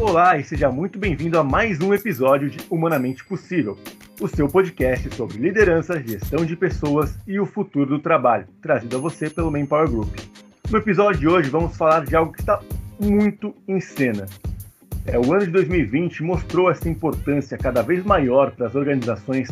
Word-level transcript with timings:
Olá 0.00 0.38
e 0.38 0.42
seja 0.42 0.72
muito 0.72 0.98
bem-vindo 0.98 1.38
a 1.38 1.44
mais 1.44 1.78
um 1.78 1.92
episódio 1.92 2.48
de 2.48 2.58
Humanamente 2.70 3.22
Possível, 3.22 3.78
o 4.18 4.26
seu 4.26 4.48
podcast 4.48 5.14
sobre 5.14 5.36
liderança, 5.36 6.00
gestão 6.00 6.42
de 6.42 6.56
pessoas 6.56 7.18
e 7.26 7.38
o 7.38 7.44
futuro 7.44 7.90
do 7.90 7.98
trabalho, 7.98 8.46
trazido 8.62 8.96
a 8.96 8.98
você 8.98 9.28
pelo 9.28 9.50
Manpower 9.50 9.90
Group. 9.90 10.08
No 10.70 10.78
episódio 10.78 11.20
de 11.20 11.28
hoje 11.28 11.50
vamos 11.50 11.76
falar 11.76 12.06
de 12.06 12.16
algo 12.16 12.32
que 12.32 12.40
está 12.40 12.58
muito 12.98 13.54
em 13.68 13.78
cena. 13.78 14.24
É, 15.04 15.18
o 15.18 15.34
ano 15.34 15.44
de 15.44 15.52
2020 15.52 16.22
mostrou 16.22 16.70
essa 16.70 16.88
importância 16.88 17.58
cada 17.58 17.82
vez 17.82 18.02
maior 18.02 18.52
para 18.52 18.68
as 18.68 18.74
organizações 18.74 19.50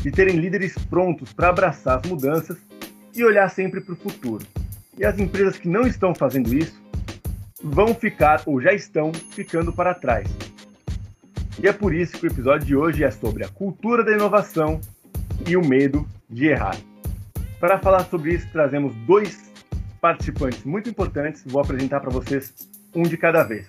de 0.00 0.10
terem 0.10 0.36
líderes 0.36 0.78
prontos 0.78 1.30
para 1.34 1.50
abraçar 1.50 1.98
as 1.98 2.10
mudanças 2.10 2.56
e 3.14 3.22
olhar 3.22 3.50
sempre 3.50 3.82
para 3.82 3.92
o 3.92 3.96
futuro. 3.96 4.46
E 4.96 5.04
as 5.04 5.18
empresas 5.18 5.58
que 5.58 5.68
não 5.68 5.82
estão 5.82 6.14
fazendo 6.14 6.54
isso 6.54 6.79
vão 7.62 7.94
ficar 7.94 8.42
ou 8.46 8.60
já 8.60 8.72
estão 8.72 9.12
ficando 9.12 9.72
para 9.72 9.94
trás. 9.94 10.28
E 11.62 11.68
é 11.68 11.72
por 11.72 11.94
isso 11.94 12.18
que 12.18 12.26
o 12.26 12.30
episódio 12.30 12.66
de 12.66 12.76
hoje 12.76 13.04
é 13.04 13.10
sobre 13.10 13.44
a 13.44 13.48
cultura 13.48 14.02
da 14.02 14.12
inovação 14.12 14.80
e 15.46 15.56
o 15.56 15.64
medo 15.64 16.06
de 16.28 16.46
errar. 16.46 16.76
Para 17.58 17.78
falar 17.78 18.04
sobre 18.04 18.34
isso, 18.34 18.48
trazemos 18.50 18.94
dois 19.06 19.52
participantes 20.00 20.64
muito 20.64 20.88
importantes. 20.88 21.42
Vou 21.46 21.60
apresentar 21.60 22.00
para 22.00 22.10
vocês 22.10 22.54
um 22.94 23.02
de 23.02 23.16
cada 23.16 23.42
vez. 23.42 23.66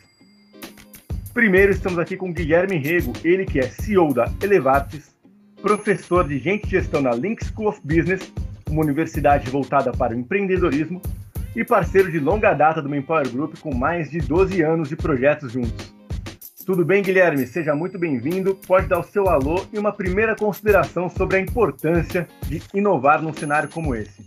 Primeiro, 1.34 1.72
estamos 1.72 2.00
aqui 2.00 2.16
com 2.16 2.32
Guilherme 2.32 2.78
Rego, 2.78 3.14
ele 3.24 3.46
que 3.46 3.60
é 3.60 3.64
CEO 3.64 4.14
da 4.14 4.32
Elevatis, 4.42 5.16
professor 5.62 6.28
de 6.28 6.38
Gente 6.38 6.70
Gestão 6.70 7.02
na 7.02 7.12
Link 7.12 7.44
School 7.46 7.68
of 7.68 7.82
Business, 7.84 8.32
uma 8.70 8.82
universidade 8.82 9.50
voltada 9.50 9.92
para 9.92 10.16
o 10.16 10.20
empreendedorismo, 10.20 11.02
e 11.56 11.64
parceiro 11.64 12.12
de 12.12 12.20
longa 12.20 12.54
data 12.54 12.82
do 12.82 12.90
Manpower 12.90 13.30
Group 13.30 13.56
com 13.60 13.74
mais 13.74 14.10
de 14.10 14.20
12 14.20 14.62
anos 14.62 14.90
de 14.90 14.96
projetos 14.96 15.52
juntos. 15.52 15.94
Tudo 16.66 16.86
bem, 16.86 17.02
Guilherme? 17.02 17.46
Seja 17.48 17.76
muito 17.76 17.98
bem-vindo. 17.98 18.56
Pode 18.56 18.88
dar 18.88 19.00
o 19.00 19.04
seu 19.04 19.28
alô 19.28 19.66
e 19.74 19.80
uma 19.80 19.92
primeira 19.92 20.36
consideração 20.36 21.10
sobre 21.10 21.38
a 21.38 21.40
importância 21.40 22.28
de 22.48 22.62
inovar 22.74 23.22
num 23.22 23.34
cenário 23.34 23.68
como 23.68 23.96
esse. 23.96 24.26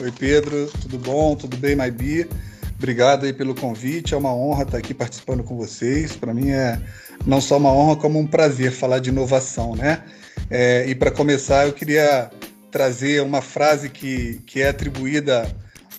Oi, 0.00 0.10
Pedro. 0.10 0.66
Tudo 0.82 0.98
bom? 0.98 1.36
Tudo 1.36 1.56
bem, 1.56 1.76
Maibi? 1.76 2.28
Obrigado 2.76 3.26
aí 3.26 3.32
pelo 3.32 3.54
convite. 3.54 4.14
É 4.14 4.16
uma 4.16 4.34
honra 4.34 4.62
estar 4.62 4.78
aqui 4.78 4.94
participando 4.94 5.44
com 5.44 5.56
vocês. 5.56 6.16
Para 6.16 6.34
mim 6.34 6.50
é 6.50 6.80
não 7.26 7.40
só 7.40 7.58
uma 7.58 7.72
honra, 7.72 7.96
como 7.96 8.18
um 8.18 8.26
prazer 8.26 8.72
falar 8.72 8.98
de 8.98 9.10
inovação, 9.10 9.76
né? 9.76 10.02
É, 10.50 10.86
e 10.88 10.94
para 10.94 11.10
começar, 11.10 11.66
eu 11.66 11.72
queria 11.72 12.30
trazer 12.70 13.22
uma 13.22 13.40
frase 13.40 13.88
que, 13.88 14.40
que 14.46 14.60
é 14.60 14.68
atribuída 14.68 15.46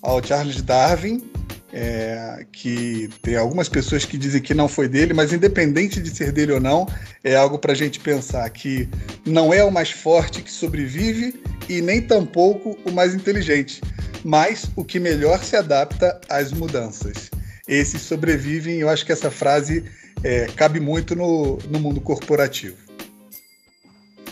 ao 0.02 0.22
Charles 0.24 0.62
Darwin, 0.62 1.22
é, 1.72 2.46
que 2.50 3.08
tem 3.22 3.36
algumas 3.36 3.68
pessoas 3.68 4.04
que 4.04 4.16
dizem 4.16 4.40
que 4.40 4.54
não 4.54 4.68
foi 4.68 4.88
dele, 4.88 5.12
mas 5.12 5.32
independente 5.32 6.00
de 6.00 6.10
ser 6.10 6.32
dele 6.32 6.52
ou 6.52 6.60
não, 6.60 6.86
é 7.22 7.36
algo 7.36 7.58
para 7.58 7.72
a 7.72 7.76
gente 7.76 8.00
pensar 8.00 8.48
que 8.50 8.88
não 9.26 9.52
é 9.52 9.62
o 9.62 9.70
mais 9.70 9.90
forte 9.90 10.42
que 10.42 10.50
sobrevive 10.50 11.40
e 11.68 11.82
nem 11.82 12.00
tampouco 12.00 12.78
o 12.84 12.90
mais 12.90 13.14
inteligente, 13.14 13.82
mas 14.24 14.70
o 14.74 14.84
que 14.84 14.98
melhor 14.98 15.44
se 15.44 15.56
adapta 15.56 16.18
às 16.28 16.52
mudanças. 16.52 17.30
Esses 17.66 18.00
sobrevivem, 18.00 18.76
eu 18.78 18.88
acho 18.88 19.04
que 19.04 19.12
essa 19.12 19.30
frase 19.30 19.84
é, 20.24 20.46
cabe 20.56 20.80
muito 20.80 21.14
no, 21.14 21.58
no 21.70 21.78
mundo 21.78 22.00
corporativo 22.00 22.87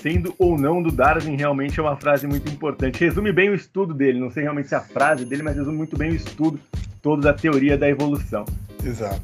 sendo 0.07 0.33
ou 0.39 0.57
não 0.57 0.81
do 0.81 0.93
Darwin 0.93 1.35
realmente 1.35 1.81
é 1.81 1.83
uma 1.83 1.97
frase 1.97 2.29
muito 2.29 2.49
importante. 2.49 3.01
Resume 3.01 3.33
bem 3.33 3.51
o 3.51 3.55
estudo 3.57 3.93
dele, 3.93 4.21
não 4.21 4.31
sei 4.31 4.45
realmente 4.45 4.69
se 4.69 4.75
é 4.77 4.79
a 4.79 4.81
frase 4.81 5.25
dele, 5.25 5.43
mas 5.43 5.57
resume 5.57 5.77
muito 5.77 5.99
bem 5.99 6.13
o 6.13 6.15
estudo 6.15 6.61
todo 7.03 7.23
da 7.23 7.35
teoria 7.35 7.77
da 7.77 7.89
evolução. 7.89 8.45
Exato. 8.85 9.21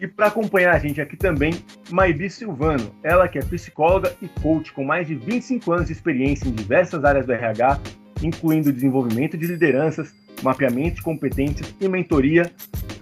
E 0.00 0.08
para 0.08 0.26
acompanhar 0.26 0.74
a 0.74 0.80
gente 0.80 1.00
aqui 1.00 1.16
também, 1.16 1.54
Maibi 1.90 2.28
Silvano, 2.28 2.90
ela 3.04 3.28
que 3.28 3.38
é 3.38 3.40
psicóloga 3.40 4.12
e 4.20 4.26
coach 4.26 4.72
com 4.72 4.82
mais 4.82 5.06
de 5.06 5.14
25 5.14 5.72
anos 5.72 5.86
de 5.86 5.92
experiência 5.92 6.48
em 6.48 6.52
diversas 6.52 7.04
áreas 7.04 7.24
do 7.24 7.32
RH, 7.32 7.78
incluindo 8.20 8.72
desenvolvimento 8.72 9.38
de 9.38 9.46
lideranças, 9.46 10.12
mapeamento 10.42 10.96
de 10.96 11.02
competências 11.02 11.72
e 11.80 11.86
mentoria. 11.86 12.50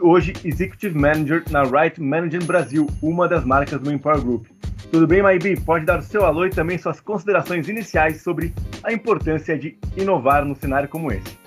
Hoje, 0.01 0.33
Executive 0.45 0.99
Manager 0.99 1.43
na 1.51 1.63
Right 1.63 2.01
Management 2.01 2.47
Brasil, 2.47 2.87
uma 3.03 3.29
das 3.29 3.45
marcas 3.45 3.81
do 3.81 3.93
Empower 3.93 4.21
Group. 4.21 4.47
Tudo 4.91 5.07
bem, 5.07 5.23
Maibi? 5.23 5.59
Pode 5.61 5.85
dar 5.85 6.01
o 6.01 6.03
seu 6.03 6.25
alô 6.25 6.47
e 6.47 6.51
também 6.51 6.79
suas 6.79 7.01
considerações 7.01 7.69
iniciais 7.69 8.23
sobre 8.23 8.53
a 8.83 8.93
importância 8.93 9.59
de 9.59 9.79
inovar 9.97 10.45
num 10.45 10.55
cenário 10.55 10.89
como 10.89 11.13
esse. 11.13 11.39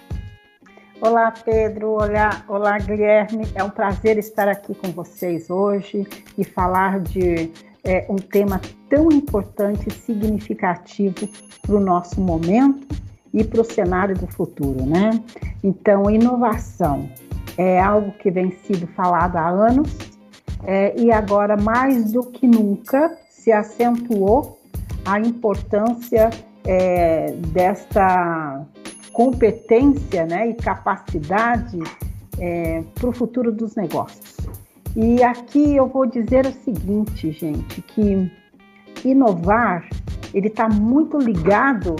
Olá, 1.00 1.32
Pedro. 1.32 1.90
Olá, 1.90 2.44
olá, 2.48 2.78
Guilherme. 2.80 3.48
É 3.54 3.64
um 3.64 3.70
prazer 3.70 4.18
estar 4.18 4.48
aqui 4.48 4.74
com 4.74 4.90
vocês 4.92 5.50
hoje 5.50 6.08
e 6.38 6.44
falar 6.44 7.00
de 7.00 7.52
é, 7.84 8.06
um 8.10 8.16
tema 8.16 8.60
tão 8.90 9.12
importante 9.12 9.88
e 9.88 9.94
significativo 9.94 11.28
para 11.62 11.76
o 11.76 11.80
nosso 11.80 12.20
momento 12.20 12.88
e 13.34 13.44
para 13.44 13.62
o 13.62 13.64
cenário 13.64 14.16
do 14.18 14.28
futuro, 14.28 14.86
né? 14.86 15.12
Então, 15.64 16.10
inovação 16.10 17.10
é 17.58 17.80
algo 17.80 18.12
que 18.14 18.32
vem 18.32 18.52
sido 18.52 18.88
falado 18.88 19.36
há 19.36 19.48
anos 19.48 19.96
é, 20.64 20.94
e 21.00 21.12
agora 21.12 21.56
mais 21.56 22.12
do 22.12 22.24
que 22.24 22.48
nunca 22.48 23.18
se 23.30 23.52
acentuou 23.52 24.60
a 25.06 25.20
importância 25.20 26.30
é, 26.66 27.32
desta 27.54 28.66
competência 29.14 30.26
né, 30.26 30.50
e 30.50 30.54
capacidade 30.54 31.80
é, 32.40 32.84
para 32.96 33.10
o 33.10 33.14
futuro 33.14 33.52
dos 33.52 33.76
negócios. 33.76 34.38
E 34.96 35.24
aqui 35.24 35.76
eu 35.76 35.88
vou 35.88 36.06
dizer 36.06 36.46
o 36.46 36.52
seguinte, 36.52 37.32
gente, 37.32 37.82
que 37.82 38.32
inovar 39.06 39.88
ele 40.34 40.48
está 40.48 40.68
muito 40.68 41.18
ligado 41.18 41.96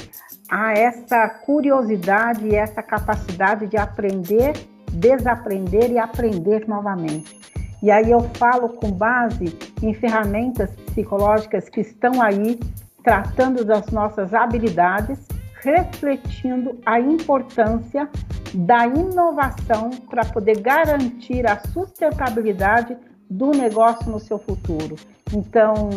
a 0.50 0.74
essa 0.74 1.28
curiosidade 1.28 2.48
e 2.48 2.56
essa 2.56 2.82
capacidade 2.82 3.68
de 3.68 3.78
aprender, 3.78 4.54
desaprender 4.92 5.92
e 5.92 5.98
aprender 5.98 6.68
novamente. 6.68 7.38
E 7.82 7.92
aí 7.92 8.10
eu 8.10 8.22
falo 8.36 8.70
com 8.70 8.92
base 8.92 9.58
em 9.82 9.94
ferramentas 9.94 10.72
psicológicas 10.88 11.70
que 11.70 11.82
estão 11.82 12.22
aí 12.22 12.60
tratando 13.04 13.64
das 13.64 13.88
nossas 13.88 14.34
habilidades, 14.34 15.28
refletindo 15.62 16.80
a 16.86 17.00
importância 17.00 18.10
da 18.54 18.88
inovação 18.88 19.92
para 20.10 20.26
poder 20.26 20.60
garantir 20.60 21.48
a 21.48 21.60
sustentabilidade 21.60 22.98
do 23.30 23.52
negócio 23.52 24.10
no 24.10 24.20
seu 24.20 24.40
futuro. 24.40 24.96
Então, 25.34 25.90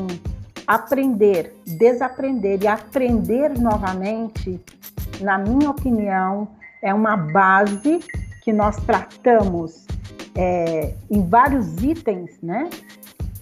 aprender, 0.66 1.54
desaprender 1.66 2.62
e 2.62 2.68
aprender 2.68 3.58
novamente, 3.58 4.60
na 5.20 5.38
minha 5.38 5.70
opinião, 5.70 6.48
é 6.82 6.92
uma 6.92 7.16
base 7.16 8.00
que 8.42 8.52
nós 8.52 8.76
tratamos 8.76 9.86
é, 10.34 10.94
em 11.10 11.26
vários 11.28 11.82
itens, 11.82 12.38
né, 12.42 12.68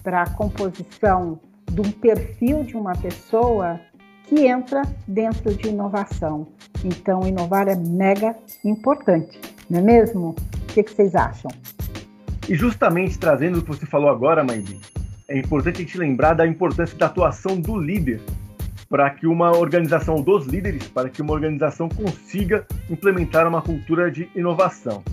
para 0.03 0.23
a 0.23 0.29
composição 0.29 1.39
de 1.71 1.81
um 1.81 1.91
perfil 1.91 2.63
de 2.63 2.75
uma 2.75 2.93
pessoa 2.93 3.79
que 4.23 4.47
entra 4.47 4.81
dentro 5.07 5.53
de 5.53 5.69
inovação. 5.69 6.47
Então, 6.83 7.27
inovar 7.27 7.67
é 7.67 7.75
mega 7.75 8.35
importante, 8.63 9.39
não 9.69 9.79
é 9.79 9.81
mesmo? 9.81 10.29
O 10.29 10.73
que, 10.73 10.83
que 10.83 10.93
vocês 10.93 11.15
acham? 11.15 11.51
E 12.47 12.55
justamente 12.55 13.17
trazendo 13.17 13.59
o 13.59 13.61
que 13.61 13.67
você 13.69 13.85
falou 13.85 14.09
agora, 14.09 14.43
Mandy, 14.43 14.79
é 15.27 15.37
importante 15.37 15.77
a 15.77 15.79
gente 15.79 15.97
lembrar 15.97 16.33
da 16.33 16.47
importância 16.47 16.97
da 16.97 17.05
atuação 17.05 17.59
do 17.59 17.77
líder 17.77 18.21
para 18.89 19.09
que 19.11 19.27
uma 19.27 19.55
organização, 19.55 20.21
dos 20.21 20.47
líderes, 20.47 20.87
para 20.87 21.09
que 21.09 21.21
uma 21.21 21.33
organização 21.33 21.87
consiga 21.87 22.65
implementar 22.89 23.47
uma 23.47 23.61
cultura 23.61 24.09
de 24.09 24.27
inovação. 24.35 25.03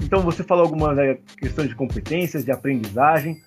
Então 0.00 0.22
você 0.22 0.44
falou 0.44 0.64
algumas 0.64 0.96
é, 0.98 1.18
questões 1.36 1.68
de 1.68 1.74
competências, 1.74 2.44
de 2.44 2.52
aprendizagem. 2.52 3.42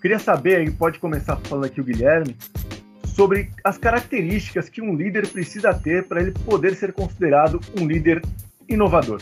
Queria 0.00 0.18
saber, 0.18 0.56
aí 0.56 0.70
pode 0.70 0.98
começar 0.98 1.36
falando 1.36 1.64
aqui 1.64 1.80
o 1.80 1.84
Guilherme, 1.84 2.36
sobre 3.16 3.50
as 3.64 3.76
características 3.76 4.68
que 4.68 4.80
um 4.80 4.94
líder 4.94 5.26
precisa 5.28 5.74
ter 5.74 6.04
para 6.04 6.22
ele 6.22 6.32
poder 6.32 6.74
ser 6.74 6.92
considerado 6.92 7.60
um 7.78 7.86
líder 7.86 8.22
inovador. 8.68 9.20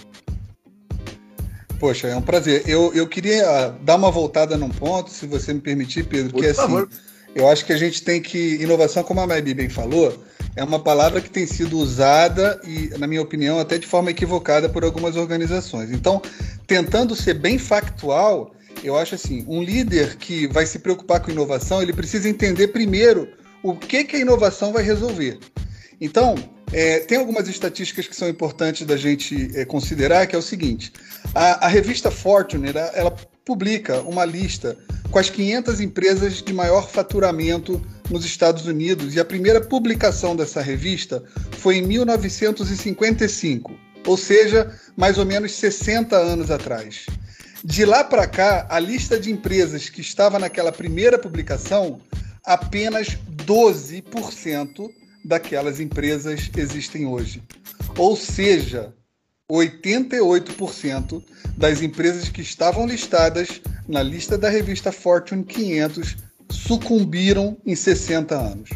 Poxa, 1.78 2.08
é 2.08 2.14
um 2.14 2.22
prazer. 2.22 2.62
Eu, 2.68 2.92
eu 2.94 3.08
queria 3.08 3.74
dar 3.82 3.96
uma 3.96 4.10
voltada 4.10 4.56
num 4.56 4.68
ponto, 4.68 5.10
se 5.10 5.26
você 5.26 5.54
me 5.54 5.60
permitir, 5.60 6.04
Pedro, 6.04 6.32
Por 6.32 6.40
que 6.42 6.46
assim, 6.46 6.86
eu 7.34 7.48
acho 7.48 7.64
que 7.64 7.72
a 7.72 7.78
gente 7.78 8.02
tem 8.02 8.20
que. 8.20 8.56
Inovação, 8.56 9.02
como 9.02 9.20
a 9.20 9.26
Maybe 9.26 9.54
bem 9.54 9.68
falou, 9.68 10.22
é 10.56 10.64
uma 10.64 10.80
palavra 10.80 11.20
que 11.20 11.30
tem 11.30 11.46
sido 11.46 11.78
usada 11.78 12.60
e, 12.64 12.90
na 12.98 13.06
minha 13.06 13.22
opinião, 13.22 13.58
até 13.58 13.78
de 13.78 13.86
forma 13.86 14.10
equivocada 14.10 14.68
por 14.68 14.84
algumas 14.84 15.16
organizações. 15.16 15.90
Então, 15.90 16.20
tentando 16.66 17.14
ser 17.14 17.34
bem 17.34 17.58
factual, 17.58 18.52
eu 18.82 18.96
acho 18.98 19.14
assim, 19.14 19.44
um 19.48 19.62
líder 19.62 20.16
que 20.16 20.46
vai 20.48 20.66
se 20.66 20.78
preocupar 20.78 21.20
com 21.20 21.30
inovação, 21.30 21.82
ele 21.82 21.92
precisa 21.92 22.28
entender 22.28 22.68
primeiro 22.68 23.28
o 23.62 23.74
que, 23.74 24.04
que 24.04 24.16
a 24.16 24.20
inovação 24.20 24.72
vai 24.72 24.82
resolver. 24.82 25.38
Então, 26.00 26.34
é, 26.72 27.00
tem 27.00 27.18
algumas 27.18 27.48
estatísticas 27.48 28.06
que 28.06 28.16
são 28.16 28.28
importantes 28.28 28.86
da 28.86 28.96
gente 28.96 29.50
é, 29.54 29.64
considerar, 29.64 30.26
que 30.26 30.34
é 30.34 30.38
o 30.38 30.42
seguinte: 30.42 30.92
a, 31.34 31.66
a 31.66 31.68
revista 31.68 32.10
Fortune 32.10 32.70
ela, 32.70 32.80
ela 32.94 33.16
publica 33.50 34.00
uma 34.02 34.24
lista 34.24 34.78
com 35.10 35.18
as 35.18 35.28
500 35.28 35.80
empresas 35.80 36.40
de 36.40 36.52
maior 36.52 36.88
faturamento 36.88 37.84
nos 38.08 38.24
Estados 38.24 38.64
Unidos 38.64 39.16
e 39.16 39.18
a 39.18 39.24
primeira 39.24 39.60
publicação 39.60 40.36
dessa 40.36 40.62
revista 40.62 41.20
foi 41.58 41.78
em 41.78 41.82
1955, 41.82 43.74
ou 44.06 44.16
seja, 44.16 44.72
mais 44.96 45.18
ou 45.18 45.26
menos 45.26 45.50
60 45.50 46.16
anos 46.16 46.48
atrás. 46.48 47.06
De 47.64 47.84
lá 47.84 48.04
para 48.04 48.28
cá, 48.28 48.68
a 48.70 48.78
lista 48.78 49.18
de 49.18 49.32
empresas 49.32 49.88
que 49.88 50.00
estava 50.00 50.38
naquela 50.38 50.70
primeira 50.70 51.18
publicação, 51.18 52.00
apenas 52.44 53.18
12% 53.44 54.88
daquelas 55.24 55.80
empresas 55.80 56.48
existem 56.56 57.04
hoje. 57.04 57.42
Ou 57.98 58.16
seja, 58.16 58.94
88% 59.50 61.22
das 61.56 61.82
empresas 61.82 62.28
que 62.28 62.40
estavam 62.40 62.86
listadas 62.86 63.60
na 63.88 64.02
lista 64.02 64.38
da 64.38 64.48
revista 64.48 64.92
Fortune 64.92 65.44
500 65.44 66.16
sucumbiram 66.50 67.56
em 67.66 67.74
60 67.74 68.34
anos. 68.34 68.70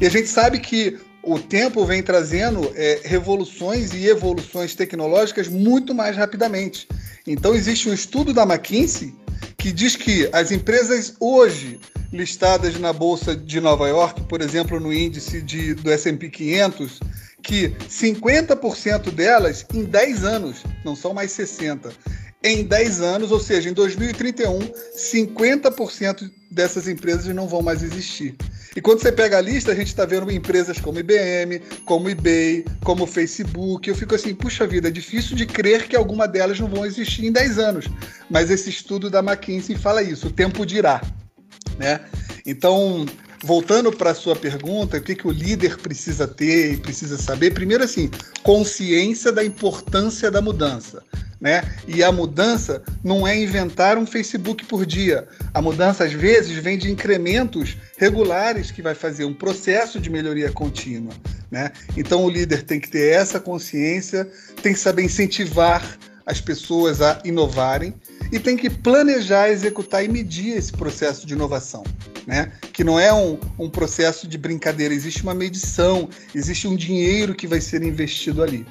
E 0.00 0.06
a 0.06 0.10
gente 0.10 0.28
sabe 0.28 0.58
que 0.58 0.98
o 1.22 1.38
tempo 1.38 1.84
vem 1.84 2.02
trazendo 2.02 2.70
é, 2.74 3.00
revoluções 3.04 3.92
e 3.92 4.06
evoluções 4.06 4.74
tecnológicas 4.74 5.48
muito 5.48 5.94
mais 5.94 6.16
rapidamente. 6.16 6.86
Então, 7.26 7.54
existe 7.54 7.88
um 7.88 7.94
estudo 7.94 8.32
da 8.32 8.42
McKinsey 8.42 9.14
que 9.56 9.72
diz 9.72 9.96
que 9.96 10.28
as 10.32 10.52
empresas 10.52 11.14
hoje 11.18 11.80
listadas 12.12 12.78
na 12.78 12.92
Bolsa 12.92 13.34
de 13.34 13.60
Nova 13.60 13.88
York, 13.88 14.22
por 14.28 14.40
exemplo, 14.40 14.78
no 14.78 14.92
índice 14.92 15.42
de, 15.42 15.74
do 15.74 15.90
SP 15.90 16.30
500, 16.30 17.00
que 17.42 17.70
50% 17.88 19.10
delas 19.10 19.64
em 19.72 19.84
10 19.84 20.24
anos, 20.24 20.64
não 20.84 20.96
são 20.96 21.14
mais 21.14 21.32
60, 21.32 21.90
em 22.42 22.64
10 22.64 23.00
anos, 23.00 23.32
ou 23.32 23.40
seja, 23.40 23.68
em 23.68 23.72
2031, 23.72 24.60
50% 24.96 26.30
dessas 26.50 26.86
empresas 26.86 27.34
não 27.34 27.48
vão 27.48 27.62
mais 27.62 27.82
existir. 27.82 28.36
E 28.76 28.80
quando 28.80 29.00
você 29.00 29.10
pega 29.10 29.38
a 29.38 29.40
lista, 29.40 29.72
a 29.72 29.74
gente 29.74 29.88
está 29.88 30.04
vendo 30.04 30.30
empresas 30.30 30.78
como 30.78 30.98
IBM, 30.98 31.60
como 31.86 32.10
eBay, 32.10 32.64
como 32.84 33.06
Facebook. 33.06 33.88
Eu 33.88 33.96
fico 33.96 34.14
assim, 34.14 34.34
puxa 34.34 34.66
vida, 34.66 34.88
é 34.88 34.90
difícil 34.90 35.34
de 35.34 35.46
crer 35.46 35.88
que 35.88 35.96
alguma 35.96 36.28
delas 36.28 36.60
não 36.60 36.68
vão 36.68 36.84
existir 36.84 37.24
em 37.24 37.32
10 37.32 37.58
anos. 37.58 37.86
Mas 38.30 38.50
esse 38.50 38.68
estudo 38.68 39.08
da 39.08 39.20
McKinsey 39.20 39.76
fala 39.76 40.02
isso, 40.02 40.28
o 40.28 40.32
tempo 40.32 40.66
dirá. 40.66 41.00
Né? 41.78 42.00
Então, 42.44 43.06
voltando 43.46 43.92
para 43.92 44.10
a 44.10 44.14
sua 44.14 44.34
pergunta, 44.34 44.96
o 44.96 45.00
que, 45.00 45.14
que 45.14 45.28
o 45.28 45.30
líder 45.30 45.78
precisa 45.78 46.26
ter 46.26 46.72
e 46.72 46.76
precisa 46.76 47.16
saber? 47.16 47.52
Primeiro, 47.52 47.84
assim, 47.84 48.10
consciência 48.42 49.30
da 49.30 49.44
importância 49.44 50.32
da 50.32 50.42
mudança. 50.42 51.00
Né? 51.40 51.62
E 51.86 52.02
a 52.02 52.10
mudança 52.10 52.82
não 53.04 53.26
é 53.26 53.38
inventar 53.38 53.98
um 53.98 54.06
Facebook 54.06 54.64
por 54.64 54.84
dia. 54.84 55.28
A 55.54 55.62
mudança, 55.62 56.02
às 56.02 56.12
vezes, 56.12 56.58
vem 56.58 56.76
de 56.76 56.90
incrementos 56.90 57.76
regulares 57.96 58.72
que 58.72 58.82
vai 58.82 58.96
fazer 58.96 59.24
um 59.24 59.34
processo 59.34 60.00
de 60.00 60.10
melhoria 60.10 60.50
contínua. 60.50 61.14
Né? 61.48 61.70
Então, 61.96 62.24
o 62.24 62.30
líder 62.30 62.64
tem 62.64 62.80
que 62.80 62.90
ter 62.90 63.12
essa 63.12 63.38
consciência, 63.38 64.28
tem 64.60 64.72
que 64.72 64.80
saber 64.80 65.04
incentivar 65.04 65.96
as 66.24 66.40
pessoas 66.40 67.00
a 67.00 67.20
inovarem 67.24 67.94
e 68.32 68.40
tem 68.40 68.56
que 68.56 68.68
planejar, 68.68 69.50
executar 69.50 70.04
e 70.04 70.08
medir 70.08 70.56
esse 70.56 70.72
processo 70.72 71.24
de 71.24 71.34
inovação. 71.34 71.84
Né? 72.26 72.52
Que 72.72 72.82
não 72.82 72.98
é 72.98 73.12
um, 73.14 73.38
um 73.58 73.70
processo 73.70 74.26
de 74.26 74.36
brincadeira, 74.36 74.92
existe 74.92 75.22
uma 75.22 75.34
medição, 75.34 76.08
existe 76.34 76.66
um 76.66 76.74
dinheiro 76.74 77.34
que 77.34 77.46
vai 77.46 77.60
ser 77.60 77.82
investido 77.82 78.42
ali. 78.42 78.66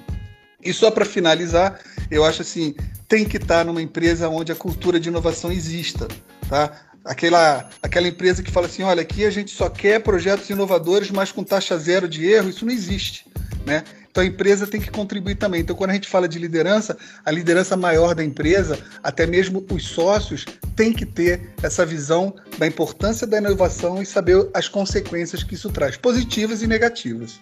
E 0.61 0.73
só 0.73 0.91
para 0.91 1.05
finalizar, 1.05 1.79
eu 2.09 2.25
acho 2.25 2.41
assim, 2.41 2.75
tem 3.07 3.23
que 3.23 3.37
estar 3.37 3.59
tá 3.59 3.63
numa 3.63 3.81
empresa 3.81 4.27
onde 4.27 4.51
a 4.51 4.55
cultura 4.55 4.99
de 4.99 5.09
inovação 5.09 5.51
exista, 5.51 6.07
tá? 6.49 6.71
Aquela, 7.05 7.69
aquela 7.83 8.07
empresa 8.07 8.41
que 8.41 8.49
fala 8.49 8.65
assim, 8.65 8.81
olha, 8.81 9.03
aqui 9.03 9.25
a 9.25 9.29
gente 9.29 9.51
só 9.51 9.69
quer 9.69 10.01
projetos 10.01 10.49
inovadores, 10.49 11.11
mas 11.11 11.31
com 11.31 11.43
taxa 11.43 11.77
zero 11.77 12.09
de 12.09 12.25
erro, 12.25 12.49
isso 12.49 12.65
não 12.65 12.73
existe, 12.73 13.27
né? 13.63 13.83
Então 14.15 14.23
a 14.23 14.27
empresa 14.27 14.65
tem 14.65 14.79
que 14.79 14.89
contribuir 14.89 15.35
também. 15.35 15.59
Então, 15.59 15.75
quando 15.75 15.89
a 15.89 15.93
gente 15.93 16.07
fala 16.07 16.25
de 16.25 16.39
liderança, 16.39 16.97
a 17.25 17.29
liderança 17.29 17.75
maior 17.75 18.15
da 18.15 18.23
empresa, 18.23 18.79
até 19.03 19.27
mesmo 19.27 19.65
os 19.69 19.85
sócios, 19.85 20.45
tem 20.73 20.93
que 20.93 21.05
ter 21.05 21.49
essa 21.61 21.85
visão 21.85 22.33
da 22.57 22.65
importância 22.65 23.27
da 23.27 23.39
inovação 23.39 24.01
e 24.01 24.05
saber 24.05 24.49
as 24.53 24.69
consequências 24.69 25.43
que 25.43 25.55
isso 25.55 25.69
traz, 25.69 25.97
positivas 25.97 26.61
e 26.61 26.67
negativas. 26.67 27.41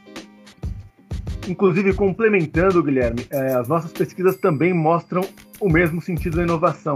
Inclusive, 1.47 1.93
complementando, 1.93 2.81
Guilherme, 2.81 3.27
é, 3.29 3.53
as 3.53 3.67
nossas 3.67 3.91
pesquisas 3.91 4.35
também 4.37 4.73
mostram 4.73 5.21
o 5.59 5.69
mesmo 5.69 6.01
sentido 6.01 6.37
da 6.37 6.41
inovação. 6.41 6.95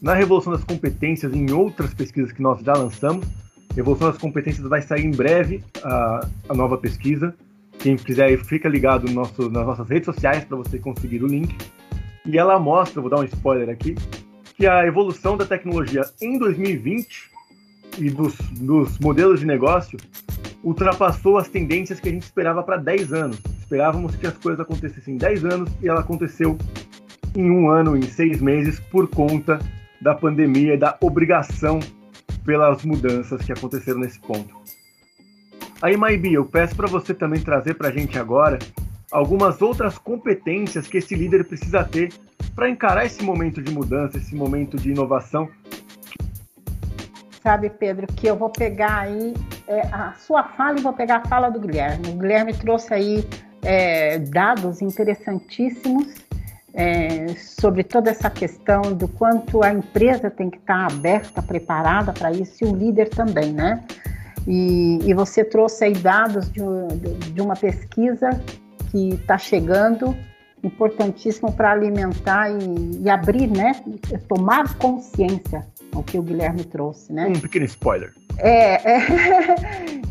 Na 0.00 0.14
Revolução 0.14 0.50
das 0.50 0.64
Competências, 0.64 1.34
em 1.34 1.52
outras 1.52 1.92
pesquisas 1.92 2.32
que 2.32 2.40
nós 2.40 2.62
já 2.62 2.72
lançamos, 2.72 3.26
Revolução 3.76 4.08
das 4.10 4.18
Competências 4.18 4.66
vai 4.66 4.80
sair 4.80 5.04
em 5.04 5.10
breve 5.10 5.62
a, 5.84 6.26
a 6.48 6.54
nova 6.54 6.78
pesquisa. 6.78 7.34
Quem 7.82 7.96
quiser, 7.96 8.36
fica 8.44 8.68
ligado 8.68 9.06
no 9.06 9.14
nosso, 9.14 9.50
nas 9.50 9.66
nossas 9.66 9.88
redes 9.88 10.04
sociais 10.04 10.44
para 10.44 10.56
você 10.56 10.78
conseguir 10.78 11.22
o 11.22 11.26
link. 11.26 11.56
E 12.26 12.38
ela 12.38 12.58
mostra, 12.58 13.00
vou 13.00 13.10
dar 13.10 13.20
um 13.20 13.24
spoiler 13.24 13.70
aqui, 13.70 13.94
que 14.54 14.66
a 14.66 14.86
evolução 14.86 15.36
da 15.36 15.46
tecnologia 15.46 16.02
em 16.20 16.38
2020 16.38 17.30
e 17.98 18.10
dos, 18.10 18.36
dos 18.52 18.98
modelos 18.98 19.40
de 19.40 19.46
negócio 19.46 19.98
ultrapassou 20.62 21.38
as 21.38 21.48
tendências 21.48 21.98
que 21.98 22.08
a 22.10 22.12
gente 22.12 22.24
esperava 22.24 22.62
para 22.62 22.76
10 22.76 23.12
anos. 23.14 23.40
Esperávamos 23.60 24.14
que 24.14 24.26
as 24.26 24.36
coisas 24.36 24.60
acontecessem 24.60 25.14
em 25.14 25.16
10 25.16 25.44
anos 25.46 25.70
e 25.82 25.88
ela 25.88 26.00
aconteceu 26.00 26.58
em 27.34 27.50
um 27.50 27.70
ano, 27.70 27.96
em 27.96 28.02
seis 28.02 28.42
meses, 28.42 28.78
por 28.78 29.08
conta 29.08 29.58
da 30.02 30.14
pandemia 30.14 30.74
e 30.74 30.78
da 30.78 30.98
obrigação 31.00 31.80
pelas 32.44 32.84
mudanças 32.84 33.40
que 33.42 33.52
aconteceram 33.52 34.00
nesse 34.00 34.20
ponto. 34.20 34.54
Aí, 35.82 35.96
Maibi, 35.96 36.34
eu 36.34 36.44
peço 36.44 36.76
para 36.76 36.86
você 36.86 37.14
também 37.14 37.40
trazer 37.40 37.74
para 37.74 37.88
a 37.88 37.92
gente 37.92 38.18
agora 38.18 38.58
algumas 39.10 39.62
outras 39.62 39.96
competências 39.96 40.86
que 40.86 40.98
esse 40.98 41.14
líder 41.14 41.44
precisa 41.44 41.82
ter 41.82 42.12
para 42.54 42.68
encarar 42.68 43.06
esse 43.06 43.24
momento 43.24 43.62
de 43.62 43.72
mudança, 43.72 44.18
esse 44.18 44.34
momento 44.34 44.76
de 44.76 44.90
inovação. 44.90 45.48
Sabe, 47.42 47.70
Pedro, 47.70 48.06
que 48.08 48.26
eu 48.26 48.36
vou 48.36 48.50
pegar 48.50 49.00
aí 49.00 49.32
é, 49.66 49.80
a 49.90 50.12
sua 50.18 50.44
fala 50.44 50.78
e 50.78 50.82
vou 50.82 50.92
pegar 50.92 51.16
a 51.16 51.28
fala 51.28 51.48
do 51.48 51.58
Guilherme. 51.58 52.10
O 52.10 52.18
Guilherme 52.18 52.52
trouxe 52.52 52.92
aí 52.92 53.26
é, 53.62 54.18
dados 54.18 54.82
interessantíssimos 54.82 56.06
é, 56.74 57.28
sobre 57.28 57.82
toda 57.82 58.10
essa 58.10 58.28
questão 58.28 58.82
do 58.92 59.08
quanto 59.08 59.64
a 59.64 59.72
empresa 59.72 60.30
tem 60.30 60.50
que 60.50 60.58
estar 60.58 60.86
aberta, 60.86 61.40
preparada 61.40 62.12
para 62.12 62.30
isso, 62.30 62.62
e 62.62 62.68
o 62.68 62.76
líder 62.76 63.08
também, 63.08 63.52
né? 63.52 63.82
E, 64.50 64.98
e 65.08 65.14
você 65.14 65.44
trouxe 65.44 65.84
aí 65.84 65.92
dados 65.92 66.50
de, 66.50 66.60
de 67.32 67.40
uma 67.40 67.54
pesquisa 67.54 68.30
que 68.90 69.10
está 69.10 69.38
chegando, 69.38 70.12
importantíssimo 70.60 71.52
para 71.52 71.70
alimentar 71.70 72.50
e, 72.50 73.00
e, 73.00 73.08
abrir, 73.08 73.46
né? 73.46 73.80
Tomar 74.28 74.76
consciência, 74.76 75.64
o 75.94 76.02
que 76.02 76.18
o 76.18 76.22
Guilherme 76.22 76.64
trouxe, 76.64 77.12
né? 77.12 77.28
Um 77.28 77.40
pequeno 77.40 77.64
spoiler. 77.64 78.12
É, 78.38 78.74
é. 78.92 79.06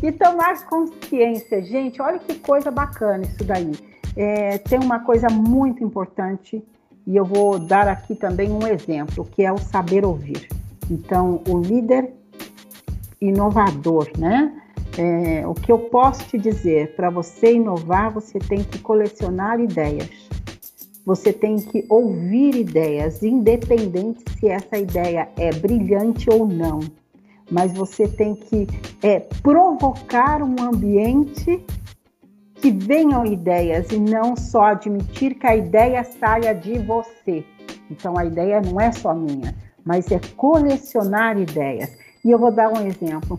e 0.02 0.10
tomar 0.10 0.64
consciência, 0.64 1.62
gente, 1.62 2.00
olha 2.00 2.18
que 2.18 2.36
coisa 2.36 2.70
bacana 2.70 3.24
isso 3.24 3.44
daí. 3.44 3.72
É, 4.16 4.56
tem 4.56 4.78
uma 4.78 5.00
coisa 5.00 5.28
muito 5.28 5.84
importante 5.84 6.64
e 7.06 7.14
eu 7.14 7.26
vou 7.26 7.58
dar 7.58 7.86
aqui 7.88 8.14
também 8.14 8.50
um 8.50 8.66
exemplo, 8.66 9.28
que 9.30 9.44
é 9.44 9.52
o 9.52 9.58
saber 9.58 10.02
ouvir. 10.02 10.48
Então, 10.90 11.42
o 11.46 11.58
líder 11.58 12.10
inovador, 13.20 14.08
né? 14.18 14.52
É, 14.98 15.46
o 15.46 15.54
que 15.54 15.70
eu 15.70 15.78
posso 15.78 16.24
te 16.24 16.38
dizer, 16.38 16.94
para 16.96 17.10
você 17.10 17.54
inovar, 17.54 18.10
você 18.12 18.38
tem 18.38 18.64
que 18.64 18.78
colecionar 18.78 19.60
ideias. 19.60 20.08
Você 21.04 21.32
tem 21.32 21.56
que 21.56 21.84
ouvir 21.88 22.54
ideias, 22.54 23.22
independente 23.22 24.24
se 24.38 24.48
essa 24.48 24.78
ideia 24.78 25.28
é 25.36 25.52
brilhante 25.52 26.28
ou 26.30 26.46
não. 26.46 26.80
Mas 27.50 27.72
você 27.72 28.06
tem 28.06 28.34
que 28.34 28.66
é, 29.02 29.20
provocar 29.42 30.42
um 30.42 30.56
ambiente 30.60 31.64
que 32.54 32.70
venham 32.70 33.24
ideias 33.24 33.90
e 33.90 33.98
não 33.98 34.36
só 34.36 34.64
admitir 34.64 35.34
que 35.34 35.46
a 35.46 35.56
ideia 35.56 36.04
saia 36.04 36.54
de 36.54 36.78
você. 36.78 37.44
Então 37.90 38.16
a 38.16 38.24
ideia 38.24 38.60
não 38.60 38.80
é 38.80 38.92
só 38.92 39.14
minha, 39.14 39.54
mas 39.84 40.10
é 40.12 40.20
colecionar 40.36 41.38
ideias. 41.38 41.96
E 42.24 42.30
eu 42.30 42.38
vou 42.38 42.52
dar 42.52 42.68
um 42.68 42.86
exemplo. 42.86 43.38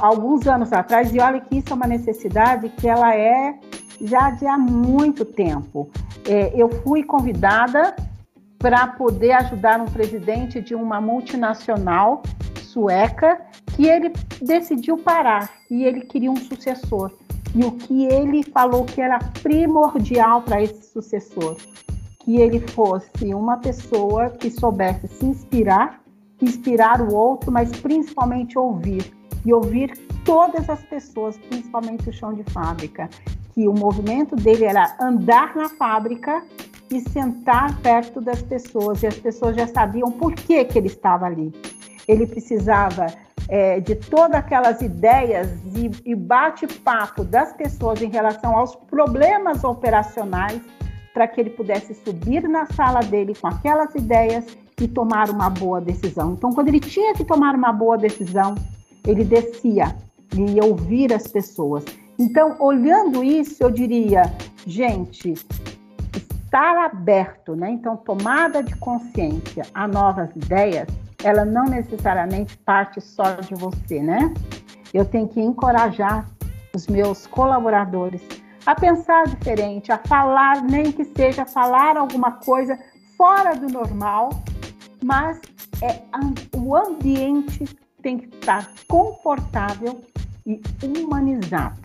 Alguns 0.00 0.46
anos 0.46 0.72
atrás, 0.72 1.14
e 1.14 1.20
olha 1.20 1.40
que 1.40 1.58
isso 1.58 1.70
é 1.70 1.74
uma 1.74 1.86
necessidade 1.86 2.68
que 2.68 2.88
ela 2.88 3.14
é 3.14 3.54
já 4.00 4.30
de 4.30 4.46
há 4.46 4.58
muito 4.58 5.24
tempo. 5.24 5.90
É, 6.28 6.52
eu 6.54 6.68
fui 6.82 7.02
convidada 7.02 7.94
para 8.58 8.86
poder 8.86 9.32
ajudar 9.32 9.80
um 9.80 9.86
presidente 9.86 10.60
de 10.60 10.74
uma 10.74 11.00
multinacional 11.00 12.22
sueca 12.60 13.40
que 13.74 13.86
ele 13.86 14.12
decidiu 14.40 14.98
parar 14.98 15.50
e 15.70 15.84
ele 15.84 16.02
queria 16.02 16.30
um 16.30 16.36
sucessor. 16.36 17.12
E 17.54 17.64
o 17.64 17.72
que 17.72 18.06
ele 18.06 18.42
falou 18.42 18.84
que 18.84 19.00
era 19.00 19.18
primordial 19.42 20.42
para 20.42 20.62
esse 20.62 20.90
sucessor, 20.90 21.56
que 22.20 22.36
ele 22.36 22.60
fosse 22.60 23.34
uma 23.34 23.58
pessoa 23.58 24.30
que 24.30 24.50
soubesse 24.50 25.06
se 25.08 25.26
inspirar 25.26 26.01
inspirar 26.44 27.00
o 27.00 27.14
outro, 27.14 27.50
mas 27.50 27.70
principalmente 27.70 28.58
ouvir. 28.58 29.12
E 29.44 29.52
ouvir 29.52 29.96
todas 30.24 30.68
as 30.70 30.82
pessoas, 30.84 31.36
principalmente 31.36 32.08
o 32.08 32.12
chão 32.12 32.32
de 32.32 32.44
fábrica. 32.52 33.08
Que 33.54 33.66
o 33.68 33.72
movimento 33.72 34.36
dele 34.36 34.64
era 34.64 34.96
andar 35.00 35.56
na 35.56 35.68
fábrica 35.68 36.42
e 36.90 37.00
sentar 37.00 37.76
perto 37.80 38.20
das 38.20 38.42
pessoas. 38.42 39.02
E 39.02 39.06
as 39.06 39.18
pessoas 39.18 39.56
já 39.56 39.66
sabiam 39.66 40.10
por 40.10 40.34
que, 40.34 40.64
que 40.64 40.78
ele 40.78 40.86
estava 40.86 41.26
ali. 41.26 41.52
Ele 42.06 42.26
precisava 42.26 43.06
é, 43.48 43.80
de 43.80 43.94
todas 43.94 44.36
aquelas 44.36 44.80
ideias 44.80 45.48
e, 45.74 45.90
e 46.10 46.14
bate-papo 46.14 47.24
das 47.24 47.52
pessoas 47.52 48.00
em 48.00 48.08
relação 48.08 48.56
aos 48.56 48.74
problemas 48.74 49.64
operacionais 49.64 50.60
para 51.12 51.28
que 51.28 51.40
ele 51.40 51.50
pudesse 51.50 51.94
subir 51.94 52.48
na 52.48 52.66
sala 52.66 53.00
dele 53.00 53.34
com 53.34 53.46
aquelas 53.46 53.94
ideias 53.94 54.44
e 54.82 54.88
tomar 54.88 55.30
uma 55.30 55.48
boa 55.48 55.80
decisão. 55.80 56.32
Então, 56.32 56.52
quando 56.52 56.68
ele 56.68 56.80
tinha 56.80 57.14
que 57.14 57.24
tomar 57.24 57.54
uma 57.54 57.72
boa 57.72 57.96
decisão, 57.96 58.54
ele 59.06 59.24
descia 59.24 59.94
e 60.34 60.52
ia 60.52 60.64
ouvir 60.64 61.12
as 61.12 61.26
pessoas. 61.28 61.84
Então, 62.18 62.56
olhando 62.58 63.22
isso, 63.22 63.62
eu 63.62 63.70
diria, 63.70 64.22
gente, 64.66 65.34
estar 66.14 66.84
aberto, 66.84 67.54
né? 67.54 67.70
Então, 67.70 67.96
tomada 67.96 68.62
de 68.62 68.74
consciência 68.76 69.64
a 69.72 69.86
novas 69.86 70.30
ideias, 70.34 70.88
ela 71.22 71.44
não 71.44 71.64
necessariamente 71.64 72.56
parte 72.58 73.00
só 73.00 73.34
de 73.36 73.54
você, 73.54 74.02
né? 74.02 74.34
Eu 74.92 75.04
tenho 75.04 75.28
que 75.28 75.40
encorajar 75.40 76.26
os 76.74 76.86
meus 76.88 77.26
colaboradores 77.26 78.20
a 78.66 78.74
pensar 78.74 79.26
diferente, 79.26 79.90
a 79.92 79.98
falar, 79.98 80.62
nem 80.62 80.92
que 80.92 81.04
seja 81.04 81.44
falar 81.44 81.96
alguma 81.96 82.32
coisa 82.32 82.78
fora 83.16 83.54
do 83.54 83.68
normal, 83.68 84.30
mas 85.12 85.38
é, 85.82 86.00
o 86.56 86.74
ambiente 86.74 87.66
tem 88.00 88.16
que 88.16 88.34
estar 88.34 88.72
confortável 88.88 90.00
e 90.46 90.58
humanizado, 90.82 91.82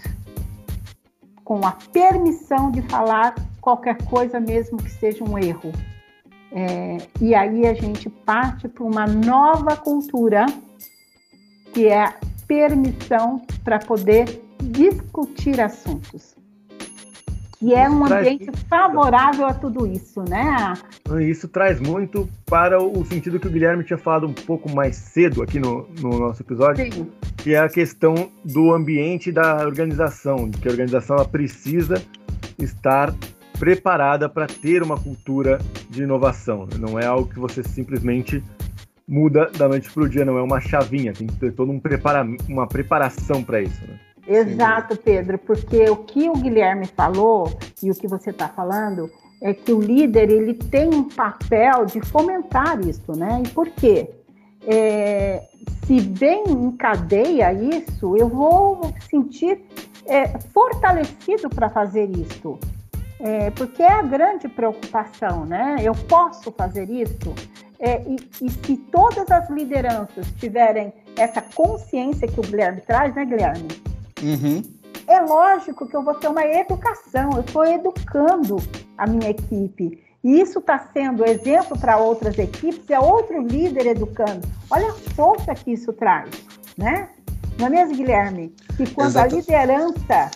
com 1.44 1.68
a 1.68 1.74
permissão 1.92 2.72
de 2.72 2.82
falar 2.84 3.36
qualquer 3.60 4.02
coisa, 4.06 4.40
mesmo 4.40 4.78
que 4.78 4.90
seja 4.90 5.26
um 5.26 5.38
erro. 5.38 5.74
É, 6.54 7.00
e 7.20 7.36
aí 7.36 7.68
a 7.68 7.74
gente 7.74 8.10
parte 8.10 8.70
para 8.70 8.86
uma 8.86 9.06
nova 9.06 9.76
cultura, 9.76 10.46
que 11.74 11.88
é 11.88 12.06
a 12.06 12.14
permissão 12.48 13.42
para 13.62 13.78
poder 13.78 14.42
discutir 14.64 15.60
assuntos 15.60 16.34
que 17.60 17.74
é 17.74 17.90
um 17.90 18.06
ambiente 18.06 18.52
favorável 18.70 19.48
a 19.48 19.54
tudo 19.54 19.88
isso, 19.88 20.24
né? 20.24 20.74
Isso 21.22 21.48
traz 21.48 21.80
muito 21.80 22.30
para 22.46 22.82
o 22.82 23.04
sentido 23.06 23.40
que 23.40 23.48
o 23.48 23.50
Guilherme 23.50 23.84
tinha 23.84 23.98
falado 23.98 24.28
um 24.28 24.34
pouco 24.34 24.72
mais 24.74 24.96
cedo 24.96 25.42
aqui 25.42 25.60
no, 25.60 25.88
no 26.00 26.20
nosso 26.20 26.44
episódio, 26.44 26.92
Sim. 26.92 27.10
que 27.38 27.56
é 27.56 27.60
a 27.60 27.70
questão 27.70 28.30
do 28.46 28.74
ambiente 28.74 29.32
da 29.32 29.66
organização, 29.66 30.50
que 30.52 30.68
a 30.68 30.72
organização 30.72 31.16
ela 31.16 31.28
precisa 31.28 32.02
estar 32.60 33.14
preparada 33.60 34.30
para 34.30 34.46
ter 34.46 34.84
uma 34.84 35.00
cultura 35.00 35.58
de 35.90 36.04
inovação. 36.04 36.68
Não 36.78 37.00
é 37.00 37.06
algo 37.06 37.28
que 37.28 37.40
você 37.40 37.64
simplesmente 37.64 38.44
muda 39.08 39.50
da 39.58 39.68
noite 39.68 39.90
para 39.90 40.04
o 40.04 40.10
dia, 40.10 40.26
não 40.26 40.38
é 40.38 40.44
uma 40.44 40.60
chavinha, 40.60 41.14
tem 41.14 41.26
que 41.26 41.38
ter 41.38 41.54
toda 41.54 41.72
um 41.72 41.80
prepara 41.80 42.28
uma 42.48 42.68
preparação 42.68 43.42
para 43.42 43.62
isso. 43.62 43.82
Né? 43.88 43.98
Exato, 44.28 44.98
Pedro, 44.98 45.38
porque 45.38 45.90
o 45.90 45.96
que 45.96 46.30
o 46.30 46.34
Guilherme 46.34 46.86
falou 46.86 47.50
e 47.82 47.90
o 47.90 47.96
que 47.96 48.08
você 48.08 48.32
está 48.32 48.50
falando 48.50 49.10
é 49.42 49.54
que 49.54 49.72
o 49.72 49.80
líder 49.80 50.30
ele 50.30 50.54
tem 50.54 50.94
um 50.94 51.04
papel 51.04 51.86
de 51.86 52.02
fomentar 52.02 52.80
isso, 52.82 53.14
né? 53.14 53.42
E 53.46 53.50
por 53.50 53.70
quê? 53.70 54.10
É, 54.66 55.44
se 55.86 56.00
vem 56.00 56.44
em 56.46 56.72
cadeia 56.72 57.54
isso, 57.54 58.18
eu 58.18 58.28
vou 58.28 58.94
sentir 59.10 59.64
é, 60.06 60.28
fortalecido 60.54 61.50
para 61.50 61.70
fazer 61.70 62.10
isso. 62.10 62.60
É, 63.20 63.50
porque 63.52 63.82
é 63.82 63.92
a 63.92 64.02
grande 64.02 64.48
preocupação, 64.48 65.46
né? 65.46 65.78
Eu 65.82 65.94
posso 65.94 66.52
fazer 66.52 66.90
isso? 66.90 67.34
É, 67.80 68.02
e, 68.02 68.16
e, 68.42 68.50
se 68.50 68.78
todas 68.92 69.30
as 69.30 69.50
lideranças 69.50 70.32
tiverem 70.38 70.92
essa 71.16 71.42
consciência 71.42 72.28
que 72.28 72.40
o 72.40 72.44
Guilherme 72.44 72.82
traz, 72.82 73.16
né, 73.16 73.24
Guilherme? 73.24 73.68
Uhum. 74.22 74.64
É 75.08 75.22
lógico 75.22 75.88
que 75.88 75.96
eu 75.96 76.04
vou 76.04 76.16
ter 76.16 76.28
uma 76.28 76.46
educação, 76.46 77.30
eu 77.34 77.42
estou 77.42 77.66
educando 77.66 78.58
a 78.98 79.08
minha 79.08 79.30
equipe. 79.30 80.04
E 80.24 80.42
isso 80.42 80.60
está 80.60 80.90
sendo 80.92 81.26
exemplo 81.26 81.80
para 81.80 81.98
outras 81.98 82.38
equipes, 82.38 82.90
é 82.90 83.00
outro 83.00 83.42
líder 83.42 83.88
educando. 83.88 84.48
Olha 84.70 84.90
a 84.90 84.94
força 85.16 85.54
que 85.56 85.72
isso 85.72 85.94
traz, 85.94 86.30
né? 86.78 87.10
Não 87.58 87.68
é 87.68 87.70
mesmo, 87.70 87.96
Guilherme? 87.96 88.54
Que 88.76 88.90
quando 88.94 89.12
Exato. 89.12 89.36
a 89.36 89.38
liderança 89.38 90.32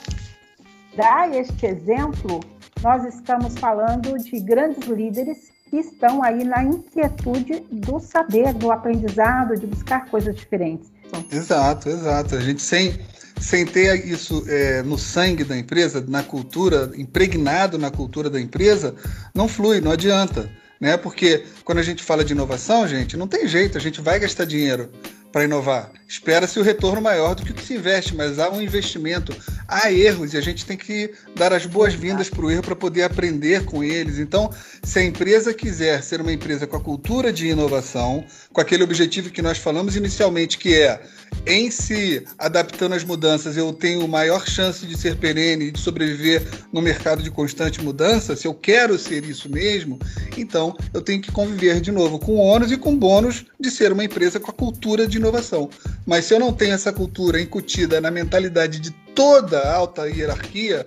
dá 0.95 1.27
este 1.27 1.65
exemplo, 1.65 2.39
nós 2.81 3.03
estamos 3.03 3.57
falando 3.57 4.17
de 4.17 4.39
grandes 4.39 4.87
líderes 4.87 5.51
que 5.69 5.77
estão 5.77 6.23
aí 6.23 6.43
na 6.43 6.63
inquietude 6.63 7.65
do 7.71 7.99
saber, 7.99 8.53
do 8.53 8.71
aprendizado, 8.71 9.55
de 9.55 9.65
buscar 9.67 10.05
coisas 10.09 10.35
diferentes. 10.35 10.91
Exato, 11.31 11.89
exato. 11.89 12.35
A 12.35 12.39
gente 12.39 12.61
sem 12.61 12.97
sem 13.41 13.65
ter 13.65 14.07
isso 14.07 14.43
é, 14.47 14.83
no 14.83 14.97
sangue 14.97 15.43
da 15.43 15.57
empresa, 15.57 16.03
na 16.07 16.23
cultura, 16.23 16.91
impregnado 16.95 17.77
na 17.77 17.89
cultura 17.89 18.29
da 18.29 18.39
empresa, 18.39 18.95
não 19.33 19.47
flui, 19.47 19.81
não 19.81 19.91
adianta. 19.91 20.49
Né? 20.79 20.97
Porque 20.97 21.43
quando 21.63 21.79
a 21.79 21.83
gente 21.83 22.03
fala 22.03 22.23
de 22.23 22.33
inovação, 22.33 22.87
gente, 22.87 23.17
não 23.17 23.27
tem 23.27 23.47
jeito, 23.47 23.77
a 23.77 23.81
gente 23.81 24.01
vai 24.01 24.19
gastar 24.19 24.45
dinheiro 24.45 24.89
para 25.31 25.45
inovar. 25.45 25.91
Espera-se 26.07 26.59
o 26.59 26.63
retorno 26.63 27.01
maior 27.01 27.35
do 27.35 27.43
que 27.43 27.51
o 27.51 27.53
que 27.53 27.63
se 27.63 27.75
investe, 27.75 28.15
mas 28.15 28.37
há 28.37 28.49
um 28.49 28.61
investimento, 28.61 29.33
há 29.67 29.91
erros 29.91 30.33
e 30.33 30.37
a 30.37 30.41
gente 30.41 30.65
tem 30.65 30.75
que 30.75 31.13
dar 31.35 31.53
as 31.53 31.65
boas-vindas 31.65 32.29
para 32.29 32.45
o 32.45 32.51
erro 32.51 32.63
para 32.63 32.75
poder 32.75 33.03
aprender 33.03 33.63
com 33.63 33.83
eles. 33.83 34.19
Então, 34.19 34.51
se 34.83 34.99
a 34.99 35.03
empresa 35.03 35.53
quiser 35.53 36.03
ser 36.03 36.19
uma 36.19 36.33
empresa 36.33 36.67
com 36.67 36.75
a 36.75 36.81
cultura 36.81 37.31
de 37.31 37.47
inovação, 37.47 38.25
com 38.53 38.61
aquele 38.61 38.83
objetivo 38.83 39.29
que 39.29 39.41
nós 39.41 39.57
falamos 39.57 39.95
inicialmente, 39.95 40.57
que 40.57 40.75
é 40.75 41.01
em 41.45 41.71
se 41.71 42.23
adaptando 42.37 42.93
às 42.93 43.03
mudanças, 43.03 43.57
eu 43.57 43.71
tenho 43.73 44.07
maior 44.07 44.45
chance 44.45 44.85
de 44.85 44.97
ser 44.97 45.15
perene 45.15 45.65
e 45.65 45.71
de 45.71 45.79
sobreviver 45.79 46.43
no 46.71 46.81
mercado 46.81 47.23
de 47.23 47.31
constante 47.31 47.81
mudança, 47.81 48.35
se 48.35 48.47
eu 48.47 48.53
quero 48.53 48.97
ser 48.99 49.25
isso 49.25 49.49
mesmo, 49.49 49.97
então 50.37 50.75
eu 50.93 51.01
tenho 51.01 51.21
que 51.21 51.31
conviver 51.31 51.79
de 51.81 51.91
novo 51.91 52.19
com 52.19 52.35
ônus 52.35 52.71
e 52.71 52.77
com 52.77 52.95
bônus 52.95 53.45
de 53.59 53.71
ser 53.71 53.91
uma 53.91 54.03
empresa 54.03 54.39
com 54.39 54.51
a 54.51 54.53
cultura 54.53 55.07
de 55.07 55.17
inovação. 55.17 55.69
Mas 56.05 56.25
se 56.25 56.33
eu 56.33 56.39
não 56.39 56.53
tenho 56.53 56.73
essa 56.73 56.91
cultura 56.91 57.41
incutida 57.41 57.99
na 57.99 58.11
mentalidade 58.11 58.79
de 58.79 58.91
toda 59.15 59.59
a 59.59 59.75
alta 59.75 60.07
hierarquia, 60.07 60.85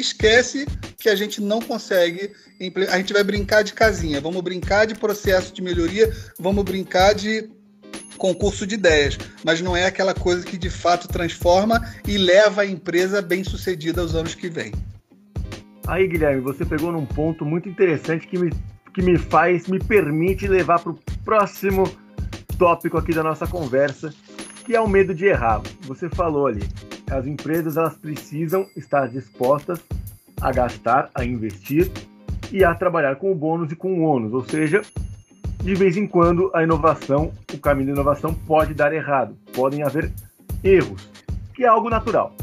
esquece 0.00 0.66
que 0.98 1.08
a 1.08 1.16
gente 1.16 1.40
não 1.40 1.60
consegue. 1.60 2.30
A 2.90 2.98
gente 2.98 3.12
vai 3.12 3.24
brincar 3.24 3.62
de 3.62 3.72
casinha, 3.72 4.20
vamos 4.20 4.42
brincar 4.42 4.86
de 4.86 4.94
processo 4.94 5.52
de 5.52 5.62
melhoria, 5.62 6.12
vamos 6.38 6.64
brincar 6.64 7.14
de 7.14 7.50
concurso 8.16 8.66
de 8.66 8.74
ideias, 8.74 9.18
mas 9.44 9.60
não 9.60 9.76
é 9.76 9.86
aquela 9.86 10.14
coisa 10.14 10.44
que 10.44 10.56
de 10.56 10.70
fato 10.70 11.06
transforma 11.06 11.80
e 12.06 12.16
leva 12.16 12.62
a 12.62 12.66
empresa 12.66 13.20
bem 13.20 13.44
sucedida 13.44 14.00
aos 14.00 14.14
anos 14.14 14.34
que 14.34 14.48
vêm. 14.48 14.72
Aí, 15.86 16.08
Guilherme, 16.08 16.40
você 16.40 16.64
pegou 16.64 16.90
num 16.90 17.06
ponto 17.06 17.44
muito 17.44 17.68
interessante 17.68 18.26
que 18.26 18.38
me, 18.38 18.50
que 18.92 19.02
me 19.02 19.18
faz, 19.18 19.68
me 19.68 19.78
permite 19.78 20.48
levar 20.48 20.80
para 20.80 20.92
o 20.92 20.98
próximo 21.24 21.84
tópico 22.58 22.98
aqui 22.98 23.12
da 23.12 23.22
nossa 23.22 23.46
conversa, 23.46 24.12
que 24.64 24.74
é 24.74 24.80
o 24.80 24.88
medo 24.88 25.14
de 25.14 25.26
errar. 25.26 25.62
Você 25.82 26.08
falou 26.08 26.46
ali, 26.46 26.62
as 27.10 27.26
empresas 27.26 27.76
elas 27.76 27.96
precisam 27.96 28.66
estar 28.76 29.08
dispostas 29.08 29.80
a 30.40 30.52
gastar, 30.52 31.10
a 31.14 31.24
investir 31.24 31.90
e 32.52 32.64
a 32.64 32.74
trabalhar 32.74 33.16
com 33.16 33.32
o 33.32 33.34
bônus 33.34 33.72
e 33.72 33.76
com 33.76 34.00
o 34.00 34.02
ônus, 34.02 34.32
ou 34.32 34.44
seja, 34.44 34.82
de 35.62 35.74
vez 35.74 35.96
em 35.96 36.06
quando 36.06 36.50
a 36.54 36.62
inovação, 36.62 37.32
o 37.52 37.58
caminho 37.58 37.88
da 37.88 37.92
inovação 37.94 38.34
pode 38.34 38.74
dar 38.74 38.92
errado, 38.92 39.36
podem 39.52 39.82
haver 39.82 40.12
erros, 40.62 41.10
que 41.54 41.64
é 41.64 41.68
algo 41.68 41.88
natural. 41.88 42.34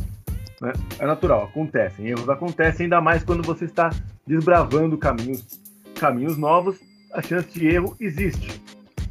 Né? 0.59 0.73
É 0.99 1.05
natural, 1.05 1.43
acontecem, 1.43 2.07
erros 2.07 2.27
acontecem, 2.29 2.85
ainda 2.85 2.99
mais 2.99 3.23
quando 3.23 3.43
você 3.43 3.65
está 3.65 3.91
desbravando 4.25 4.97
caminhos, 4.97 5.61
caminhos 5.95 6.37
novos, 6.37 6.77
a 7.13 7.21
chance 7.21 7.47
de 7.57 7.67
erro 7.67 7.95
existe. 7.99 8.61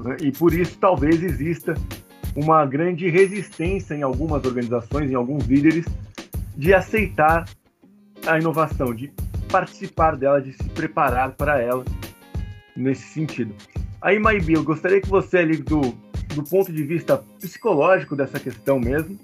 Né? 0.01 0.17
E 0.21 0.33
por 0.33 0.53
isso 0.53 0.77
talvez 0.79 1.23
exista 1.23 1.75
uma 2.35 2.65
grande 2.65 3.09
resistência 3.09 3.95
em 3.95 4.03
algumas 4.03 4.45
organizações, 4.45 5.11
em 5.11 5.15
alguns 5.15 5.45
líderes, 5.45 5.85
de 6.57 6.73
aceitar 6.75 7.45
a 8.27 8.39
inovação, 8.39 8.95
de 8.95 9.13
participar 9.51 10.17
dela, 10.17 10.41
de 10.41 10.53
se 10.53 10.65
preparar 10.71 11.33
para 11.33 11.61
ela 11.61 11.85
nesse 12.77 13.03
sentido. 13.09 13.55
Aí, 14.01 14.19
Maibi, 14.19 14.55
eu 14.55 14.65
gostaria 14.65 15.01
que 15.01 15.09
você 15.09 15.39
ali 15.39 15.59
do, 15.59 15.81
do 16.35 16.43
ponto 16.43 16.73
de 16.73 16.83
vista 16.83 17.23
psicológico 17.39 18.17
dessa 18.17 18.41
questão 18.41 18.81
mesmo, 18.81 19.19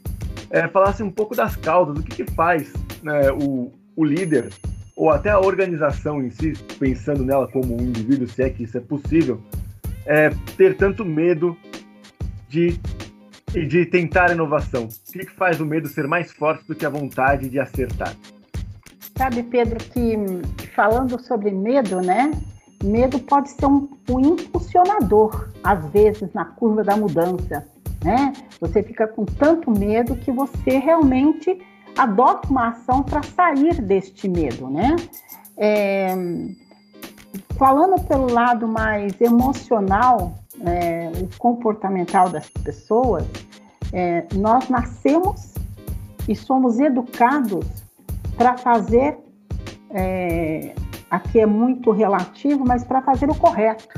é, 0.50 0.66
falasse 0.68 1.02
um 1.02 1.10
pouco 1.10 1.34
das 1.34 1.56
causas, 1.56 1.98
o 1.98 2.02
que, 2.02 2.24
que 2.24 2.32
faz 2.32 2.72
né, 3.02 3.30
o, 3.32 3.72
o 3.96 4.04
líder 4.04 4.50
ou 4.98 5.10
até 5.10 5.30
a 5.30 5.38
organização 5.38 6.22
em 6.22 6.30
si, 6.30 6.52
pensando 6.78 7.24
nela 7.24 7.46
como 7.46 7.80
um 7.80 7.80
indivíduo, 7.80 8.26
se 8.26 8.42
é 8.42 8.50
que 8.50 8.64
isso 8.64 8.76
é 8.76 8.80
possível, 8.80 9.40
é, 10.04 10.30
ter 10.56 10.76
tanto 10.76 11.04
medo 11.04 11.56
de, 12.48 12.80
de 13.52 13.86
tentar 13.86 14.30
inovação? 14.30 14.84
O 14.84 15.12
que 15.12 15.26
faz 15.26 15.60
o 15.60 15.66
medo 15.66 15.88
ser 15.88 16.06
mais 16.06 16.32
forte 16.32 16.66
do 16.66 16.74
que 16.74 16.84
a 16.84 16.90
vontade 16.90 17.48
de 17.48 17.58
acertar? 17.58 18.14
Sabe, 19.16 19.42
Pedro, 19.42 19.78
que 19.78 20.16
falando 20.74 21.20
sobre 21.20 21.50
medo, 21.50 22.00
né? 22.00 22.30
Medo 22.82 23.18
pode 23.18 23.50
ser 23.50 23.66
um, 23.66 23.88
um 24.08 24.20
impulsionador, 24.20 25.48
às 25.64 25.84
vezes, 25.90 26.32
na 26.32 26.44
curva 26.44 26.84
da 26.84 26.96
mudança, 26.96 27.66
né? 28.04 28.32
Você 28.60 28.82
fica 28.82 29.08
com 29.08 29.24
tanto 29.24 29.70
medo 29.70 30.14
que 30.14 30.30
você 30.30 30.78
realmente 30.78 31.58
adota 31.96 32.48
uma 32.48 32.68
ação 32.68 33.02
para 33.02 33.22
sair 33.22 33.82
deste 33.82 34.28
medo, 34.28 34.70
né? 34.70 34.94
É, 35.56 36.14
falando 37.58 38.00
pelo 38.06 38.32
lado 38.32 38.68
mais 38.68 39.20
emocional, 39.20 40.38
é, 40.66 41.10
o 41.22 41.38
comportamental 41.38 42.28
das 42.28 42.48
pessoas, 42.48 43.24
é, 43.92 44.26
nós 44.34 44.68
nascemos 44.68 45.54
e 46.28 46.34
somos 46.36 46.78
educados 46.78 47.64
para 48.36 48.56
fazer, 48.56 49.18
é, 49.90 50.74
aqui 51.10 51.40
é 51.40 51.46
muito 51.46 51.90
relativo, 51.90 52.64
mas 52.66 52.84
para 52.84 53.02
fazer 53.02 53.30
o 53.30 53.34
correto. 53.34 53.88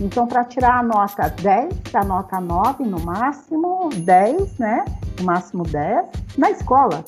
Então, 0.00 0.26
para 0.26 0.44
tirar 0.44 0.78
a 0.78 0.82
nota 0.82 1.28
10, 1.28 1.94
a 1.94 2.04
nota 2.04 2.38
9 2.38 2.84
no 2.84 3.00
máximo, 3.00 3.88
10, 3.94 4.58
né? 4.58 4.84
No 5.18 5.24
máximo 5.24 5.62
10, 5.62 6.06
na 6.36 6.50
escola. 6.50 7.02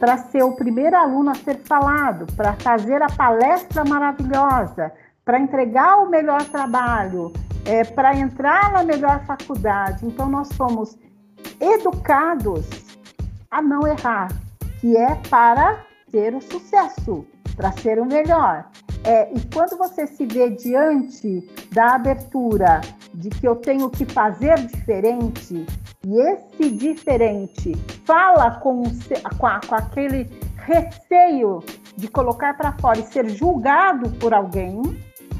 Para 0.00 0.18
ser 0.18 0.42
o 0.42 0.52
primeiro 0.56 0.96
aluno 0.96 1.30
a 1.30 1.34
ser 1.34 1.58
falado, 1.58 2.26
para 2.34 2.54
fazer 2.54 3.00
a 3.00 3.06
palestra 3.06 3.84
maravilhosa, 3.84 4.92
para 5.24 5.38
entregar 5.38 5.98
o 5.98 6.10
melhor 6.10 6.42
trabalho, 6.44 7.32
é, 7.64 7.84
para 7.84 8.16
entrar 8.16 8.72
na 8.72 8.82
melhor 8.82 9.24
faculdade. 9.24 10.04
Então, 10.06 10.28
nós 10.28 10.48
somos 10.56 10.98
educados 11.60 12.66
a 13.50 13.62
não 13.62 13.86
errar, 13.86 14.28
que 14.80 14.96
é 14.96 15.14
para 15.28 15.84
ter 16.10 16.34
o 16.34 16.40
sucesso, 16.40 17.24
para 17.56 17.72
ser 17.72 17.98
o 17.98 18.04
melhor. 18.04 18.68
É, 19.04 19.30
e 19.32 19.40
quando 19.52 19.76
você 19.76 20.06
se 20.06 20.24
vê 20.24 20.50
diante 20.50 21.48
da 21.72 21.94
abertura 21.94 22.80
de 23.12 23.28
que 23.28 23.46
eu 23.46 23.56
tenho 23.56 23.90
que 23.90 24.04
fazer 24.06 24.56
diferente, 24.66 25.66
e 26.06 26.20
esse 26.20 26.70
diferente 26.70 27.74
fala 28.04 28.52
com, 28.60 28.82
com, 29.38 29.46
a, 29.46 29.60
com 29.60 29.74
aquele 29.74 30.28
receio 30.56 31.62
de 31.96 32.08
colocar 32.08 32.56
para 32.56 32.72
fora 32.72 32.98
e 32.98 33.04
ser 33.04 33.28
julgado 33.28 34.10
por 34.12 34.34
alguém, 34.34 34.82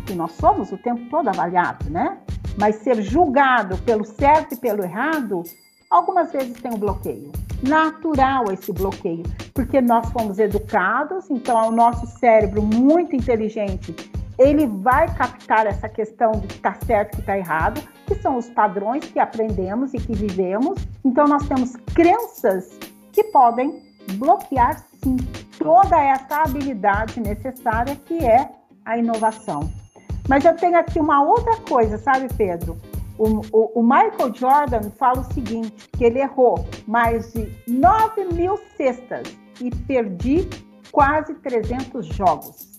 que 0.04 0.14
nós 0.14 0.32
somos 0.32 0.70
o 0.72 0.78
tempo 0.78 1.08
todo 1.10 1.28
avaliado, 1.28 1.90
né? 1.90 2.18
Mas 2.58 2.76
ser 2.76 3.02
julgado 3.02 3.76
pelo 3.78 4.04
certo 4.04 4.54
e 4.54 4.56
pelo 4.56 4.84
errado, 4.84 5.42
algumas 5.90 6.32
vezes 6.32 6.60
tem 6.60 6.72
um 6.72 6.78
bloqueio. 6.78 7.32
Natural 7.62 8.52
esse 8.52 8.72
bloqueio, 8.72 9.24
porque 9.54 9.80
nós 9.80 10.10
fomos 10.10 10.38
educados, 10.38 11.30
então 11.30 11.68
o 11.68 11.72
nosso 11.72 12.06
cérebro 12.18 12.62
muito 12.62 13.16
inteligente, 13.16 13.94
ele 14.38 14.66
vai 14.66 15.12
captar 15.14 15.66
essa 15.66 15.88
questão 15.88 16.32
de 16.32 16.46
que 16.48 16.54
está 16.54 16.74
certo 16.74 17.12
e 17.12 17.16
que 17.16 17.20
está 17.20 17.38
errado, 17.38 17.80
que 18.06 18.14
são 18.16 18.36
os 18.36 18.50
padrões 18.50 19.04
que 19.04 19.18
aprendemos 19.18 19.94
e 19.94 19.98
que 19.98 20.14
vivemos. 20.14 20.86
Então 21.04 21.26
nós 21.26 21.46
temos 21.46 21.76
crenças 21.94 22.78
que 23.12 23.24
podem 23.24 23.80
bloquear 24.18 24.84
sim 25.02 25.16
toda 25.58 25.98
essa 25.98 26.42
habilidade 26.42 27.20
necessária 27.20 27.96
que 27.96 28.18
é 28.24 28.50
a 28.84 28.98
inovação. 28.98 29.83
Mas 30.28 30.44
eu 30.44 30.56
tenho 30.56 30.78
aqui 30.78 30.98
uma 30.98 31.22
outra 31.22 31.56
coisa, 31.56 31.98
sabe, 31.98 32.32
Pedro? 32.34 32.78
O, 33.18 33.42
o, 33.52 33.80
o, 33.80 33.82
Michael 33.82 34.34
Jordan 34.34 34.90
fala 34.98 35.20
o 35.20 35.32
seguinte, 35.32 35.88
que 35.96 36.04
ele 36.04 36.18
errou 36.18 36.66
mais 36.86 37.32
de 37.32 37.52
9 37.68 38.24
mil 38.32 38.58
cestas 38.76 39.22
e 39.60 39.70
perdi 39.70 40.48
quase 40.90 41.34
300 41.34 42.06
jogos. 42.06 42.74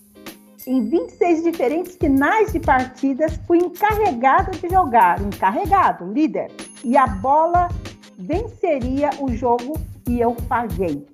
Em 0.66 0.88
26 0.88 1.44
diferentes 1.44 1.96
finais 1.96 2.52
de 2.52 2.58
partidas, 2.58 3.38
fui 3.46 3.58
encarregado 3.58 4.50
de 4.50 4.68
jogar, 4.68 5.20
encarregado, 5.22 6.12
líder, 6.12 6.50
e 6.84 6.96
a 6.96 7.06
bola 7.06 7.68
venceria 8.18 9.10
o 9.20 9.30
jogo 9.32 9.74
e 10.08 10.20
eu 10.20 10.34
paguei. 10.48 11.06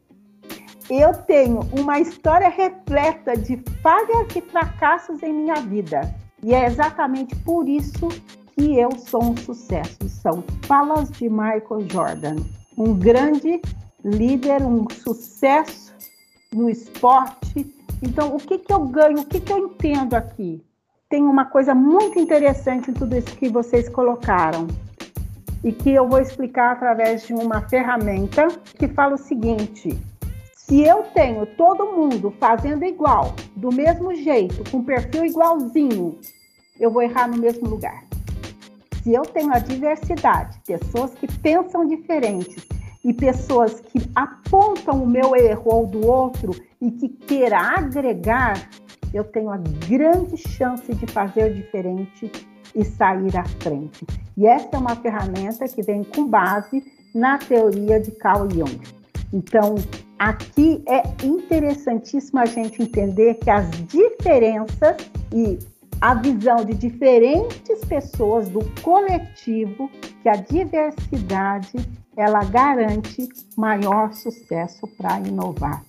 Eu 0.90 1.14
tenho 1.14 1.60
uma 1.78 2.00
história 2.00 2.48
repleta 2.48 3.36
de 3.36 3.62
falhas 3.82 4.34
e 4.34 4.40
fracassos 4.40 5.22
em 5.22 5.32
minha 5.32 5.56
vida. 5.56 6.21
E 6.42 6.52
é 6.54 6.66
exatamente 6.66 7.36
por 7.36 7.68
isso 7.68 8.08
que 8.56 8.76
eu 8.76 8.90
sou 8.98 9.22
um 9.22 9.36
sucesso. 9.36 10.08
São 10.08 10.42
falas 10.62 11.10
de 11.10 11.28
Michael 11.28 11.88
Jordan, 11.90 12.36
um 12.76 12.94
grande 12.94 13.60
líder, 14.04 14.62
um 14.62 14.86
sucesso 14.90 15.94
no 16.52 16.68
esporte. 16.68 17.66
Então, 18.02 18.34
o 18.34 18.38
que, 18.38 18.58
que 18.58 18.72
eu 18.72 18.80
ganho, 18.86 19.20
o 19.20 19.24
que, 19.24 19.40
que 19.40 19.52
eu 19.52 19.58
entendo 19.58 20.14
aqui? 20.14 20.60
Tem 21.08 21.22
uma 21.22 21.44
coisa 21.44 21.74
muito 21.74 22.18
interessante 22.18 22.90
em 22.90 22.94
tudo 22.94 23.16
isso 23.16 23.36
que 23.36 23.48
vocês 23.48 23.88
colocaram 23.88 24.66
e 25.62 25.72
que 25.72 25.90
eu 25.90 26.08
vou 26.08 26.18
explicar 26.18 26.72
através 26.72 27.26
de 27.26 27.34
uma 27.34 27.60
ferramenta 27.68 28.48
que 28.78 28.88
fala 28.88 29.14
o 29.14 29.18
seguinte: 29.18 29.96
se 30.66 30.80
eu 30.80 31.02
tenho 31.12 31.44
todo 31.44 31.92
mundo 31.92 32.32
fazendo 32.38 32.84
igual, 32.84 33.34
do 33.56 33.72
mesmo 33.72 34.14
jeito, 34.14 34.70
com 34.70 34.82
perfil 34.82 35.26
igualzinho, 35.26 36.18
eu 36.78 36.88
vou 36.88 37.02
errar 37.02 37.28
no 37.28 37.36
mesmo 37.36 37.68
lugar. 37.68 38.04
Se 39.02 39.12
eu 39.12 39.22
tenho 39.22 39.52
a 39.52 39.58
diversidade, 39.58 40.60
pessoas 40.64 41.12
que 41.14 41.26
pensam 41.40 41.86
diferentes 41.86 42.64
e 43.04 43.12
pessoas 43.12 43.80
que 43.80 43.98
apontam 44.14 45.02
o 45.02 45.06
meu 45.06 45.34
erro 45.34 45.64
ou 45.66 45.86
do 45.86 46.06
outro 46.06 46.52
e 46.80 46.92
que 46.92 47.08
queira 47.08 47.58
agregar, 47.58 48.70
eu 49.12 49.24
tenho 49.24 49.50
a 49.50 49.58
grande 49.58 50.36
chance 50.36 50.94
de 50.94 51.06
fazer 51.08 51.52
diferente 51.54 52.30
e 52.72 52.84
sair 52.84 53.36
à 53.36 53.44
frente. 53.44 54.06
E 54.36 54.46
essa 54.46 54.68
é 54.72 54.78
uma 54.78 54.94
ferramenta 54.94 55.66
que 55.66 55.82
vem 55.82 56.04
com 56.04 56.26
base 56.26 56.84
na 57.12 57.36
teoria 57.36 58.00
de 58.00 58.12
Carl 58.12 58.48
Jung. 58.48 59.01
Então, 59.32 59.76
aqui 60.18 60.82
é 60.86 61.02
interessantíssimo 61.24 62.40
a 62.40 62.46
gente 62.46 62.82
entender 62.82 63.34
que 63.34 63.48
as 63.48 63.70
diferenças 63.86 64.96
e 65.32 65.58
a 66.00 66.14
visão 66.14 66.64
de 66.64 66.74
diferentes 66.74 67.84
pessoas 67.86 68.48
do 68.48 68.60
coletivo, 68.82 69.88
que 70.22 70.28
a 70.28 70.36
diversidade 70.36 71.78
ela 72.16 72.44
garante 72.44 73.28
maior 73.56 74.12
sucesso 74.12 74.86
para 74.98 75.20
inovar, 75.20 75.82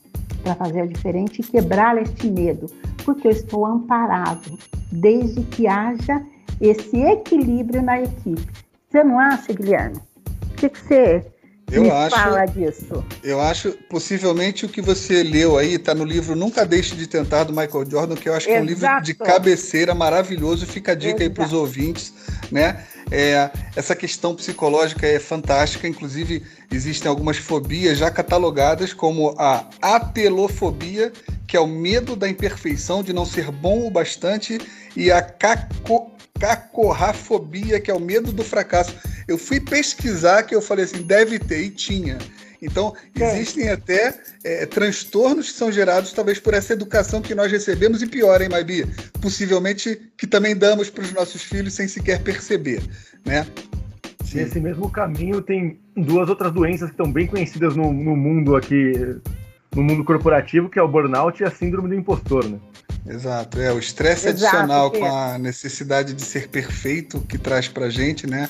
para 0.44 0.56
fazer 0.56 0.88
diferente 0.88 1.42
e 1.42 1.44
quebrar 1.44 2.02
este 2.02 2.30
medo, 2.30 2.68
porque 3.04 3.28
eu 3.28 3.32
estou 3.32 3.66
amparado 3.66 4.58
desde 4.92 5.42
que 5.44 5.68
haja 5.68 6.24
esse 6.62 6.96
equilíbrio 7.02 7.82
na 7.82 8.00
equipe. 8.02 8.48
Você 8.88 9.04
não 9.04 9.20
acha, 9.20 9.52
Guilherme? 9.52 9.98
O 9.98 10.56
que, 10.56 10.70
que 10.70 10.80
você 10.80 11.33
eu 11.72 11.84
Me 11.84 11.90
acho, 11.90 12.16
fala 12.16 12.46
disso. 12.46 13.04
Eu 13.24 13.42
acho, 13.42 13.72
possivelmente, 13.90 14.66
o 14.66 14.70
que 14.70 14.82
você 14.82 15.24
leu 15.24 15.58
aí 15.58 15.76
está 15.76 15.96
no 15.96 16.06
livro 16.06 16.36
Nunca 16.36 16.66
Deixe 16.66 16.96
de 16.96 17.08
Tentar, 17.08 17.46
do 17.46 17.54
Michael 17.54 17.90
Jordan, 17.90 18.16
que 18.16 18.30
eu 18.30 18.34
acho 18.34 18.46
que 18.46 18.54
é 18.54 18.62
um 18.62 18.66
livro 18.66 18.88
de 19.02 19.14
cabeceira 19.14 19.96
maravilhoso. 19.96 20.66
Fica 20.66 20.92
a 20.92 20.96
dica 20.96 21.10
Exato. 21.10 21.24
aí 21.24 21.30
para 21.30 21.46
os 21.46 21.54
ouvintes, 21.54 22.14
né? 22.52 22.84
É, 23.12 23.50
essa 23.76 23.96
questão 23.96 24.36
psicológica 24.36 25.06
é 25.06 25.20
fantástica, 25.20 25.88
inclusive 25.88 26.44
existem 26.72 27.10
algumas 27.10 27.38
fobias 27.38 27.98
já 27.98 28.10
catalogadas, 28.10 28.94
como 28.94 29.36
a 29.38 29.68
atelofobia, 29.82 31.12
que 31.48 31.56
é 31.56 31.60
o 31.60 31.68
medo 31.68 32.16
da 32.16 32.28
imperfeição, 32.28 33.04
de 33.04 33.14
não 33.14 33.26
ser 33.26 33.52
bom 33.52 33.86
o 33.86 33.92
bastante, 33.92 34.60
e 34.96 35.12
a 35.12 35.22
caco 35.22 36.13
cacorrafobia, 36.44 37.80
que 37.80 37.90
é 37.90 37.94
o 37.94 38.02
medo 38.02 38.34
do 38.34 38.44
fracasso. 38.44 38.94
Eu 39.30 39.38
fui 39.38 39.62
pesquisar 39.62 40.44
que 40.44 40.54
eu 40.54 40.62
falei 40.62 40.84
assim, 40.84 41.02
deve 41.02 41.40
ter, 41.40 41.64
e 41.64 41.70
tinha. 41.70 42.18
Então, 42.62 42.94
é. 43.18 43.40
existem 43.40 43.70
até 43.70 44.14
é, 44.44 44.66
transtornos 44.66 45.52
que 45.52 45.58
são 45.58 45.72
gerados 45.72 46.12
talvez 46.12 46.40
por 46.40 46.54
essa 46.54 46.74
educação 46.74 47.22
que 47.22 47.34
nós 47.34 47.50
recebemos, 47.50 48.02
e 48.02 48.08
pior, 48.08 48.42
hein, 48.42 48.50
Maibi? 48.50 48.86
Possivelmente 49.22 50.02
que 50.18 50.28
também 50.28 50.54
damos 50.54 50.90
para 50.90 51.06
os 51.06 51.14
nossos 51.14 51.42
filhos 51.42 51.74
sem 51.74 51.88
sequer 51.88 52.22
perceber, 52.22 52.82
né? 53.26 53.48
Sim. 54.26 54.40
Nesse 54.40 54.60
mesmo 54.60 54.90
caminho 54.90 55.42
tem 55.42 55.80
duas 55.96 56.28
outras 56.28 56.52
doenças 56.52 56.90
que 56.90 56.94
estão 56.94 57.10
bem 57.10 57.26
conhecidas 57.26 57.74
no, 57.74 57.94
no 57.94 58.18
mundo 58.18 58.58
aqui, 58.58 58.92
no 59.74 59.82
mundo 59.82 60.04
corporativo, 60.04 60.70
que 60.70 60.78
é 60.78 60.84
o 60.84 60.90
burnout 60.90 61.42
e 61.42 61.46
a 61.46 61.52
síndrome 61.52 61.88
do 61.88 61.96
impostor, 61.96 62.50
né? 62.50 62.60
Exato, 63.06 63.60
é 63.60 63.72
o 63.72 63.80
estresse 63.80 64.30
adicional 64.30 64.90
com 64.90 65.06
a 65.06 65.38
necessidade 65.38 66.14
de 66.14 66.22
ser 66.22 66.48
perfeito 66.48 67.20
que 67.22 67.38
traz 67.38 67.68
pra 67.68 67.90
gente, 67.90 68.26
né? 68.26 68.50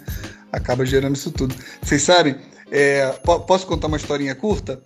Acaba 0.52 0.86
gerando 0.86 1.16
isso 1.16 1.32
tudo. 1.32 1.56
Vocês 1.82 2.04
sabem, 2.04 2.36
é, 2.72 3.08
posso 3.48 3.66
contar 3.66 3.88
uma 3.88 3.98
historinha 3.98 4.36
curta? 4.36 4.82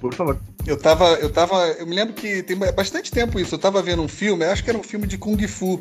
Por 0.00 0.14
favor. 0.14 0.40
Eu 0.66 0.76
tava, 0.78 1.14
eu 1.14 1.30
tava, 1.30 1.66
eu 1.72 1.86
me 1.86 1.94
lembro 1.94 2.14
que 2.14 2.42
tem 2.42 2.56
bastante 2.56 3.10
tempo 3.10 3.38
isso. 3.38 3.54
Eu 3.54 3.58
tava 3.58 3.82
vendo 3.82 4.02
um 4.02 4.08
filme, 4.08 4.44
acho 4.44 4.64
que 4.64 4.70
era 4.70 4.78
um 4.78 4.82
filme 4.82 5.06
de 5.06 5.18
kung 5.18 5.46
fu, 5.46 5.78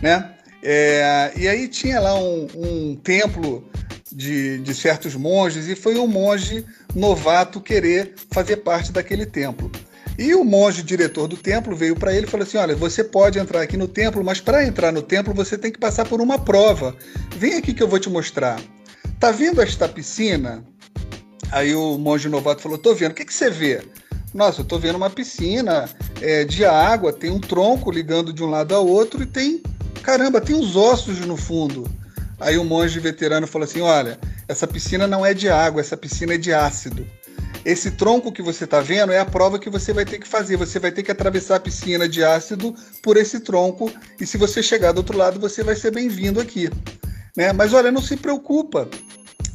né? 0.00 0.34
É, 0.62 1.32
e 1.36 1.48
aí 1.48 1.68
tinha 1.68 2.00
lá 2.00 2.14
um, 2.14 2.46
um 2.54 2.96
templo 2.96 3.68
de, 4.10 4.58
de 4.58 4.74
certos 4.74 5.14
monges 5.14 5.68
e 5.68 5.74
foi 5.74 5.98
um 5.98 6.06
monge 6.06 6.64
novato 6.94 7.60
querer 7.60 8.14
fazer 8.30 8.58
parte 8.58 8.92
daquele 8.92 9.26
templo. 9.26 9.70
E 10.16 10.34
o 10.34 10.44
monge 10.44 10.82
diretor 10.82 11.26
do 11.26 11.36
templo 11.36 11.74
veio 11.74 11.96
para 11.96 12.14
ele 12.14 12.26
e 12.26 12.30
falou 12.30 12.46
assim: 12.46 12.56
Olha, 12.56 12.76
você 12.76 13.02
pode 13.02 13.38
entrar 13.38 13.62
aqui 13.62 13.76
no 13.76 13.88
templo, 13.88 14.22
mas 14.22 14.40
para 14.40 14.64
entrar 14.64 14.92
no 14.92 15.02
templo 15.02 15.34
você 15.34 15.58
tem 15.58 15.72
que 15.72 15.78
passar 15.78 16.06
por 16.06 16.20
uma 16.20 16.38
prova. 16.38 16.94
Vem 17.36 17.54
aqui 17.54 17.74
que 17.74 17.82
eu 17.82 17.88
vou 17.88 17.98
te 17.98 18.08
mostrar. 18.08 18.60
Tá 19.18 19.30
vendo 19.30 19.60
esta 19.60 19.88
piscina? 19.88 20.64
Aí 21.50 21.74
o 21.74 21.98
monge 21.98 22.28
novato 22.28 22.62
falou: 22.62 22.78
Tô 22.78 22.94
vendo. 22.94 23.12
O 23.12 23.14
que, 23.14 23.24
que 23.24 23.34
você 23.34 23.50
vê? 23.50 23.82
Nossa, 24.32 24.60
eu 24.60 24.64
tô 24.64 24.78
vendo 24.78 24.96
uma 24.96 25.10
piscina 25.10 25.88
é, 26.20 26.44
de 26.44 26.64
água, 26.64 27.12
tem 27.12 27.30
um 27.30 27.40
tronco 27.40 27.90
ligando 27.90 28.32
de 28.32 28.42
um 28.42 28.50
lado 28.50 28.74
ao 28.74 28.86
outro 28.86 29.22
e 29.22 29.26
tem. 29.26 29.62
Caramba, 30.02 30.40
tem 30.40 30.54
uns 30.54 30.76
ossos 30.76 31.20
no 31.20 31.36
fundo. 31.36 31.88
Aí 32.38 32.58
o 32.58 32.64
monge 32.64 33.00
veterano 33.00 33.46
falou 33.46 33.64
assim: 33.64 33.80
Olha, 33.80 34.18
essa 34.46 34.66
piscina 34.66 35.06
não 35.06 35.24
é 35.24 35.34
de 35.34 35.48
água, 35.48 35.80
essa 35.80 35.96
piscina 35.96 36.34
é 36.34 36.38
de 36.38 36.52
ácido. 36.52 37.06
Esse 37.64 37.90
tronco 37.90 38.30
que 38.30 38.42
você 38.42 38.64
está 38.64 38.80
vendo 38.80 39.10
é 39.10 39.18
a 39.18 39.24
prova 39.24 39.58
que 39.58 39.70
você 39.70 39.92
vai 39.92 40.04
ter 40.04 40.18
que 40.18 40.28
fazer. 40.28 40.56
Você 40.56 40.78
vai 40.78 40.92
ter 40.92 41.02
que 41.02 41.10
atravessar 41.10 41.56
a 41.56 41.60
piscina 41.60 42.06
de 42.06 42.22
ácido 42.22 42.74
por 43.02 43.16
esse 43.16 43.40
tronco 43.40 43.90
e 44.20 44.26
se 44.26 44.36
você 44.36 44.62
chegar 44.62 44.92
do 44.92 44.98
outro 44.98 45.16
lado, 45.16 45.40
você 45.40 45.62
vai 45.62 45.74
ser 45.74 45.90
bem-vindo 45.90 46.40
aqui. 46.40 46.68
Né? 47.34 47.52
Mas 47.52 47.72
olha, 47.72 47.90
não 47.90 48.02
se 48.02 48.16
preocupa. 48.16 48.88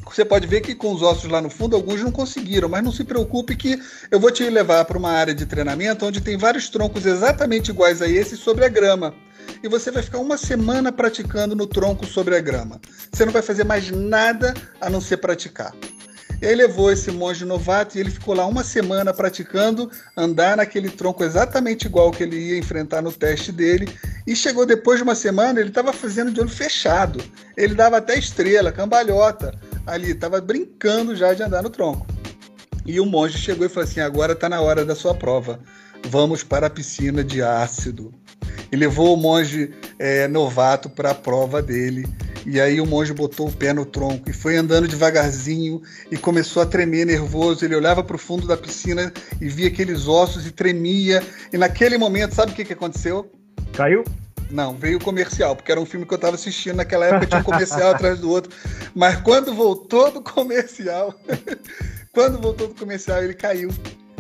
Você 0.05 0.25
pode 0.25 0.47
ver 0.47 0.61
que 0.61 0.73
com 0.73 0.91
os 0.91 1.03
ossos 1.03 1.29
lá 1.29 1.39
no 1.39 1.51
fundo, 1.51 1.75
alguns 1.75 2.01
não 2.01 2.11
conseguiram, 2.11 2.67
mas 2.67 2.83
não 2.83 2.91
se 2.91 3.03
preocupe 3.03 3.55
que 3.55 3.79
eu 4.09 4.19
vou 4.19 4.31
te 4.31 4.43
levar 4.49 4.83
para 4.85 4.97
uma 4.97 5.11
área 5.11 5.35
de 5.35 5.45
treinamento 5.45 6.03
onde 6.03 6.19
tem 6.19 6.35
vários 6.35 6.67
troncos 6.67 7.05
exatamente 7.05 7.69
iguais 7.69 8.01
a 8.01 8.07
esse 8.07 8.35
sobre 8.35 8.65
a 8.65 8.69
grama. 8.69 9.13
E 9.61 9.67
você 9.67 9.91
vai 9.91 10.01
ficar 10.01 10.17
uma 10.17 10.35
semana 10.35 10.91
praticando 10.91 11.55
no 11.55 11.67
tronco 11.67 12.07
sobre 12.07 12.35
a 12.35 12.41
grama. 12.41 12.81
Você 13.11 13.23
não 13.23 13.31
vai 13.31 13.43
fazer 13.43 13.63
mais 13.63 13.91
nada 13.91 14.53
a 14.81 14.89
não 14.89 14.99
ser 14.99 15.17
praticar. 15.17 15.73
E 16.41 16.45
aí 16.45 16.55
levou 16.55 16.91
esse 16.91 17.11
monge 17.11 17.43
novato 17.43 17.97
e 17.97 17.99
ele 17.99 18.09
ficou 18.09 18.33
lá 18.33 18.45
uma 18.45 18.63
semana 18.63 19.13
praticando 19.13 19.91
andar 20.15 20.55
naquele 20.55 20.89
tronco 20.89 21.23
exatamente 21.23 21.85
igual 21.85 22.11
que 22.11 22.23
ele 22.23 22.37
ia 22.37 22.57
enfrentar 22.57 23.01
no 23.01 23.11
teste 23.11 23.51
dele. 23.51 23.89
E 24.25 24.35
chegou 24.35 24.65
depois 24.65 24.99
de 24.99 25.03
uma 25.03 25.15
semana, 25.15 25.59
ele 25.59 25.69
estava 25.69 25.91
fazendo 25.91 26.31
de 26.31 26.39
olho 26.39 26.49
fechado. 26.49 27.21
Ele 27.57 27.75
dava 27.75 27.97
até 27.97 28.17
estrela, 28.17 28.71
cambalhota 28.71 29.53
ali, 29.85 30.11
estava 30.11 30.39
brincando 30.39 31.15
já 31.15 31.33
de 31.33 31.43
andar 31.43 31.61
no 31.61 31.69
tronco. 31.69 32.07
E 32.85 32.99
o 32.99 33.05
monge 33.05 33.37
chegou 33.37 33.65
e 33.65 33.69
falou 33.69 33.87
assim: 33.87 33.99
agora 33.99 34.33
está 34.33 34.47
na 34.47 34.61
hora 34.61 34.85
da 34.85 34.95
sua 34.95 35.13
prova. 35.13 35.59
Vamos 36.07 36.43
para 36.43 36.67
a 36.67 36.69
piscina 36.69 37.23
de 37.23 37.41
ácido. 37.41 38.13
E 38.71 38.75
levou 38.75 39.13
o 39.13 39.17
monge 39.17 39.73
é, 39.97 40.27
novato 40.27 40.89
para 40.89 41.11
a 41.11 41.15
prova 41.15 41.61
dele. 41.61 42.07
E 42.45 42.59
aí 42.59 42.79
o 42.79 42.85
monge 42.85 43.13
botou 43.13 43.47
o 43.47 43.51
pé 43.51 43.73
no 43.73 43.85
tronco 43.85 44.29
e 44.29 44.33
foi 44.33 44.55
andando 44.57 44.87
devagarzinho 44.87 45.81
e 46.09 46.17
começou 46.17 46.61
a 46.61 46.65
tremer 46.65 47.05
nervoso. 47.05 47.65
Ele 47.65 47.75
olhava 47.75 48.03
para 48.03 48.15
o 48.15 48.19
fundo 48.19 48.47
da 48.47 48.57
piscina 48.57 49.11
e 49.39 49.49
via 49.49 49.67
aqueles 49.67 50.07
ossos 50.07 50.45
e 50.45 50.51
tremia. 50.51 51.21
E 51.51 51.57
naquele 51.57 51.97
momento, 51.97 52.35
sabe 52.35 52.51
o 52.51 52.55
que, 52.55 52.65
que 52.65 52.73
aconteceu? 52.73 53.31
Caiu? 53.73 54.03
Não, 54.49 54.75
veio 54.75 54.97
o 54.97 55.03
comercial, 55.03 55.55
porque 55.55 55.71
era 55.71 55.79
um 55.79 55.85
filme 55.85 56.05
que 56.05 56.13
eu 56.13 56.15
estava 56.15 56.35
assistindo 56.35 56.77
naquela 56.77 57.05
época, 57.05 57.27
tinha 57.27 57.41
um 57.41 57.43
comercial 57.43 57.91
atrás 57.93 58.19
do 58.19 58.29
outro. 58.31 58.51
Mas 58.95 59.17
quando 59.21 59.53
voltou 59.53 60.11
do 60.11 60.21
comercial, 60.21 61.13
quando 62.13 62.41
voltou 62.41 62.67
do 62.67 62.75
comercial, 62.75 63.23
ele 63.23 63.35
caiu. 63.35 63.69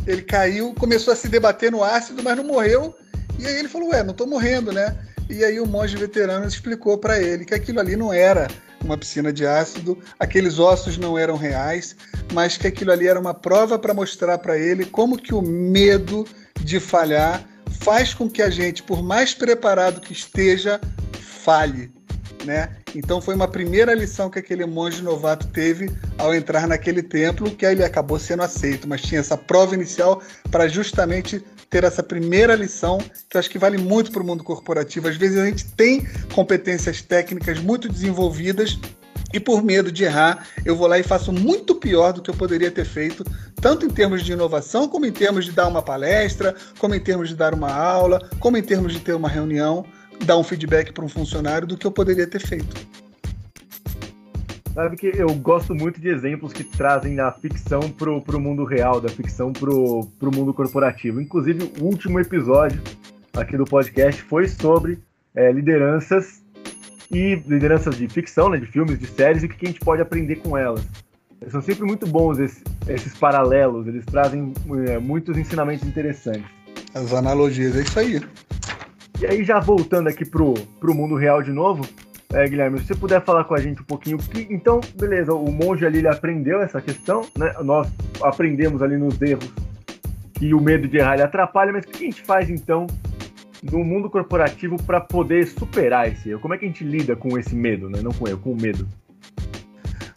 Ele 0.05 0.21
caiu, 0.21 0.73
começou 0.75 1.13
a 1.13 1.15
se 1.15 1.27
debater 1.27 1.71
no 1.71 1.83
ácido, 1.83 2.23
mas 2.23 2.37
não 2.37 2.43
morreu. 2.43 2.95
E 3.39 3.47
aí 3.47 3.57
ele 3.57 3.67
falou: 3.67 3.89
Ué, 3.89 4.03
não 4.03 4.11
estou 4.11 4.27
morrendo, 4.27 4.71
né? 4.71 4.95
E 5.29 5.43
aí 5.43 5.59
o 5.59 5.67
monge 5.67 5.95
veterano 5.95 6.47
explicou 6.47 6.97
para 6.97 7.21
ele 7.21 7.45
que 7.45 7.53
aquilo 7.53 7.79
ali 7.79 7.95
não 7.95 8.11
era 8.11 8.47
uma 8.83 8.97
piscina 8.97 9.31
de 9.31 9.45
ácido, 9.45 9.97
aqueles 10.19 10.57
ossos 10.57 10.97
não 10.97 11.17
eram 11.17 11.37
reais, 11.37 11.95
mas 12.33 12.57
que 12.57 12.65
aquilo 12.65 12.91
ali 12.91 13.07
era 13.07 13.19
uma 13.19 13.33
prova 13.33 13.77
para 13.77 13.93
mostrar 13.93 14.39
para 14.39 14.57
ele 14.57 14.85
como 14.85 15.17
que 15.17 15.33
o 15.33 15.41
medo 15.41 16.25
de 16.61 16.79
falhar 16.79 17.43
faz 17.79 18.13
com 18.13 18.29
que 18.29 18.41
a 18.41 18.49
gente, 18.49 18.81
por 18.81 19.03
mais 19.03 19.33
preparado 19.33 20.01
que 20.01 20.13
esteja, 20.13 20.81
falhe. 21.21 21.91
Né? 22.43 22.69
Então 22.95 23.21
foi 23.21 23.35
uma 23.35 23.47
primeira 23.47 23.93
lição 23.93 24.29
que 24.29 24.39
aquele 24.39 24.65
monge 24.65 25.03
novato 25.03 25.47
teve 25.47 25.91
ao 26.17 26.33
entrar 26.33 26.67
naquele 26.67 27.03
templo, 27.03 27.51
que 27.51 27.65
aí 27.65 27.75
ele 27.75 27.83
acabou 27.83 28.17
sendo 28.17 28.43
aceito, 28.43 28.87
mas 28.87 29.01
tinha 29.01 29.19
essa 29.19 29.37
prova 29.37 29.75
inicial 29.75 30.21
para 30.49 30.67
justamente 30.67 31.43
ter 31.69 31.83
essa 31.83 32.01
primeira 32.01 32.55
lição, 32.55 32.97
que 33.29 33.37
eu 33.37 33.39
acho 33.39 33.49
que 33.49 33.59
vale 33.59 33.77
muito 33.77 34.11
para 34.11 34.23
o 34.23 34.25
mundo 34.25 34.43
corporativo. 34.43 35.07
Às 35.07 35.15
vezes 35.15 35.37
a 35.37 35.45
gente 35.45 35.65
tem 35.65 36.07
competências 36.33 37.01
técnicas 37.01 37.59
muito 37.59 37.87
desenvolvidas 37.87 38.79
e 39.31 39.39
por 39.39 39.63
medo 39.63 39.91
de 39.91 40.03
errar, 40.03 40.47
eu 40.65 40.75
vou 40.75 40.87
lá 40.87 40.97
e 40.97 41.03
faço 41.03 41.31
muito 41.31 41.75
pior 41.75 42.13
do 42.13 42.21
que 42.21 42.31
eu 42.31 42.33
poderia 42.33 42.71
ter 42.71 42.85
feito, 42.85 43.23
tanto 43.61 43.85
em 43.85 43.89
termos 43.89 44.23
de 44.23 44.31
inovação, 44.31 44.87
como 44.87 45.05
em 45.05 45.11
termos 45.11 45.45
de 45.45 45.51
dar 45.51 45.67
uma 45.67 45.83
palestra, 45.83 46.55
como 46.79 46.95
em 46.95 46.99
termos 46.99 47.29
de 47.29 47.35
dar 47.35 47.53
uma 47.53 47.71
aula, 47.71 48.27
como 48.39 48.57
em 48.57 48.63
termos 48.63 48.93
de 48.93 48.99
ter 48.99 49.13
uma 49.13 49.29
reunião, 49.29 49.85
dar 50.25 50.37
um 50.37 50.43
feedback 50.43 50.91
para 50.91 51.05
um 51.05 51.09
funcionário 51.09 51.67
do 51.67 51.77
que 51.77 51.85
eu 51.85 51.91
poderia 51.91 52.25
ter 52.25 52.39
feito. 52.39 52.75
Sabe 54.73 54.95
que 54.95 55.07
eu 55.07 55.33
gosto 55.35 55.73
muito 55.73 55.99
de 55.99 56.09
exemplos 56.09 56.53
que 56.53 56.63
trazem 56.63 57.15
da 57.15 57.31
ficção 57.31 57.79
pro, 57.91 58.21
pro 58.21 58.39
mundo 58.39 58.63
real, 58.63 59.01
da 59.01 59.09
ficção 59.09 59.51
pro, 59.51 60.07
pro 60.19 60.31
mundo 60.33 60.53
corporativo. 60.53 61.19
Inclusive, 61.19 61.71
o 61.81 61.85
último 61.85 62.19
episódio 62.19 62.81
aqui 63.35 63.57
do 63.57 63.65
podcast 63.65 64.21
foi 64.21 64.47
sobre 64.47 64.99
é, 65.35 65.51
lideranças 65.51 66.43
e 67.11 67.35
lideranças 67.47 67.97
de 67.97 68.07
ficção, 68.07 68.49
né, 68.49 68.57
de 68.57 68.67
filmes, 68.67 68.99
de 68.99 69.07
séries, 69.07 69.41
e 69.41 69.47
o 69.47 69.49
que 69.49 69.65
a 69.65 69.69
gente 69.69 69.79
pode 69.79 70.01
aprender 70.01 70.35
com 70.37 70.55
elas. 70.55 70.85
São 71.47 71.61
sempre 71.61 71.85
muito 71.85 72.05
bons 72.05 72.37
esses, 72.37 72.63
esses 72.87 73.17
paralelos, 73.17 73.87
eles 73.87 74.05
trazem 74.05 74.53
é, 74.87 74.99
muitos 74.99 75.37
ensinamentos 75.37 75.87
interessantes. 75.87 76.45
As 76.93 77.13
analogias, 77.13 77.75
é 77.75 77.81
isso 77.81 77.99
aí. 77.99 78.21
E 79.19 79.25
aí, 79.25 79.43
já 79.43 79.59
voltando 79.59 80.07
aqui 80.07 80.23
pro, 80.23 80.53
pro 80.79 80.93
mundo 80.93 81.15
real 81.15 81.41
de 81.41 81.51
novo, 81.51 81.85
é, 82.33 82.47
Guilherme, 82.47 82.79
se 82.79 82.87
você 82.87 82.95
puder 82.95 83.23
falar 83.23 83.43
com 83.43 83.55
a 83.55 83.59
gente 83.59 83.81
um 83.81 83.85
pouquinho, 83.85 84.17
que, 84.17 84.47
então, 84.51 84.79
beleza, 84.95 85.33
o 85.33 85.51
monge 85.51 85.85
ali 85.85 85.97
ele 85.97 86.07
aprendeu 86.07 86.61
essa 86.61 86.79
questão, 86.79 87.25
né? 87.35 87.53
Nós 87.63 87.87
aprendemos 88.21 88.81
ali 88.81 88.97
nos 88.97 89.19
erros 89.21 89.51
que 90.35 90.53
o 90.53 90.61
medo 90.61 90.87
de 90.87 90.97
errar 90.97 91.15
ele 91.15 91.23
atrapalha, 91.23 91.73
mas 91.73 91.83
o 91.85 91.87
que 91.87 91.97
a 91.97 92.05
gente 92.05 92.21
faz 92.21 92.49
então 92.49 92.85
no 93.63 93.83
mundo 93.83 94.09
corporativo 94.09 94.81
para 94.83 95.01
poder 95.01 95.47
superar 95.47 96.07
esse 96.07 96.29
erro? 96.29 96.39
Como 96.39 96.53
é 96.53 96.57
que 96.57 96.65
a 96.65 96.67
gente 96.67 96.83
lida 96.83 97.15
com 97.15 97.37
esse 97.37 97.55
medo, 97.55 97.89
né? 97.89 97.99
Não 98.01 98.11
com 98.11 98.27
erro, 98.27 98.39
com 98.39 98.51
o 98.51 98.61
medo. 98.61 98.87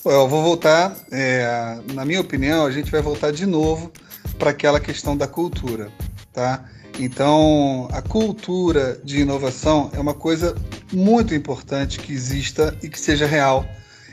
Eu 0.05 0.29
vou 0.29 0.42
voltar, 0.42 0.94
é, 1.11 1.79
na 1.94 2.05
minha 2.05 2.20
opinião, 2.20 2.66
a 2.66 2.70
gente 2.70 2.90
vai 2.90 3.01
voltar 3.01 3.31
de 3.31 3.46
novo 3.46 3.90
para 4.38 4.51
aquela 4.51 4.81
questão 4.81 5.16
da 5.16 5.29
cultura, 5.29 5.88
tá? 6.33 6.64
Então, 6.98 7.88
a 7.92 8.02
cultura 8.02 9.00
de 9.02 9.20
inovação 9.20 9.90
é 9.94 9.98
uma 9.98 10.14
coisa 10.14 10.55
muito 10.92 11.35
importante 11.35 11.98
que 11.98 12.12
exista 12.12 12.76
e 12.83 12.88
que 12.88 13.00
seja 13.00 13.26
real. 13.26 13.64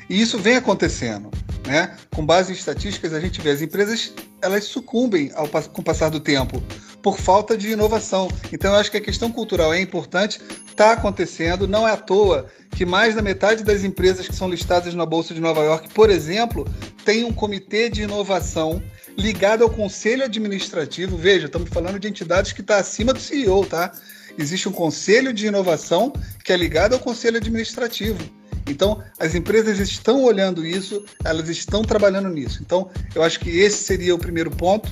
E 0.10 0.20
isso 0.20 0.39
vem 0.39 0.56
acontecendo, 0.56 1.30
né? 1.68 1.96
Com 2.15 2.26
base 2.26 2.52
em 2.52 2.56
estatísticas, 2.56 3.13
a 3.13 3.20
gente 3.20 3.42
vê 3.42 3.52
as 3.52 3.62
empresas 3.62 4.13
elas 4.42 4.63
sucumbem 4.63 5.32
ao, 5.36 5.48
com 5.48 5.82
o 5.82 5.84
passar 5.84 6.10
do 6.10 6.20
tempo 6.20 6.63
por 7.02 7.18
falta 7.18 7.58
de 7.58 7.70
inovação. 7.70 8.28
Então, 8.52 8.74
eu 8.74 8.80
acho 8.80 8.92
que 8.92 8.98
a 8.98 9.02
questão 9.02 9.32
cultural 9.32 9.74
é 9.74 9.82
importante, 9.82 10.42
está 10.68 10.94
acontecendo, 10.94 11.68
não 11.68 11.88
é 11.88 11.92
à 11.92 11.98
toa 11.98 12.48
que 12.72 12.86
mais 12.86 13.15
da 13.15 13.22
metade 13.22 13.63
das 13.63 13.84
empresas 13.84 14.28
que 14.28 14.36
são 14.36 14.50
listadas 14.50 14.94
na 14.94 15.06
Bolsa 15.06 15.34
de 15.34 15.42
Nova 15.42 15.63
York, 15.63 15.89
por 15.94 16.10
exemplo, 16.10 16.65
tem 17.04 17.24
um 17.24 17.34
comitê 17.34 17.89
de 17.89 18.04
inovação 18.04 18.82
ligado 19.19 19.63
ao 19.63 19.69
conselho 19.69 20.23
administrativo. 20.23 21.17
Veja, 21.17 21.45
estamos 21.45 21.69
falando 21.69 21.99
de 21.99 22.08
entidades 22.08 22.51
que 22.51 22.62
está 22.62 22.77
acima 22.77 23.13
do 23.13 23.19
CEO, 23.19 23.65
tá? 23.65 23.91
Existe 24.38 24.69
um 24.69 24.71
conselho 24.71 25.34
de 25.34 25.47
inovação 25.47 26.13
que 26.43 26.53
é 26.53 26.58
ligado 26.58 26.93
ao 26.93 26.99
conselho 26.99 27.38
administrativo. 27.38 28.17
Então, 28.65 29.03
as 29.19 29.36
empresas 29.36 29.79
estão 29.79 30.23
olhando 30.23 30.65
isso, 30.65 31.03
elas 31.23 31.49
estão 31.49 31.82
trabalhando 31.82 32.29
nisso. 32.29 32.60
Então, 32.62 32.89
eu 33.13 33.23
acho 33.23 33.39
que 33.39 33.49
esse 33.49 33.84
seria 33.84 34.15
o 34.15 34.19
primeiro 34.19 34.51
ponto. 34.51 34.89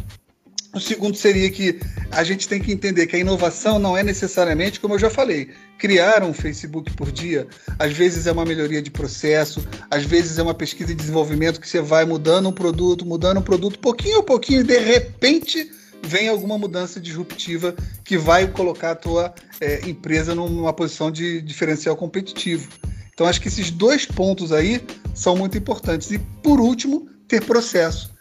O 0.74 0.80
segundo 0.80 1.18
seria 1.18 1.50
que 1.50 1.80
a 2.12 2.24
gente 2.24 2.48
tem 2.48 2.62
que 2.62 2.72
entender 2.72 3.08
que 3.08 3.16
a 3.16 3.20
inovação 3.20 3.80
não 3.80 3.98
é 3.98 4.04
necessariamente, 4.04 4.80
como 4.80 4.94
eu 4.94 5.00
já 5.00 5.10
falei, 5.10 5.50
criar 5.78 6.24
um 6.24 6.34
Facebook 6.34 6.94
por 6.94 7.12
dia. 7.12 7.48
Às 7.80 7.94
vezes 7.94 8.28
é 8.28 8.32
uma 8.32 8.46
melhoria 8.46 8.82
de 8.82 8.92
processo, 8.92 9.66
às 9.90 10.04
vezes 10.04 10.38
é 10.38 10.44
uma 10.44 10.54
pesquisa 10.54 10.92
e 10.92 10.96
desenvolvimento 10.96 11.60
que 11.60 11.68
você 11.68 11.82
vai 11.82 12.06
mudando 12.06 12.50
um 12.50 12.52
produto, 12.52 13.06
mudando 13.06 13.40
um 13.40 13.42
produto, 13.42 13.80
pouquinho 13.80 14.20
a 14.20 14.24
pouquinho, 14.24 14.62
e 14.62 14.64
de 14.64 14.78
repente 14.78 15.72
vem 16.04 16.28
alguma 16.28 16.58
mudança 16.58 17.00
disruptiva 17.00 17.76
que 18.04 18.18
vai 18.18 18.48
colocar 18.48 18.92
a 18.92 18.96
tua 18.96 19.34
é, 19.60 19.88
empresa 19.90 20.36
numa 20.36 20.74
posição 20.74 21.10
de 21.10 21.42
diferencial 21.42 21.96
competitivo. 21.96 22.70
Então 23.14 23.26
acho 23.26 23.42
que 23.42 23.48
esses 23.48 23.72
dois 23.72 24.06
pontos 24.06 24.52
aí 24.52 24.80
são 25.16 25.36
muito 25.36 25.58
importantes. 25.58 26.12
E 26.12 26.20
por 26.20 26.60
último, 26.60 27.10
ter 27.28 27.44
processo. 27.44 28.16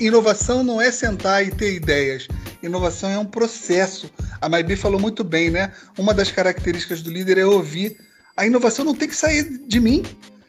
Inovação 0.00 0.62
não 0.64 0.80
é 0.80 0.90
sentar 0.90 1.46
e 1.46 1.50
ter 1.50 1.74
ideias. 1.74 2.26
Inovação 2.62 3.10
é 3.10 3.18
um 3.18 3.24
processo. 3.24 4.10
A 4.40 4.48
Maibi 4.48 4.76
falou 4.76 5.00
muito 5.00 5.22
bem, 5.22 5.50
né? 5.50 5.72
Uma 5.98 6.14
das 6.14 6.30
características 6.30 7.02
do 7.02 7.10
líder 7.10 7.38
é 7.38 7.46
ouvir. 7.46 7.96
A 8.36 8.46
inovação 8.46 8.84
não 8.84 8.94
tem 8.94 9.08
que 9.08 9.16
sair 9.16 9.60
de 9.66 9.80
mim. 9.80 10.02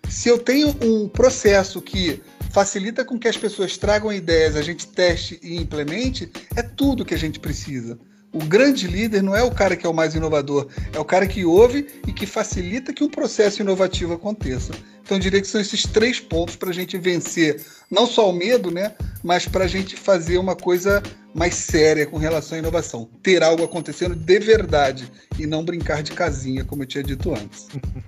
se 0.10 0.30
eu 0.30 0.38
tenho 0.38 0.76
um 0.82 1.08
processo 1.08 1.82
que 1.82 2.22
facilita 2.52 3.04
com 3.04 3.18
que 3.18 3.28
as 3.28 3.36
pessoas 3.36 3.78
tragam 3.78 4.14
ideias, 4.14 4.56
a 4.56 4.62
gente 4.62 4.88
teste 4.88 5.40
e 5.42 5.56
implemente, 5.56 6.32
é 6.56 6.62
tudo 6.62 7.04
que 7.04 7.16
a 7.16 7.18
gente 7.18 7.40
precisa. 7.40 7.98
O 8.34 8.44
grande 8.46 8.88
líder 8.88 9.22
não 9.22 9.36
é 9.36 9.44
o 9.44 9.52
cara 9.52 9.76
que 9.76 9.86
é 9.86 9.90
o 9.90 9.94
mais 9.94 10.16
inovador, 10.16 10.68
é 10.92 10.98
o 10.98 11.06
cara 11.06 11.28
que 11.28 11.46
ouve 11.46 11.88
e 12.08 12.12
que 12.12 12.26
facilita 12.26 12.92
que 12.92 13.04
um 13.04 13.10
processo 13.10 13.62
inovativo 13.62 14.14
aconteça. 14.14 14.74
Então, 15.04 15.18
eu 15.18 15.22
diria 15.22 15.40
que 15.40 15.48
são 15.48 15.62
esses 15.62 15.84
três 15.84 16.20
pontos 16.20 16.56
para 16.56 16.70
a 16.70 16.74
gente 16.74 16.98
vencer 16.98 17.62
não 17.92 18.08
só 18.08 18.28
o 18.28 18.34
medo, 18.34 18.72
né, 18.72 18.94
mas 19.24 19.48
para 19.48 19.66
a 19.66 19.68
gente 19.68 19.96
fazer 19.96 20.40
uma 20.40 20.56
coisa 20.56 21.04
mais 21.36 21.54
séria 21.54 22.08
com 22.08 22.18
relação 22.18 22.56
à 22.56 22.60
inovação. 22.60 23.08
Ter 23.22 23.44
algo 23.44 23.64
acontecendo 23.64 24.16
de 24.16 24.40
verdade 24.40 25.12
e 25.38 25.46
não 25.46 25.64
brincar 25.64 26.02
de 26.02 26.14
casinha, 26.14 26.66
como 26.66 26.82
eu 26.82 26.88
tinha 26.88 27.04
dito 27.04 27.32
antes. 27.32 27.68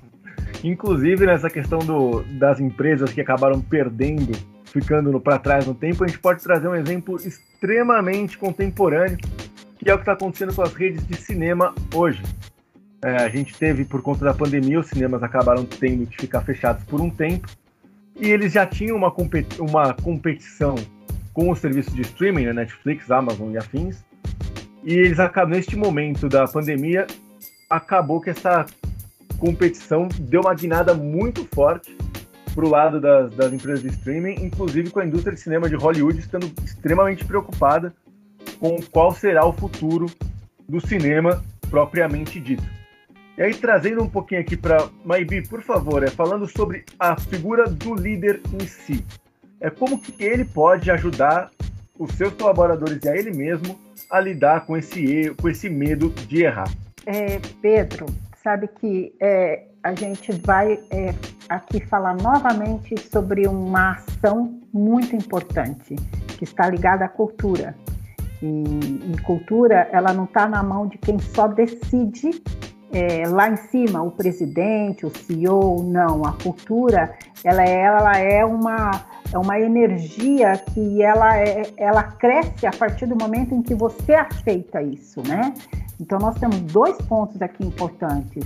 Inclusive, 0.63 1.27
nessa 1.27 1.51
questão 1.51 1.77
do, 1.79 2.23
das 2.39 2.59
empresas 2.59 3.11
que 3.13 3.21
acabaram 3.21 3.61
perdendo, 3.61 4.31
ficando 4.65 5.19
para 5.19 5.37
trás 5.37 5.67
no 5.67 5.75
tempo, 5.75 6.03
a 6.03 6.07
gente 6.07 6.17
pode 6.17 6.41
trazer 6.41 6.67
um 6.67 6.75
exemplo 6.75 7.17
extremamente 7.17 8.39
contemporâneo 8.39 9.19
que 9.85 9.91
é 9.91 9.93
o 9.93 9.97
que 9.97 10.01
está 10.01 10.13
acontecendo 10.13 10.51
com 10.51 10.63
as 10.63 10.73
redes 10.73 11.05
de 11.05 11.15
cinema 11.15 11.71
hoje. 11.93 12.23
É, 13.03 13.17
a 13.17 13.29
gente 13.29 13.55
teve, 13.55 13.85
por 13.85 14.01
conta 14.01 14.25
da 14.25 14.33
pandemia, 14.33 14.79
os 14.79 14.87
cinemas 14.87 15.21
acabaram 15.21 15.63
tendo 15.63 16.07
que 16.07 16.17
ficar 16.17 16.41
fechados 16.41 16.83
por 16.85 16.99
um 16.99 17.09
tempo, 17.11 17.47
e 18.19 18.27
eles 18.27 18.53
já 18.53 18.65
tinham 18.65 18.97
uma, 18.97 19.11
competi 19.11 19.61
uma 19.61 19.93
competição 19.93 20.73
com 21.33 21.51
os 21.51 21.59
serviços 21.59 21.93
de 21.93 22.01
streaming, 22.01 22.45
né, 22.45 22.53
Netflix, 22.53 23.11
Amazon 23.11 23.51
e 23.51 23.59
afins, 23.59 24.03
e 24.83 24.95
eles 24.95 25.19
neste 25.47 25.75
momento 25.75 26.27
da 26.27 26.47
pandemia, 26.47 27.05
acabou 27.69 28.19
que 28.19 28.31
essa 28.31 28.65
competição 29.37 30.07
deu 30.07 30.41
uma 30.41 30.55
guinada 30.55 30.95
muito 30.95 31.47
forte 31.53 31.95
para 32.55 32.65
o 32.65 32.69
lado 32.69 32.99
das, 32.99 33.35
das 33.35 33.53
empresas 33.53 33.83
de 33.83 33.89
streaming, 33.89 34.33
inclusive 34.43 34.89
com 34.89 34.99
a 34.99 35.05
indústria 35.05 35.35
de 35.35 35.41
cinema 35.41 35.69
de 35.69 35.75
Hollywood 35.75 36.17
estando 36.17 36.51
extremamente 36.63 37.23
preocupada 37.23 37.93
com 38.59 38.81
qual 38.91 39.13
será 39.13 39.45
o 39.45 39.53
futuro 39.53 40.07
do 40.67 40.85
cinema 40.85 41.43
propriamente 41.69 42.39
dito. 42.39 42.63
E 43.37 43.41
aí, 43.41 43.53
trazendo 43.53 44.01
um 44.01 44.09
pouquinho 44.09 44.41
aqui 44.41 44.55
para 44.55 44.87
Maibi, 45.03 45.45
por 45.45 45.61
favor, 45.61 46.03
é 46.03 46.09
falando 46.09 46.47
sobre 46.47 46.85
a 46.97 47.19
figura 47.19 47.65
do 47.65 47.93
líder 47.93 48.41
em 48.53 48.65
si. 48.65 49.05
É 49.59 49.69
como 49.69 49.99
que 49.99 50.23
ele 50.23 50.45
pode 50.45 50.89
ajudar 50.89 51.51
os 51.99 52.11
seus 52.13 52.33
colaboradores 52.33 53.03
e 53.03 53.09
a 53.09 53.15
ele 53.15 53.31
mesmo 53.31 53.77
a 54.09 54.19
lidar 54.19 54.65
com 54.65 54.77
esse 54.77 55.33
com 55.41 55.49
esse 55.49 55.69
medo 55.69 56.09
de 56.27 56.43
errar. 56.43 56.69
É, 57.05 57.39
Pedro, 57.61 58.05
sabe 58.41 58.67
que 58.67 59.13
é, 59.19 59.65
a 59.83 59.93
gente 59.93 60.31
vai 60.31 60.79
é, 60.89 61.13
aqui 61.49 61.79
falar 61.85 62.15
novamente 62.15 62.95
sobre 63.11 63.47
uma 63.47 63.91
ação 63.91 64.59
muito 64.73 65.15
importante 65.15 65.95
que 66.37 66.43
está 66.43 66.69
ligada 66.69 67.05
à 67.05 67.09
cultura. 67.09 67.75
E, 68.45 69.21
cultura, 69.21 69.89
ela 69.91 70.13
não 70.13 70.25
está 70.25 70.47
na 70.47 70.61
mão 70.61 70.87
de 70.87 70.97
quem 70.97 71.17
só 71.19 71.47
decide 71.47 72.43
é, 72.91 73.27
lá 73.27 73.49
em 73.49 73.55
cima, 73.55 74.01
o 74.01 74.11
presidente, 74.11 75.05
o 75.05 75.09
CEO, 75.09 75.83
não. 75.83 76.25
A 76.25 76.33
cultura, 76.33 77.15
ela 77.43 77.63
é, 77.63 77.81
ela 77.81 78.17
é 78.17 78.45
uma 78.45 78.91
é 79.33 79.37
uma 79.37 79.59
energia 79.59 80.53
que 80.73 81.01
ela, 81.01 81.37
é, 81.37 81.63
ela 81.77 82.03
cresce 82.03 82.65
a 82.65 82.71
partir 82.71 83.05
do 83.05 83.15
momento 83.15 83.53
em 83.53 83.61
que 83.61 83.73
você 83.73 84.13
aceita 84.13 84.81
isso, 84.81 85.21
né? 85.27 85.53
Então 85.99 86.19
nós 86.19 86.39
temos 86.39 86.61
dois 86.61 86.95
pontos 87.01 87.41
aqui 87.41 87.65
importantes. 87.65 88.45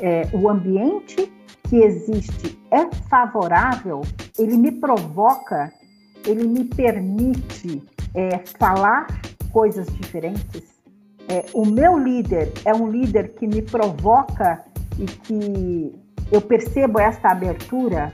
É, 0.00 0.28
o 0.32 0.48
ambiente 0.48 1.32
que 1.68 1.76
existe 1.76 2.58
é 2.70 2.86
favorável, 3.08 4.02
ele 4.38 4.56
me 4.56 4.70
provoca, 4.72 5.72
ele 6.26 6.46
me 6.46 6.64
permite 6.64 7.82
é, 8.14 8.38
falar 8.58 9.06
coisas 9.50 9.86
diferentes. 9.86 10.62
É, 11.28 11.44
o 11.52 11.64
meu 11.64 11.98
líder 11.98 12.52
é 12.64 12.74
um 12.74 12.88
líder 12.88 13.34
que 13.34 13.46
me 13.46 13.62
provoca 13.62 14.64
e 14.98 15.06
que 15.06 15.94
eu 16.30 16.40
percebo 16.40 16.98
essa 16.98 17.28
abertura. 17.28 18.12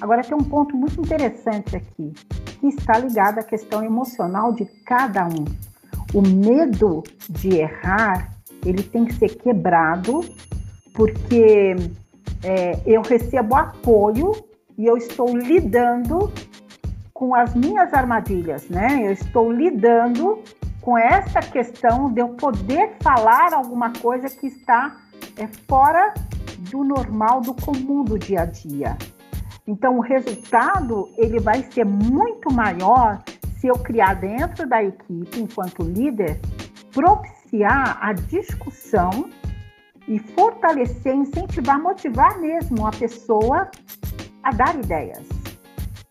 Agora, 0.00 0.22
tem 0.22 0.36
um 0.36 0.44
ponto 0.44 0.76
muito 0.76 1.00
interessante 1.00 1.76
aqui, 1.76 2.12
que 2.60 2.68
está 2.68 2.98
ligado 2.98 3.38
à 3.38 3.42
questão 3.42 3.82
emocional 3.84 4.52
de 4.52 4.64
cada 4.84 5.26
um. 5.26 5.44
O 6.14 6.22
medo 6.22 7.02
de 7.28 7.56
errar, 7.56 8.32
ele 8.64 8.82
tem 8.82 9.04
que 9.04 9.14
ser 9.14 9.30
quebrado, 9.36 10.20
porque 10.94 11.74
é, 12.42 12.80
eu 12.86 13.02
recebo 13.02 13.56
apoio 13.56 14.32
e 14.76 14.86
eu 14.86 14.96
estou 14.96 15.36
lidando 15.36 16.32
com 17.18 17.34
as 17.34 17.52
minhas 17.52 17.92
armadilhas, 17.92 18.68
né? 18.68 19.00
Eu 19.02 19.10
estou 19.10 19.50
lidando 19.50 20.40
com 20.80 20.96
essa 20.96 21.40
questão 21.40 22.12
de 22.12 22.20
eu 22.20 22.28
poder 22.28 22.92
falar 23.00 23.52
alguma 23.52 23.92
coisa 23.92 24.28
que 24.28 24.46
está 24.46 24.94
é, 25.36 25.48
fora 25.68 26.14
do 26.70 26.84
normal, 26.84 27.40
do 27.40 27.52
comum 27.54 28.04
do 28.04 28.16
dia 28.16 28.42
a 28.42 28.44
dia. 28.44 28.96
Então, 29.66 29.98
o 29.98 30.00
resultado 30.00 31.08
ele 31.16 31.40
vai 31.40 31.60
ser 31.64 31.84
muito 31.84 32.54
maior 32.54 33.20
se 33.58 33.66
eu 33.66 33.74
criar 33.74 34.14
dentro 34.14 34.68
da 34.68 34.84
equipe, 34.84 35.40
enquanto 35.40 35.82
líder, 35.82 36.40
propiciar 36.92 37.98
a 38.00 38.12
discussão 38.12 39.28
e 40.06 40.20
fortalecer, 40.20 41.16
incentivar, 41.16 41.82
motivar 41.82 42.38
mesmo 42.38 42.86
a 42.86 42.92
pessoa 42.92 43.68
a 44.40 44.52
dar 44.52 44.76
ideias 44.76 45.37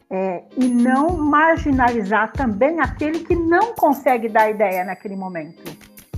é, 0.10 0.44
e 0.56 0.68
não 0.68 1.18
marginalizar 1.18 2.32
também 2.32 2.80
aquele 2.80 3.20
que 3.20 3.36
não 3.36 3.76
consegue 3.76 4.30
dar 4.30 4.50
ideia 4.50 4.84
naquele 4.84 5.16
momento, 5.16 5.76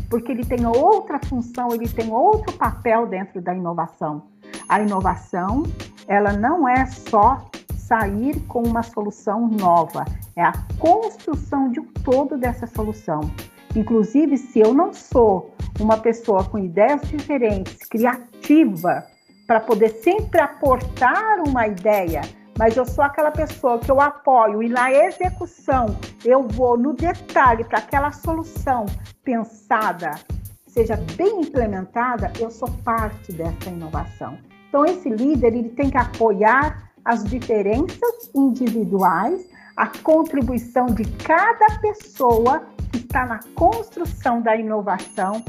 porque 0.09 0.31
ele 0.31 0.45
tem 0.45 0.65
outra 0.65 1.19
função, 1.19 1.69
ele 1.73 1.87
tem 1.87 2.11
outro 2.11 2.53
papel 2.57 3.07
dentro 3.07 3.41
da 3.41 3.53
inovação. 3.53 4.23
A 4.67 4.79
inovação, 4.79 5.63
ela 6.07 6.33
não 6.33 6.67
é 6.67 6.85
só 6.85 7.49
sair 7.75 8.39
com 8.41 8.61
uma 8.61 8.83
solução 8.83 9.47
nova, 9.47 10.05
é 10.35 10.43
a 10.43 10.53
construção 10.77 11.71
de 11.71 11.79
um 11.79 11.85
todo 12.03 12.37
dessa 12.37 12.67
solução. 12.67 13.21
Inclusive, 13.75 14.37
se 14.37 14.59
eu 14.59 14.73
não 14.73 14.93
sou 14.93 15.53
uma 15.79 15.97
pessoa 15.97 16.43
com 16.43 16.57
ideias 16.57 17.01
diferentes, 17.01 17.77
criativa, 17.87 19.05
para 19.47 19.59
poder 19.59 19.89
sempre 19.89 20.39
aportar 20.39 21.39
uma 21.47 21.67
ideia, 21.67 22.21
mas 22.59 22.77
eu 22.77 22.85
sou 22.85 23.03
aquela 23.03 23.31
pessoa 23.31 23.79
que 23.79 23.89
eu 23.89 23.99
apoio 23.99 24.61
e 24.61 24.69
na 24.69 24.91
execução 24.91 25.97
eu 26.23 26.47
vou 26.47 26.77
no 26.77 26.93
detalhe 26.93 27.63
para 27.63 27.79
aquela 27.79 28.11
solução 28.11 28.85
pensada 29.23 30.11
seja 30.69 30.95
bem 31.17 31.41
implementada, 31.41 32.31
eu 32.39 32.49
sou 32.49 32.69
parte 32.83 33.33
dessa 33.33 33.69
inovação. 33.69 34.37
Então 34.69 34.85
esse 34.85 35.09
líder 35.09 35.53
ele 35.53 35.69
tem 35.69 35.89
que 35.89 35.97
apoiar 35.97 36.89
as 37.03 37.23
diferenças 37.23 38.29
individuais, 38.35 39.49
a 39.75 39.87
contribuição 39.87 40.85
de 40.87 41.03
cada 41.17 41.79
pessoa 41.79 42.63
que 42.91 42.97
está 42.97 43.25
na 43.25 43.39
construção 43.55 44.41
da 44.41 44.55
inovação 44.55 45.43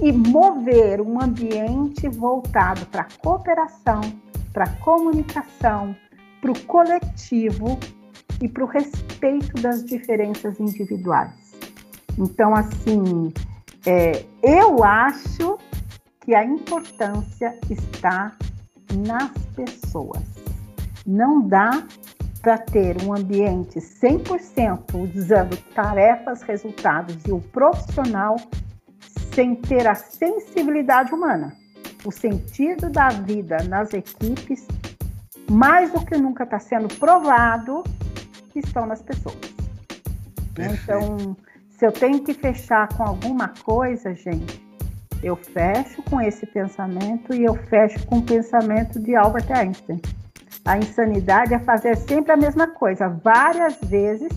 e 0.00 0.12
mover 0.12 1.00
um 1.00 1.20
ambiente 1.20 2.08
voltado 2.08 2.84
para 2.86 3.02
a 3.02 3.08
cooperação, 3.20 4.00
para 4.52 4.64
a 4.64 4.76
comunicação, 4.76 5.96
para 6.40 6.52
o 6.52 6.58
coletivo 6.64 7.78
e 8.40 8.48
para 8.48 8.64
o 8.64 8.66
respeito 8.66 9.60
das 9.60 9.84
diferenças 9.84 10.58
individuais. 10.60 11.32
Então, 12.18 12.54
assim, 12.54 13.32
é, 13.86 14.24
eu 14.42 14.82
acho 14.82 15.58
que 16.20 16.34
a 16.34 16.44
importância 16.44 17.58
está 17.70 18.36
nas 19.06 19.32
pessoas. 19.54 20.22
Não 21.06 21.40
dá 21.46 21.86
para 22.42 22.58
ter 22.58 23.02
um 23.02 23.14
ambiente 23.14 23.78
100% 23.78 25.16
usando 25.16 25.56
tarefas, 25.74 26.42
resultados 26.42 27.16
e 27.26 27.32
o 27.32 27.40
profissional 27.40 28.36
sem 29.34 29.54
ter 29.54 29.86
a 29.86 29.94
sensibilidade 29.94 31.12
humana. 31.12 31.56
O 32.04 32.12
sentido 32.12 32.90
da 32.90 33.08
vida 33.08 33.58
nas 33.64 33.92
equipes 33.92 34.66
mais 35.50 35.92
do 35.92 36.04
que 36.04 36.16
nunca 36.16 36.44
está 36.44 36.58
sendo 36.58 36.88
provado 36.96 37.82
que 38.50 38.60
estão 38.60 38.86
nas 38.86 39.02
pessoas. 39.02 39.36
Perfeito. 40.54 40.82
Então, 40.82 41.36
se 41.78 41.86
eu 41.86 41.92
tenho 41.92 42.22
que 42.22 42.34
fechar 42.34 42.88
com 42.88 43.04
alguma 43.04 43.48
coisa, 43.64 44.14
gente, 44.14 44.62
eu 45.22 45.36
fecho 45.36 46.02
com 46.02 46.20
esse 46.20 46.46
pensamento 46.46 47.34
e 47.34 47.44
eu 47.44 47.54
fecho 47.54 48.04
com 48.06 48.18
o 48.18 48.22
pensamento 48.22 48.98
de 48.98 49.14
Albert 49.14 49.50
Einstein. 49.50 50.00
A 50.64 50.76
insanidade 50.76 51.54
é 51.54 51.58
fazer 51.58 51.96
sempre 51.96 52.32
a 52.32 52.36
mesma 52.36 52.66
coisa, 52.66 53.08
várias 53.08 53.76
vezes, 53.82 54.28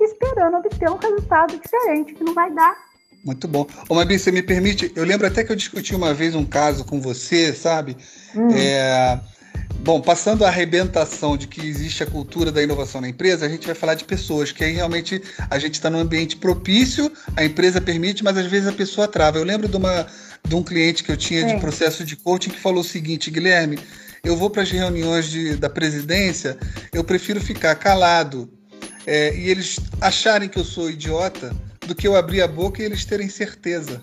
esperando 0.00 0.58
obter 0.58 0.88
um 0.90 0.96
resultado 0.96 1.58
diferente 1.58 2.14
que 2.14 2.24
não 2.24 2.34
vai 2.34 2.52
dar. 2.52 2.76
Muito 3.24 3.46
bom. 3.46 3.66
Ô, 3.88 3.94
Mabi, 3.94 4.18
você 4.18 4.32
me 4.32 4.42
permite? 4.42 4.92
Eu 4.96 5.04
lembro 5.04 5.26
até 5.26 5.44
que 5.44 5.52
eu 5.52 5.56
discuti 5.56 5.94
uma 5.94 6.12
vez 6.12 6.34
um 6.34 6.44
caso 6.44 6.84
com 6.84 7.00
você, 7.00 7.52
sabe? 7.52 7.96
Hum. 8.34 8.48
É, 8.50 9.18
Bom, 9.80 10.00
passando 10.00 10.44
a 10.44 10.48
arrebentação 10.48 11.36
de 11.36 11.48
que 11.48 11.60
existe 11.66 12.02
a 12.02 12.06
cultura 12.06 12.52
da 12.52 12.62
inovação 12.62 13.00
na 13.00 13.08
empresa, 13.08 13.46
a 13.46 13.48
gente 13.48 13.66
vai 13.66 13.74
falar 13.74 13.94
de 13.94 14.04
pessoas, 14.04 14.52
que 14.52 14.62
aí 14.62 14.72
realmente 14.72 15.20
a 15.50 15.58
gente 15.58 15.74
está 15.74 15.90
num 15.90 15.98
ambiente 15.98 16.36
propício, 16.36 17.10
a 17.36 17.44
empresa 17.44 17.80
permite, 17.80 18.22
mas 18.22 18.36
às 18.36 18.46
vezes 18.46 18.68
a 18.68 18.72
pessoa 18.72 19.08
trava. 19.08 19.38
Eu 19.38 19.44
lembro 19.44 19.66
de, 19.66 19.76
uma, 19.76 20.06
de 20.46 20.54
um 20.54 20.62
cliente 20.62 21.02
que 21.02 21.10
eu 21.10 21.16
tinha 21.16 21.44
de 21.44 21.58
processo 21.58 22.04
de 22.04 22.14
coaching 22.14 22.50
que 22.50 22.60
falou 22.60 22.80
o 22.80 22.84
seguinte, 22.84 23.30
Guilherme, 23.30 23.78
eu 24.22 24.36
vou 24.36 24.48
para 24.48 24.62
as 24.62 24.70
reuniões 24.70 25.28
de, 25.28 25.56
da 25.56 25.68
presidência, 25.68 26.56
eu 26.92 27.02
prefiro 27.02 27.40
ficar 27.40 27.74
calado 27.74 28.48
é, 29.06 29.34
e 29.36 29.50
eles 29.50 29.80
acharem 30.00 30.48
que 30.48 30.58
eu 30.58 30.64
sou 30.64 30.88
idiota 30.88 31.54
do 31.86 31.94
que 31.94 32.06
eu 32.06 32.14
abrir 32.14 32.40
a 32.42 32.46
boca 32.46 32.80
e 32.80 32.84
eles 32.84 33.04
terem 33.04 33.28
certeza. 33.28 34.00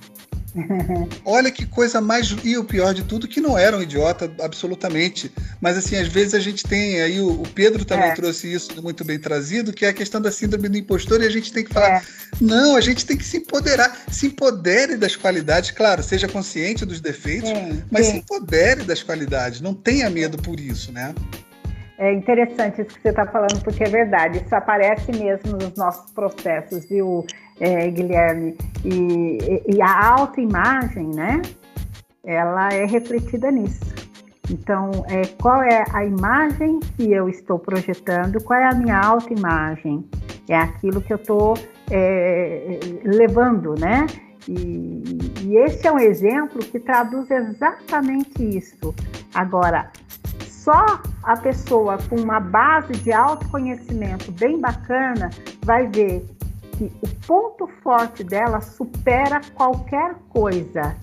Olha 1.25 1.51
que 1.51 1.65
coisa 1.65 2.01
mais. 2.01 2.35
E 2.43 2.57
o 2.57 2.63
pior 2.63 2.93
de 2.93 3.03
tudo, 3.03 3.27
que 3.27 3.41
não 3.41 3.57
era 3.57 3.77
um 3.77 3.81
idiota, 3.81 4.31
absolutamente. 4.41 5.31
Mas, 5.61 5.77
assim, 5.77 5.95
às 5.95 6.07
vezes 6.07 6.33
a 6.33 6.39
gente 6.39 6.65
tem. 6.65 7.01
Aí 7.01 7.19
o, 7.21 7.43
Pedro 7.53 7.85
também 7.85 8.09
é. 8.09 8.13
trouxe 8.13 8.51
isso 8.51 8.81
muito 8.81 9.03
bem 9.03 9.19
trazido, 9.19 9.73
que 9.73 9.85
é 9.85 9.89
a 9.89 9.93
questão 9.93 10.21
da 10.21 10.31
síndrome 10.31 10.69
do 10.69 10.77
impostor, 10.77 11.21
e 11.21 11.25
a 11.25 11.29
gente 11.29 11.51
tem 11.51 11.63
que 11.63 11.73
falar: 11.73 11.97
é. 11.97 12.01
não, 12.39 12.75
a 12.75 12.81
gente 12.81 13.05
tem 13.05 13.17
que 13.17 13.25
se 13.25 13.37
empoderar. 13.37 13.95
Se 14.09 14.27
empodere 14.27 14.97
das 14.97 15.15
qualidades, 15.15 15.71
claro, 15.71 16.03
seja 16.03 16.27
consciente 16.27 16.85
dos 16.85 17.01
defeitos, 17.01 17.49
mas 17.91 18.07
se 18.07 18.17
empodere 18.17 18.83
das 18.83 19.03
qualidades. 19.03 19.61
Não 19.61 19.73
tenha 19.73 20.09
medo 20.09 20.37
por 20.37 20.59
isso, 20.59 20.91
né? 20.91 21.13
É 21.99 22.13
interessante 22.13 22.81
isso 22.81 22.95
que 22.95 23.01
você 23.01 23.09
está 23.09 23.25
falando, 23.25 23.61
porque 23.61 23.83
é 23.83 23.89
verdade, 23.89 24.41
isso 24.41 24.55
aparece 24.55 25.11
mesmo 25.11 25.57
nos 25.57 25.75
nossos 25.75 26.09
processos, 26.11 26.85
viu, 26.85 27.25
é, 27.59 27.89
Guilherme? 27.89 28.57
E, 28.83 29.63
e, 29.67 29.81
a 29.81 30.13
autoimagem, 30.13 31.07
né? 31.07 31.41
Ela 32.23 32.69
é 32.69 32.85
refletida 32.85 33.51
nisso. 33.51 33.93
Então, 34.49 34.91
é, 35.07 35.25
qual 35.41 35.61
é 35.61 35.83
a 35.93 36.03
imagem 36.03 36.79
que 36.95 37.11
eu 37.11 37.29
estou 37.29 37.59
projetando? 37.59 38.43
Qual 38.43 38.59
é 38.59 38.67
a 38.67 38.75
minha 38.75 38.99
autoimagem? 38.99 40.03
É 40.47 40.55
aquilo 40.55 41.01
que 41.01 41.13
eu 41.13 41.17
estou 41.17 41.55
é, 41.91 42.79
levando, 43.03 43.75
né? 43.79 44.07
E, 44.47 45.03
e 45.43 45.57
esse 45.57 45.85
é 45.85 45.91
um 45.91 45.99
exemplo 45.99 46.59
que 46.59 46.79
traduz 46.79 47.29
exatamente 47.29 48.57
isso. 48.57 48.95
Agora, 49.33 49.91
só 50.47 50.99
a 51.23 51.37
pessoa 51.37 51.97
com 52.09 52.15
uma 52.15 52.39
base 52.39 52.93
de 52.93 53.11
autoconhecimento 53.11 54.31
bem 54.31 54.59
bacana 54.59 55.29
vai 55.63 55.87
ver 55.87 56.25
que 56.79 56.89
o 57.01 57.07
ponto 57.27 57.67
forte 57.83 58.23
dela 58.23 58.61
supera 58.61 59.41
qualquer 59.53 60.15
coisa. 60.29 60.95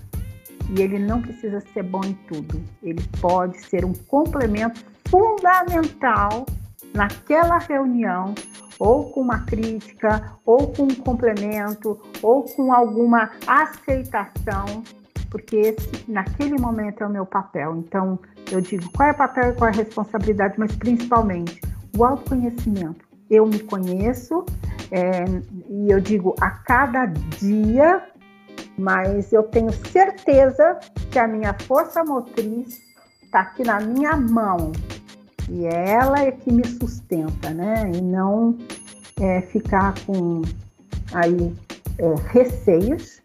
E 0.75 0.81
ele 0.81 0.97
não 0.97 1.21
precisa 1.21 1.61
ser 1.71 1.83
bom 1.83 2.01
em 2.03 2.13
tudo. 2.27 2.59
Ele 2.81 3.01
pode 3.21 3.61
ser 3.61 3.85
um 3.85 3.93
complemento 3.93 4.83
fundamental 5.07 6.47
naquela 6.95 7.59
reunião, 7.59 8.33
ou 8.79 9.11
com 9.11 9.21
uma 9.21 9.39
crítica, 9.45 10.33
ou 10.43 10.67
com 10.73 10.83
um 10.83 10.95
complemento, 10.95 12.01
ou 12.23 12.43
com 12.43 12.73
alguma 12.73 13.29
aceitação, 13.45 14.83
porque 15.29 15.57
esse, 15.57 16.11
naquele 16.11 16.59
momento 16.59 17.03
é 17.03 17.07
o 17.07 17.09
meu 17.09 17.25
papel. 17.25 17.77
Então, 17.77 18.19
eu 18.51 18.61
digo 18.61 18.91
qual 18.91 19.09
é 19.09 19.11
o 19.11 19.17
papel 19.17 19.51
e 19.51 19.53
qual 19.53 19.69
é 19.69 19.73
a 19.73 19.77
responsabilidade, 19.77 20.55
mas 20.57 20.75
principalmente 20.75 21.61
o 21.95 22.03
autoconhecimento. 22.03 23.05
Eu 23.29 23.45
me 23.45 23.59
conheço 23.59 24.43
é, 24.91 25.25
e 25.69 25.91
eu 25.91 25.99
digo 25.99 26.35
a 26.39 26.49
cada 26.49 27.05
dia, 27.05 28.03
mas 28.77 29.33
eu 29.33 29.43
tenho 29.43 29.71
certeza 29.71 30.79
que 31.11 31.19
a 31.19 31.27
minha 31.27 31.53
força 31.53 32.03
motriz 32.03 32.79
está 33.23 33.41
aqui 33.41 33.63
na 33.63 33.79
minha 33.79 34.15
mão 34.15 34.71
e 35.49 35.65
ela 35.65 36.19
é 36.19 36.31
que 36.31 36.51
me 36.51 36.65
sustenta, 36.65 37.49
né? 37.49 37.91
E 37.93 38.01
não 38.01 38.57
é, 39.19 39.41
ficar 39.41 39.93
com 40.05 40.41
aí 41.13 41.53
é, 41.97 42.15
receios 42.29 43.21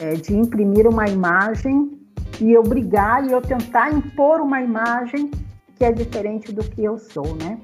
é, 0.00 0.14
de 0.14 0.34
imprimir 0.34 0.86
uma 0.86 1.08
imagem 1.08 1.98
e 2.40 2.52
eu 2.52 2.62
brigar 2.62 3.24
e 3.26 3.32
eu 3.32 3.40
tentar 3.40 3.92
impor 3.92 4.40
uma 4.40 4.60
imagem 4.60 5.30
que 5.76 5.84
é 5.84 5.92
diferente 5.92 6.52
do 6.52 6.62
que 6.62 6.82
eu 6.84 6.98
sou, 6.98 7.36
né? 7.36 7.58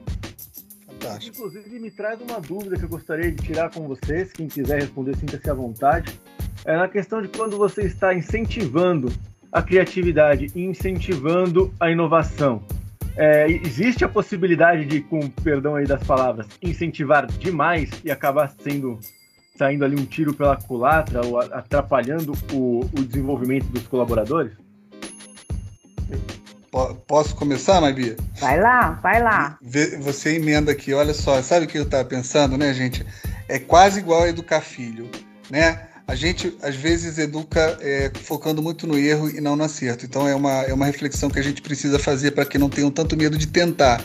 Fantástico. 1.09 1.37
Inclusive, 1.37 1.79
me 1.79 1.91
traz 1.91 2.21
uma 2.21 2.41
dúvida 2.41 2.77
que 2.77 2.85
eu 2.85 2.89
gostaria 2.89 3.33
de 3.33 3.43
tirar 3.43 3.71
com 3.71 3.87
vocês. 3.87 4.33
Quem 4.33 4.49
quiser 4.49 4.81
responder, 4.81 5.17
sinta-se 5.17 5.49
à 5.51 5.55
vontade. 5.55 6.19
É 6.65 6.77
na 6.77 6.89
questão 6.89 7.23
de 7.23 7.29
quando 7.29 7.57
você 7.57 7.83
está 7.83 8.15
incentivando 8.15 9.13
a 9.51 9.63
criatividade 9.63 10.53
e 10.55 10.65
incentivando 10.65 11.73
a 11.81 11.91
inovação. 11.91 12.63
É, 13.17 13.51
existe 13.51 14.05
a 14.05 14.09
possibilidade 14.09 14.85
de, 14.85 15.01
com 15.01 15.29
perdão 15.29 15.75
aí 15.75 15.87
das 15.87 16.05
palavras, 16.05 16.47
incentivar 16.63 17.27
demais 17.27 17.91
e 18.05 18.11
acabar 18.11 18.55
sendo 18.61 18.99
saindo 19.57 19.85
ali 19.85 20.01
um 20.01 20.07
tiro 20.07 20.33
pela 20.33 20.57
culatra 20.57 21.27
ou 21.27 21.41
atrapalhando 21.41 22.33
o, 22.53 22.81
o 22.81 23.05
desenvolvimento 23.05 23.67
dos 23.67 23.89
colaboradores? 23.89 24.53
Posso 27.07 27.35
começar, 27.35 27.81
Mabi? 27.81 28.17
Vai 28.39 28.61
lá, 28.61 28.91
vai 29.03 29.23
lá. 29.23 29.59
Você 30.01 30.37
emenda 30.37 30.73
aqui, 30.73 30.93
olha 30.93 31.15
só, 31.15 31.41
sabe 31.43 31.65
o 31.65 31.69
que 31.69 31.79
eu 31.79 31.85
estava 31.85 32.05
pensando, 32.05 32.59
né, 32.59 32.75
gente? 32.75 33.05
É 33.49 33.59
quase 33.59 34.01
igual 34.01 34.25
a 34.25 34.29
educar 34.29 34.61
filho, 34.61 35.11
né? 35.51 35.89
A 36.07 36.15
gente, 36.15 36.57
às 36.63 36.75
vezes, 36.75 37.19
educa 37.19 37.77
é, 37.81 38.11
focando 38.23 38.63
muito 38.63 38.87
no 38.87 38.99
erro 38.99 39.29
e 39.29 39.41
não 39.41 39.57
no 39.57 39.65
acerto. 39.65 40.07
Então, 40.07 40.27
é 40.27 40.35
uma, 40.35 40.63
é 40.63 40.73
uma 40.73 40.87
reflexão 40.87 41.29
que 41.29 41.39
a 41.39 41.43
gente 41.43 41.61
precisa 41.61 41.99
fazer 41.99 42.31
para 42.31 42.47
que 42.47 42.57
não 42.57 42.71
tenham 42.71 42.91
tanto 42.91 43.17
medo 43.17 43.37
de 43.37 43.47
tentar. 43.47 44.03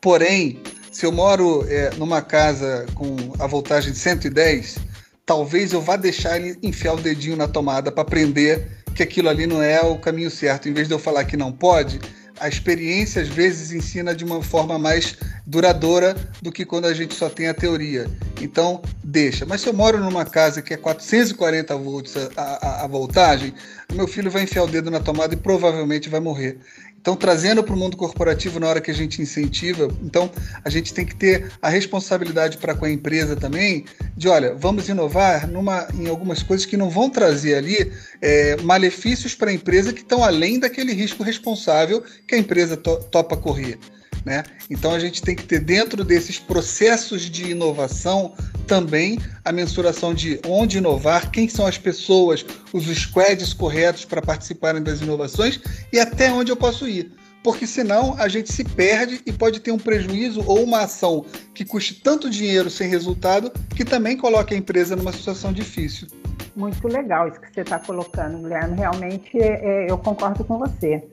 Porém, 0.00 0.62
se 0.92 1.06
eu 1.06 1.12
moro 1.12 1.64
é, 1.68 1.90
numa 1.96 2.20
casa 2.20 2.84
com 2.94 3.16
a 3.38 3.46
voltagem 3.46 3.92
de 3.92 3.98
110, 3.98 4.78
talvez 5.24 5.72
eu 5.72 5.80
vá 5.80 5.96
deixar 5.96 6.38
ele 6.38 6.58
enfiar 6.62 6.94
o 6.94 7.00
dedinho 7.00 7.36
na 7.36 7.48
tomada 7.48 7.90
para 7.90 8.02
aprender 8.02 8.70
que 8.98 9.02
aquilo 9.04 9.28
ali 9.28 9.46
não 9.46 9.62
é 9.62 9.80
o 9.80 9.96
caminho 9.96 10.28
certo. 10.28 10.68
Em 10.68 10.72
vez 10.72 10.88
de 10.88 10.94
eu 10.94 10.98
falar 10.98 11.24
que 11.24 11.36
não 11.36 11.52
pode, 11.52 12.00
a 12.40 12.48
experiência 12.48 13.22
às 13.22 13.28
vezes 13.28 13.70
ensina 13.70 14.12
de 14.12 14.24
uma 14.24 14.42
forma 14.42 14.76
mais 14.76 15.16
duradoura 15.46 16.16
do 16.42 16.50
que 16.50 16.64
quando 16.64 16.86
a 16.86 16.92
gente 16.92 17.14
só 17.14 17.30
tem 17.30 17.46
a 17.46 17.54
teoria. 17.54 18.10
Então, 18.40 18.82
deixa. 19.04 19.46
Mas 19.46 19.60
se 19.60 19.68
eu 19.68 19.72
moro 19.72 19.98
numa 19.98 20.24
casa 20.24 20.60
que 20.60 20.74
é 20.74 20.76
440 20.76 21.76
volts 21.76 22.16
a, 22.36 22.42
a, 22.42 22.84
a 22.84 22.86
voltagem, 22.88 23.54
meu 23.92 24.08
filho 24.08 24.32
vai 24.32 24.42
enfiar 24.42 24.64
o 24.64 24.68
dedo 24.68 24.90
na 24.90 24.98
tomada 24.98 25.32
e 25.32 25.36
provavelmente 25.36 26.08
vai 26.08 26.18
morrer. 26.18 26.58
Então, 27.00 27.16
trazendo 27.16 27.62
para 27.62 27.74
o 27.74 27.78
mundo 27.78 27.96
corporativo 27.96 28.58
na 28.58 28.66
hora 28.66 28.80
que 28.80 28.90
a 28.90 28.94
gente 28.94 29.22
incentiva, 29.22 29.88
então 30.02 30.30
a 30.64 30.68
gente 30.68 30.92
tem 30.92 31.06
que 31.06 31.14
ter 31.14 31.50
a 31.62 31.68
responsabilidade 31.68 32.58
para 32.58 32.74
com 32.74 32.84
a 32.84 32.90
empresa 32.90 33.36
também 33.36 33.84
de, 34.16 34.28
olha, 34.28 34.54
vamos 34.54 34.88
inovar 34.88 35.48
numa, 35.48 35.86
em 35.94 36.08
algumas 36.08 36.42
coisas 36.42 36.66
que 36.66 36.76
não 36.76 36.90
vão 36.90 37.08
trazer 37.08 37.54
ali 37.54 37.92
é, 38.20 38.56
malefícios 38.62 39.34
para 39.34 39.50
a 39.50 39.54
empresa 39.54 39.92
que 39.92 40.00
estão 40.00 40.22
além 40.22 40.58
daquele 40.58 40.92
risco 40.92 41.22
responsável 41.22 42.02
que 42.26 42.34
a 42.34 42.38
empresa 42.38 42.76
to 42.76 42.96
topa 43.10 43.36
correr. 43.36 43.78
Né? 44.24 44.42
Então 44.68 44.92
a 44.92 44.98
gente 44.98 45.22
tem 45.22 45.34
que 45.34 45.44
ter 45.44 45.60
dentro 45.60 46.04
desses 46.04 46.38
processos 46.38 47.22
de 47.22 47.50
inovação 47.50 48.34
também 48.66 49.18
a 49.44 49.50
mensuração 49.50 50.12
de 50.12 50.40
onde 50.46 50.78
inovar, 50.78 51.30
quem 51.30 51.48
são 51.48 51.66
as 51.66 51.78
pessoas, 51.78 52.44
os 52.72 52.84
squads 52.84 53.54
corretos 53.54 54.04
para 54.04 54.20
participarem 54.20 54.82
das 54.82 55.00
inovações 55.00 55.60
e 55.92 55.98
até 55.98 56.30
onde 56.30 56.52
eu 56.52 56.56
posso 56.56 56.86
ir. 56.86 57.12
Porque 57.42 57.66
senão 57.66 58.14
a 58.18 58.28
gente 58.28 58.52
se 58.52 58.64
perde 58.64 59.22
e 59.24 59.32
pode 59.32 59.60
ter 59.60 59.70
um 59.70 59.78
prejuízo 59.78 60.42
ou 60.46 60.62
uma 60.64 60.80
ação 60.80 61.24
que 61.54 61.64
custe 61.64 61.94
tanto 61.94 62.28
dinheiro 62.28 62.68
sem 62.68 62.88
resultado 62.88 63.50
que 63.74 63.84
também 63.84 64.16
coloque 64.16 64.54
a 64.54 64.56
empresa 64.56 64.96
numa 64.96 65.12
situação 65.12 65.52
difícil. 65.52 66.08
Muito 66.56 66.88
legal 66.88 67.28
isso 67.28 67.40
que 67.40 67.54
você 67.54 67.60
está 67.60 67.78
colocando, 67.78 68.42
Guilherme. 68.42 68.76
Realmente 68.76 69.40
é, 69.40 69.88
eu 69.88 69.96
concordo 69.96 70.44
com 70.44 70.58
você. 70.58 71.04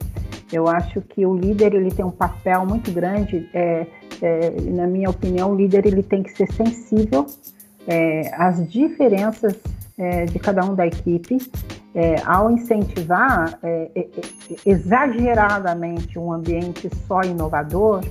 Eu 0.52 0.68
acho 0.68 1.00
que 1.00 1.26
o 1.26 1.34
líder 1.34 1.74
ele 1.74 1.90
tem 1.90 2.04
um 2.04 2.10
papel 2.10 2.64
muito 2.64 2.92
grande. 2.92 3.48
É, 3.52 3.86
é, 4.22 4.50
na 4.70 4.86
minha 4.86 5.10
opinião, 5.10 5.52
o 5.52 5.56
líder 5.56 5.86
ele 5.86 6.02
tem 6.02 6.22
que 6.22 6.30
ser 6.30 6.50
sensível 6.52 7.26
é, 7.86 8.30
às 8.34 8.70
diferenças 8.70 9.56
é, 9.98 10.24
de 10.24 10.38
cada 10.38 10.64
um 10.64 10.74
da 10.74 10.86
equipe. 10.86 11.38
É, 11.94 12.16
ao 12.26 12.50
incentivar 12.50 13.58
é, 13.62 14.06
exageradamente 14.64 16.18
um 16.18 16.30
ambiente 16.30 16.90
só 17.06 17.22
inovador, 17.22 18.04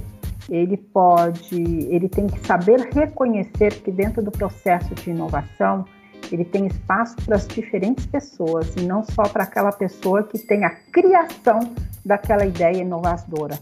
ele 0.49 0.77
pode, 0.77 1.55
ele 1.89 2.09
tem 2.09 2.27
que 2.27 2.39
saber 2.45 2.79
reconhecer 2.93 3.81
que 3.81 3.91
dentro 3.91 4.23
do 4.23 4.31
processo 4.31 4.93
de 4.95 5.11
inovação 5.11 5.85
ele 6.31 6.45
tem 6.45 6.67
espaço 6.67 7.15
para 7.25 7.35
as 7.35 7.47
diferentes 7.47 8.05
pessoas 8.05 8.75
e 8.75 8.81
não 8.81 9.03
só 9.03 9.23
para 9.23 9.43
aquela 9.43 9.71
pessoa 9.71 10.23
que 10.23 10.39
tem 10.39 10.63
a 10.63 10.69
criação 10.69 11.59
daquela 12.05 12.45
ideia 12.45 12.81
inovadora, 12.81 13.59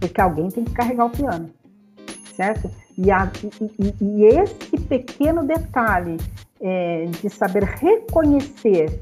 porque 0.00 0.20
alguém 0.20 0.48
tem 0.50 0.64
que 0.64 0.72
carregar 0.72 1.06
o 1.06 1.10
piano, 1.10 1.50
certo? 2.34 2.70
E, 2.96 3.10
a, 3.10 3.30
e, 3.78 3.94
e 4.00 4.24
esse 4.24 4.76
pequeno 4.88 5.44
detalhe 5.44 6.16
é, 6.60 7.04
de 7.06 7.30
saber 7.30 7.62
reconhecer 7.64 9.00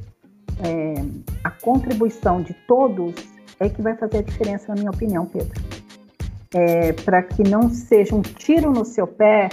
é, 0.62 0.94
a 1.44 1.51
contribuição 1.51 2.42
de 2.42 2.55
todos 2.66 3.14
é 3.59 3.68
que 3.68 3.80
vai 3.80 3.97
fazer 3.97 4.18
a 4.18 4.22
diferença, 4.22 4.68
na 4.68 4.74
minha 4.74 4.90
opinião, 4.90 5.26
Pedro. 5.26 5.61
é, 6.55 6.92
para 6.92 7.22
que 7.22 7.42
não 7.42 7.68
seja 7.68 8.14
um 8.14 8.22
tiro 8.22 8.70
no 8.70 8.84
seu 8.84 9.07
pé, 9.07 9.49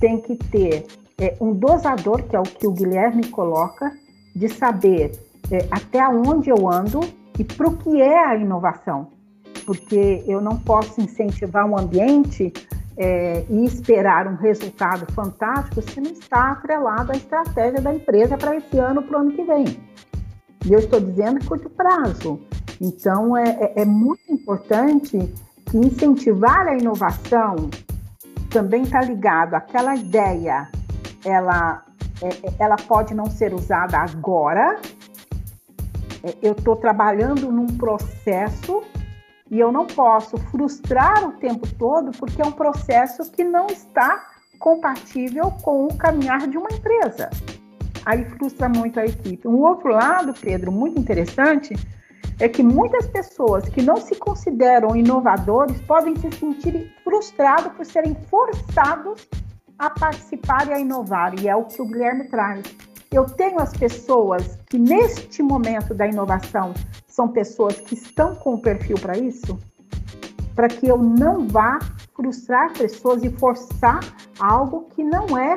tem 0.00 0.20
que 0.20 0.36
ter 0.36 0.86
é, 1.20 1.36
um 1.40 1.52
dosador, 1.52 2.22
que 2.24 2.34
é 2.34 2.40
o 2.40 2.44
que 2.44 2.66
o 2.66 2.72
Guilherme 2.72 3.28
coloca, 3.28 3.92
de 4.34 4.48
saber 4.48 5.12
é, 5.50 5.66
até 5.70 6.06
onde 6.08 6.48
eu 6.48 6.68
ando 6.68 7.00
e 7.38 7.44
para 7.44 7.68
o 7.68 7.76
que 7.76 8.00
é 8.00 8.26
a 8.26 8.36
inovação. 8.36 9.08
Porque 9.66 10.24
eu 10.26 10.40
não 10.40 10.58
posso 10.58 11.00
incentivar 11.00 11.66
um 11.66 11.78
ambiente 11.78 12.52
é, 12.96 13.44
e 13.48 13.64
esperar 13.64 14.26
um 14.26 14.36
resultado 14.36 15.10
fantástico 15.12 15.82
se 15.82 16.00
não 16.00 16.10
está 16.10 16.52
atrelado 16.52 17.12
à 17.12 17.16
estratégia 17.16 17.80
da 17.80 17.94
empresa 17.94 18.36
para 18.36 18.56
esse 18.56 18.78
ano, 18.78 19.02
para 19.02 19.18
o 19.18 19.20
ano 19.20 19.32
que 19.32 19.42
vem. 19.42 19.64
E 20.66 20.72
eu 20.72 20.78
estou 20.78 21.00
dizendo 21.00 21.44
curto 21.46 21.70
prazo. 21.70 22.40
Então, 22.80 23.36
é, 23.36 23.50
é, 23.50 23.82
é 23.82 23.84
muito 23.84 24.22
importante 24.30 25.32
que 25.66 25.76
incentivar 25.76 26.66
a 26.66 26.76
inovação 26.76 27.70
também 28.50 28.82
está 28.82 29.00
ligado 29.00 29.54
àquela 29.54 29.94
ideia, 29.94 30.68
ela, 31.24 31.84
é, 32.22 32.28
é, 32.28 32.54
ela 32.58 32.76
pode 32.76 33.14
não 33.14 33.26
ser 33.26 33.54
usada 33.54 33.98
agora. 33.98 34.80
É, 36.22 36.34
eu 36.42 36.52
estou 36.52 36.76
trabalhando 36.76 37.50
num 37.50 37.66
processo 37.66 38.82
e 39.50 39.58
eu 39.58 39.72
não 39.72 39.86
posso 39.86 40.36
frustrar 40.36 41.26
o 41.26 41.32
tempo 41.32 41.66
todo 41.76 42.12
porque 42.12 42.40
é 42.40 42.46
um 42.46 42.52
processo 42.52 43.30
que 43.30 43.42
não 43.42 43.66
está 43.66 44.30
compatível 44.58 45.50
com 45.62 45.86
o 45.86 45.96
caminhar 45.96 46.46
de 46.46 46.56
uma 46.56 46.68
empresa. 46.70 47.30
Aí 48.04 48.24
frustra 48.24 48.68
muito 48.68 49.00
a 49.00 49.04
equipe. 49.04 49.46
Um 49.46 49.60
outro 49.60 49.90
lado, 49.90 50.34
Pedro, 50.40 50.70
muito 50.70 50.98
interessante, 50.98 51.74
é 52.38 52.48
que 52.48 52.62
muitas 52.62 53.06
pessoas 53.06 53.68
que 53.68 53.82
não 53.82 53.96
se 53.98 54.14
consideram 54.14 54.96
inovadores 54.96 55.80
podem 55.82 56.16
se 56.16 56.30
sentir 56.32 56.90
frustrados 57.04 57.72
por 57.72 57.84
serem 57.84 58.16
forçados 58.30 59.28
a 59.80 59.88
participar 59.88 60.68
e 60.68 60.74
a 60.74 60.78
inovar, 60.78 61.32
e 61.40 61.48
é 61.48 61.56
o 61.56 61.64
que 61.64 61.80
o 61.80 61.86
Guilherme 61.86 62.24
traz. 62.24 62.62
Eu 63.10 63.24
tenho 63.24 63.58
as 63.58 63.72
pessoas 63.72 64.58
que, 64.66 64.78
neste 64.78 65.42
momento 65.42 65.94
da 65.94 66.06
inovação, 66.06 66.74
são 67.08 67.28
pessoas 67.28 67.80
que 67.80 67.94
estão 67.94 68.36
com 68.36 68.54
o 68.54 68.60
perfil 68.60 68.98
para 68.98 69.16
isso, 69.16 69.58
para 70.54 70.68
que 70.68 70.86
eu 70.86 70.98
não 70.98 71.48
vá 71.48 71.78
frustrar 72.14 72.74
pessoas 72.74 73.24
e 73.24 73.30
forçar 73.30 74.00
algo 74.38 74.86
que 74.94 75.02
não 75.02 75.36
é, 75.36 75.56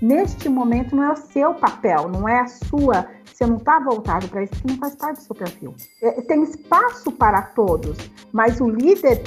neste 0.00 0.48
momento, 0.48 0.94
não 0.94 1.02
é 1.02 1.12
o 1.12 1.16
seu 1.16 1.52
papel, 1.54 2.08
não 2.08 2.28
é 2.28 2.40
a 2.40 2.46
sua 2.46 3.08
você 3.36 3.44
não 3.44 3.58
está 3.58 3.78
voltado 3.78 4.26
para 4.28 4.44
isso, 4.44 4.54
que 4.54 4.66
não 4.66 4.78
faz 4.78 4.96
parte 4.96 5.18
do 5.18 5.24
seu 5.24 5.34
perfil. 5.34 5.74
É, 6.00 6.22
tem 6.22 6.42
espaço 6.42 7.12
para 7.12 7.42
todos, 7.42 7.98
mas 8.32 8.62
o 8.62 8.70
líder 8.70 9.22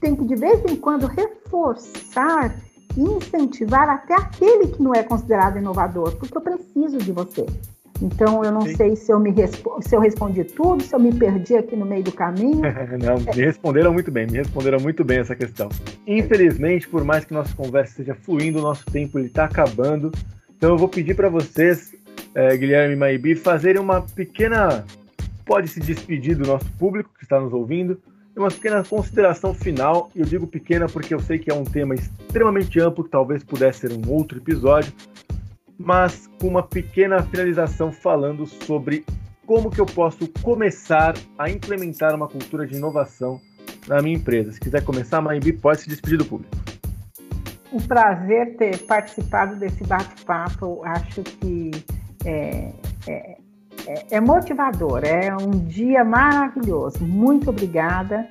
tem 0.00 0.16
que, 0.16 0.24
de 0.24 0.36
vez 0.36 0.64
em 0.64 0.74
quando, 0.74 1.06
reforçar 1.06 2.54
incentivar 2.96 3.88
até 3.88 4.14
aquele 4.14 4.68
que 4.68 4.82
não 4.82 4.94
é 4.94 5.02
considerado 5.02 5.58
inovador, 5.58 6.16
porque 6.16 6.36
eu 6.36 6.40
preciso 6.40 6.98
de 6.98 7.12
você. 7.12 7.46
Então, 8.00 8.42
eu 8.44 8.50
não 8.50 8.62
Sim. 8.62 8.74
sei 8.74 8.96
se 8.96 9.12
eu, 9.12 9.20
me 9.20 9.32
se 9.80 9.94
eu 9.94 10.00
respondi 10.00 10.42
tudo, 10.42 10.82
se 10.82 10.92
eu 10.92 10.98
me 10.98 11.14
perdi 11.14 11.54
aqui 11.54 11.76
no 11.76 11.86
meio 11.86 12.02
do 12.02 12.10
caminho. 12.10 12.60
não, 13.00 13.34
me 13.34 13.42
responderam 13.42 13.92
muito 13.92 14.10
bem, 14.10 14.26
me 14.26 14.38
responderam 14.38 14.80
muito 14.80 15.04
bem 15.04 15.18
essa 15.18 15.36
questão. 15.36 15.68
Infelizmente, 16.06 16.88
por 16.88 17.04
mais 17.04 17.24
que 17.24 17.32
nossa 17.32 17.54
conversa 17.54 17.92
esteja 17.92 18.14
fluindo, 18.14 18.58
o 18.58 18.62
nosso 18.62 18.84
tempo 18.86 19.20
está 19.20 19.44
acabando. 19.44 20.10
Então, 20.56 20.70
eu 20.70 20.76
vou 20.76 20.88
pedir 20.88 21.14
para 21.14 21.28
vocês 21.28 21.94
é, 22.34 22.56
Guilherme 22.56 22.94
e 22.94 22.98
Maibi, 22.98 23.34
fazerem 23.34 23.80
uma 23.80 24.02
pequena. 24.02 24.84
Pode 25.44 25.68
se 25.68 25.80
despedir 25.80 26.36
do 26.36 26.46
nosso 26.46 26.70
público 26.72 27.10
que 27.18 27.24
está 27.24 27.40
nos 27.40 27.52
ouvindo, 27.52 28.00
uma 28.36 28.50
pequena 28.50 28.82
consideração 28.82 29.54
final. 29.54 30.10
Eu 30.14 30.24
digo 30.24 30.46
pequena 30.46 30.86
porque 30.86 31.14
eu 31.14 31.20
sei 31.20 31.38
que 31.38 31.50
é 31.50 31.54
um 31.54 31.64
tema 31.64 31.94
extremamente 31.94 32.80
amplo, 32.80 33.04
que 33.04 33.10
talvez 33.10 33.44
pudesse 33.44 33.80
ser 33.80 33.92
um 33.92 34.10
outro 34.10 34.38
episódio, 34.38 34.92
mas 35.78 36.28
com 36.40 36.48
uma 36.48 36.62
pequena 36.62 37.22
finalização 37.22 37.92
falando 37.92 38.46
sobre 38.46 39.04
como 39.46 39.70
que 39.70 39.80
eu 39.80 39.86
posso 39.86 40.28
começar 40.40 41.14
a 41.38 41.50
implementar 41.50 42.14
uma 42.14 42.28
cultura 42.28 42.66
de 42.66 42.76
inovação 42.76 43.40
na 43.86 44.00
minha 44.00 44.16
empresa. 44.16 44.52
Se 44.52 44.60
quiser 44.60 44.84
começar, 44.84 45.20
Maibi, 45.20 45.52
pode 45.52 45.82
se 45.82 45.88
despedir 45.88 46.18
do 46.18 46.24
público. 46.24 46.54
Um 47.72 47.80
prazer 47.80 48.56
ter 48.56 48.78
participado 48.84 49.56
desse 49.56 49.82
bate-papo. 49.84 50.82
Acho 50.84 51.22
que 51.22 51.70
é, 52.24 52.72
é, 53.08 53.36
é, 53.86 54.16
é 54.16 54.20
motivador, 54.20 55.04
é 55.04 55.34
um 55.36 55.50
dia 55.50 56.04
maravilhoso. 56.04 57.04
Muito 57.04 57.50
obrigada 57.50 58.28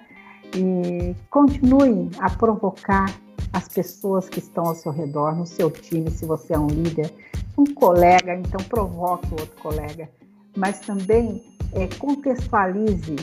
e 0.56 1.16
continue 1.30 2.10
a 2.20 2.30
provocar 2.30 3.14
as 3.54 3.68
pessoas 3.68 4.30
que 4.30 4.40
estão 4.40 4.66
ao 4.66 4.76
seu 4.76 4.92
redor, 4.92 5.36
no 5.36 5.46
seu 5.46 5.70
time, 5.70 6.10
se 6.10 6.26
você 6.26 6.54
é 6.54 6.60
um 6.60 6.68
líder, 6.68 7.14
um 7.58 7.66
colega, 7.74 8.36
então 8.36 8.64
provoque 8.64 9.28
o 9.28 9.40
outro 9.40 9.62
colega, 9.62 10.10
mas 10.56 10.80
também 10.80 11.44
é, 11.74 11.88
contextualize 11.98 13.16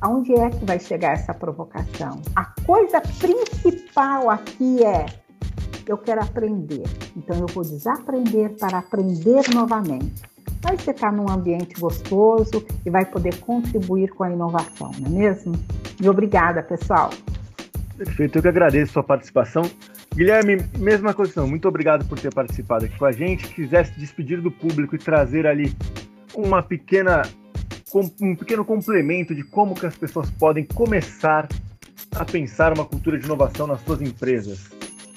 aonde 0.00 0.34
é 0.34 0.50
que 0.50 0.64
vai 0.64 0.78
chegar 0.78 1.12
essa 1.12 1.34
provocação. 1.34 2.20
A 2.34 2.44
coisa 2.64 3.00
principal 3.00 4.30
aqui 4.30 4.84
é 4.84 5.06
eu 5.86 5.96
quero 5.96 6.20
aprender. 6.20 6.84
Então 7.16 7.38
eu 7.38 7.46
vou 7.46 7.62
desaprender 7.62 8.56
para 8.58 8.78
aprender 8.78 9.42
novamente. 9.54 10.35
Aí 10.66 10.76
você 10.76 10.90
está 10.90 11.12
num 11.12 11.30
ambiente 11.30 11.78
gostoso 11.78 12.66
e 12.84 12.90
vai 12.90 13.04
poder 13.04 13.36
contribuir 13.36 14.08
com 14.08 14.24
a 14.24 14.32
inovação, 14.32 14.90
não 14.98 15.06
é 15.06 15.10
mesmo? 15.10 15.52
E 16.02 16.08
obrigada, 16.08 16.60
pessoal. 16.60 17.10
Perfeito, 17.96 18.36
eu 18.36 18.42
que 18.42 18.48
agradeço 18.48 18.90
a 18.90 18.92
sua 18.94 19.02
participação. 19.04 19.62
Guilherme, 20.12 20.66
mesma 20.76 21.14
coisa, 21.14 21.46
muito 21.46 21.68
obrigado 21.68 22.04
por 22.06 22.18
ter 22.18 22.34
participado 22.34 22.84
aqui 22.84 22.98
com 22.98 23.04
a 23.04 23.12
gente. 23.12 23.46
Quisesse 23.46 23.92
despedir 23.98 24.40
do 24.40 24.50
público 24.50 24.96
e 24.96 24.98
trazer 24.98 25.46
ali 25.46 25.72
uma 26.34 26.62
pequena, 26.64 27.22
um 28.20 28.34
pequeno 28.34 28.64
complemento 28.64 29.36
de 29.36 29.44
como 29.44 29.74
que 29.74 29.86
as 29.86 29.96
pessoas 29.96 30.28
podem 30.32 30.64
começar 30.64 31.48
a 32.16 32.24
pensar 32.24 32.72
uma 32.72 32.84
cultura 32.84 33.16
de 33.18 33.24
inovação 33.24 33.68
nas 33.68 33.80
suas 33.82 34.02
empresas. 34.02 34.68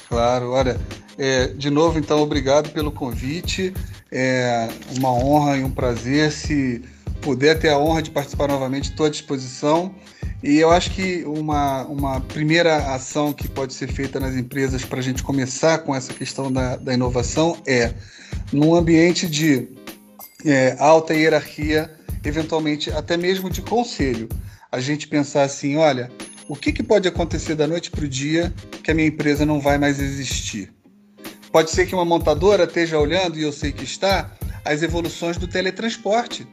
Claro, 0.07 0.51
olha, 0.51 0.77
é, 1.17 1.47
de 1.47 1.69
novo, 1.69 1.97
então, 1.97 2.19
obrigado 2.19 2.69
pelo 2.71 2.91
convite. 2.91 3.73
É 4.11 4.67
uma 4.97 5.13
honra 5.13 5.57
e 5.57 5.63
um 5.63 5.71
prazer. 5.71 6.31
Se 6.31 6.81
puder 7.21 7.59
ter 7.59 7.69
a 7.69 7.77
honra 7.77 8.01
de 8.01 8.11
participar 8.11 8.47
novamente, 8.47 8.89
estou 8.89 9.05
à 9.05 9.09
disposição. 9.09 9.93
E 10.41 10.57
eu 10.57 10.71
acho 10.71 10.91
que 10.91 11.23
uma, 11.25 11.83
uma 11.85 12.21
primeira 12.21 12.93
ação 12.93 13.33
que 13.33 13.47
pode 13.47 13.73
ser 13.73 13.87
feita 13.87 14.19
nas 14.19 14.35
empresas 14.35 14.85
para 14.85 14.99
a 14.99 15.03
gente 15.03 15.21
começar 15.21 15.79
com 15.79 15.93
essa 15.93 16.13
questão 16.13 16.51
da, 16.51 16.77
da 16.77 16.93
inovação 16.93 17.57
é, 17.67 17.93
num 18.51 18.73
ambiente 18.73 19.27
de 19.27 19.67
é, 20.45 20.77
alta 20.79 21.13
hierarquia, 21.13 21.91
eventualmente 22.23 22.89
até 22.89 23.17
mesmo 23.17 23.49
de 23.49 23.61
conselho, 23.61 24.29
a 24.71 24.79
gente 24.79 25.07
pensar 25.07 25.43
assim: 25.43 25.75
olha, 25.75 26.09
o 26.47 26.55
que, 26.55 26.71
que 26.71 26.83
pode 26.83 27.07
acontecer 27.07 27.55
da 27.55 27.67
noite 27.67 27.91
para 27.91 28.05
o 28.05 28.07
dia 28.07 28.53
que 28.81 28.91
a 28.91 28.93
minha 28.93 29.07
empresa 29.07 29.45
não 29.45 29.59
vai 29.59 29.77
mais 29.77 29.99
existir? 29.99 30.71
Pode 31.51 31.71
ser 31.71 31.85
que 31.87 31.95
uma 31.95 32.05
montadora 32.05 32.65
esteja 32.65 32.99
olhando, 32.99 33.37
e 33.37 33.43
eu 33.43 33.51
sei 33.51 33.71
que 33.71 33.83
está, 33.83 34.31
as 34.63 34.83
evoluções 34.83 35.37
do 35.37 35.47
teletransporte. 35.47 36.47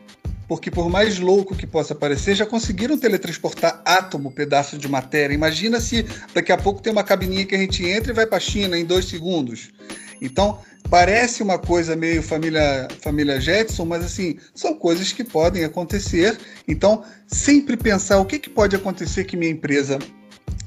Porque, 0.49 0.71
por 0.71 0.89
mais 0.89 1.19
louco 1.19 1.57
que 1.57 1.67
possa 1.67 1.95
parecer, 1.95 2.35
já 2.37 2.47
conseguiram 2.47 2.97
teletransportar 2.97 3.83
átomo, 3.85 4.31
pedaço 4.31 4.79
de 4.79 4.89
matéria. 4.89 5.35
Imagina 5.35 5.81
se 5.81 6.05
daqui 6.33 6.53
a 6.53 6.57
pouco 6.57 6.81
tem 6.81 6.93
uma 6.93 7.03
cabininha 7.03 7.45
que 7.45 7.55
a 7.55 7.59
gente 7.59 7.85
entra 7.85 8.13
e 8.13 8.15
vai 8.15 8.27
para 8.27 8.39
a 8.39 8.41
China 8.41 8.79
em 8.79 8.85
dois 8.85 9.07
segundos. 9.07 9.71
Então, 10.23 10.61
parece 10.89 11.43
uma 11.43 11.59
coisa 11.59 11.97
meio 11.97 12.23
família, 12.23 12.87
família 13.03 13.41
Jetson, 13.41 13.85
mas 13.85 14.05
assim, 14.05 14.39
são 14.55 14.75
coisas 14.75 15.13
que 15.13 15.25
podem 15.25 15.65
acontecer. 15.65 16.39
Então, 16.67 17.03
sempre 17.27 17.77
pensar 17.77 18.19
o 18.19 18.25
que, 18.25 18.39
que 18.39 18.49
pode 18.49 18.77
acontecer 18.77 19.25
que 19.25 19.37
minha 19.37 19.51
empresa 19.51 19.99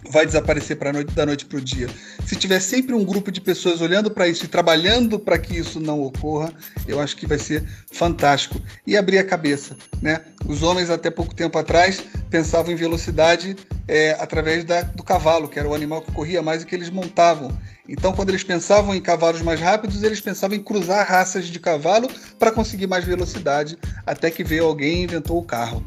vai 0.09 0.25
desaparecer 0.25 0.77
para 0.77 0.93
noite, 0.93 1.13
da 1.13 1.25
noite 1.25 1.45
para 1.45 1.57
o 1.57 1.61
dia. 1.61 1.87
Se 2.25 2.35
tiver 2.35 2.59
sempre 2.59 2.93
um 2.93 3.03
grupo 3.03 3.31
de 3.31 3.41
pessoas 3.41 3.81
olhando 3.81 4.09
para 4.09 4.27
isso 4.27 4.45
e 4.45 4.47
trabalhando 4.47 5.19
para 5.19 5.37
que 5.37 5.57
isso 5.57 5.79
não 5.79 6.01
ocorra, 6.01 6.53
eu 6.87 6.99
acho 6.99 7.15
que 7.15 7.27
vai 7.27 7.37
ser 7.37 7.63
fantástico. 7.91 8.61
E 8.85 8.95
abrir 8.95 9.17
a 9.17 9.23
cabeça. 9.23 9.75
Né? 10.01 10.21
Os 10.45 10.63
homens, 10.63 10.89
até 10.89 11.09
pouco 11.09 11.33
tempo 11.33 11.57
atrás, 11.57 12.03
pensavam 12.29 12.71
em 12.71 12.75
velocidade 12.75 13.55
é, 13.87 14.11
através 14.19 14.63
da, 14.63 14.81
do 14.81 15.03
cavalo, 15.03 15.47
que 15.47 15.59
era 15.59 15.67
o 15.67 15.73
animal 15.73 16.01
que 16.01 16.11
corria 16.11 16.41
mais 16.41 16.63
e 16.63 16.65
que 16.65 16.75
eles 16.75 16.89
montavam. 16.89 17.55
Então, 17.87 18.13
quando 18.13 18.29
eles 18.29 18.43
pensavam 18.43 18.93
em 18.93 19.01
cavalos 19.01 19.41
mais 19.41 19.59
rápidos, 19.59 20.03
eles 20.03 20.21
pensavam 20.21 20.55
em 20.55 20.61
cruzar 20.61 21.07
raças 21.07 21.47
de 21.47 21.59
cavalo 21.59 22.07
para 22.37 22.51
conseguir 22.51 22.85
mais 22.85 23.03
velocidade, 23.03 23.77
até 24.05 24.29
que 24.29 24.43
veio 24.43 24.65
alguém 24.65 24.99
e 24.99 25.03
inventou 25.03 25.39
o 25.39 25.43
carro. 25.43 25.83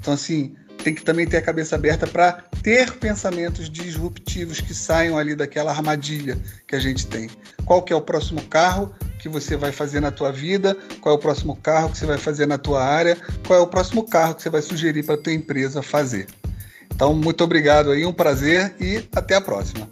Então, 0.00 0.12
assim, 0.12 0.54
tem 0.84 0.94
que 0.94 1.02
também 1.02 1.26
ter 1.26 1.38
a 1.38 1.42
cabeça 1.42 1.76
aberta 1.76 2.06
para 2.06 2.44
ter 2.62 2.92
pensamentos 2.92 3.70
disruptivos 3.70 4.60
que 4.60 4.74
saiam 4.74 5.16
ali 5.16 5.34
daquela 5.34 5.70
armadilha 5.70 6.36
que 6.68 6.76
a 6.76 6.78
gente 6.78 7.06
tem. 7.06 7.30
Qual 7.64 7.82
que 7.82 7.90
é 7.90 7.96
o 7.96 8.02
próximo 8.02 8.42
carro 8.42 8.94
que 9.18 9.26
você 9.26 9.56
vai 9.56 9.72
fazer 9.72 10.00
na 10.00 10.10
tua 10.10 10.30
vida? 10.30 10.76
Qual 11.00 11.14
é 11.14 11.18
o 11.18 11.20
próximo 11.20 11.56
carro 11.56 11.88
que 11.88 11.96
você 11.96 12.04
vai 12.04 12.18
fazer 12.18 12.44
na 12.44 12.58
tua 12.58 12.84
área? 12.84 13.16
Qual 13.46 13.58
é 13.58 13.62
o 13.62 13.66
próximo 13.66 14.06
carro 14.06 14.34
que 14.34 14.42
você 14.42 14.50
vai 14.50 14.60
sugerir 14.60 15.02
para 15.04 15.14
a 15.14 15.18
tua 15.18 15.32
empresa 15.32 15.82
fazer? 15.82 16.26
Então, 16.94 17.14
muito 17.14 17.42
obrigado 17.42 17.90
aí, 17.90 18.04
um 18.04 18.12
prazer 18.12 18.74
e 18.78 19.02
até 19.16 19.36
a 19.36 19.40
próxima. 19.40 19.88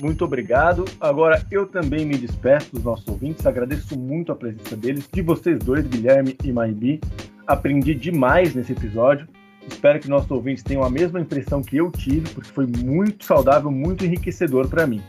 Muito 0.00 0.24
obrigado. 0.24 0.84
Agora 1.00 1.44
eu 1.50 1.66
também 1.66 2.06
me 2.06 2.16
despeço 2.16 2.72
dos 2.72 2.84
nossos 2.84 3.08
ouvintes, 3.08 3.44
agradeço 3.44 3.98
muito 3.98 4.30
a 4.30 4.36
presença 4.36 4.76
deles, 4.76 5.08
de 5.12 5.20
vocês 5.20 5.58
dois, 5.58 5.84
Guilherme 5.84 6.36
e 6.44 6.52
Maibi. 6.52 7.00
Aprendi 7.46 7.94
demais 7.94 8.54
nesse 8.54 8.72
episódio. 8.72 9.26
Espero 9.66 10.00
que 10.00 10.08
nossos 10.08 10.30
ouvintes 10.30 10.62
tenham 10.62 10.82
a 10.82 10.90
mesma 10.90 11.20
impressão 11.20 11.62
que 11.62 11.76
eu 11.76 11.90
tive, 11.90 12.28
porque 12.30 12.50
foi 12.50 12.66
muito 12.66 13.24
saudável, 13.24 13.70
muito 13.70 14.04
enriquecedor 14.04 14.68
para 14.68 14.86
mim. 14.86 15.02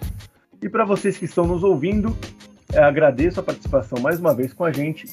E 0.62 0.70
para 0.70 0.86
vocês 0.86 1.18
que 1.18 1.26
estão 1.26 1.46
nos 1.46 1.64
ouvindo, 1.64 2.16
é, 2.72 2.80
agradeço 2.80 3.40
a 3.40 3.44
participação 3.44 4.00
mais 4.00 4.20
uma 4.20 4.34
vez 4.34 4.54
com 4.54 4.64
a 4.64 4.72
gente. 4.72 5.06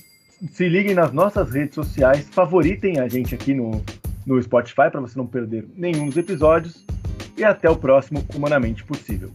Se 0.52 0.68
liguem 0.68 0.94
nas 0.94 1.12
nossas 1.12 1.50
redes 1.50 1.74
sociais, 1.74 2.28
favoritem 2.30 2.98
a 2.98 3.08
gente 3.08 3.34
aqui 3.34 3.54
no, 3.54 3.82
no 4.26 4.40
Spotify 4.42 4.90
para 4.90 5.00
você 5.00 5.18
não 5.18 5.26
perder 5.26 5.66
nenhum 5.74 6.06
dos 6.06 6.16
episódios. 6.16 6.84
E 7.36 7.44
até 7.44 7.70
o 7.70 7.76
próximo 7.76 8.24
Humanamente 8.34 8.84
Possível. 8.84 9.30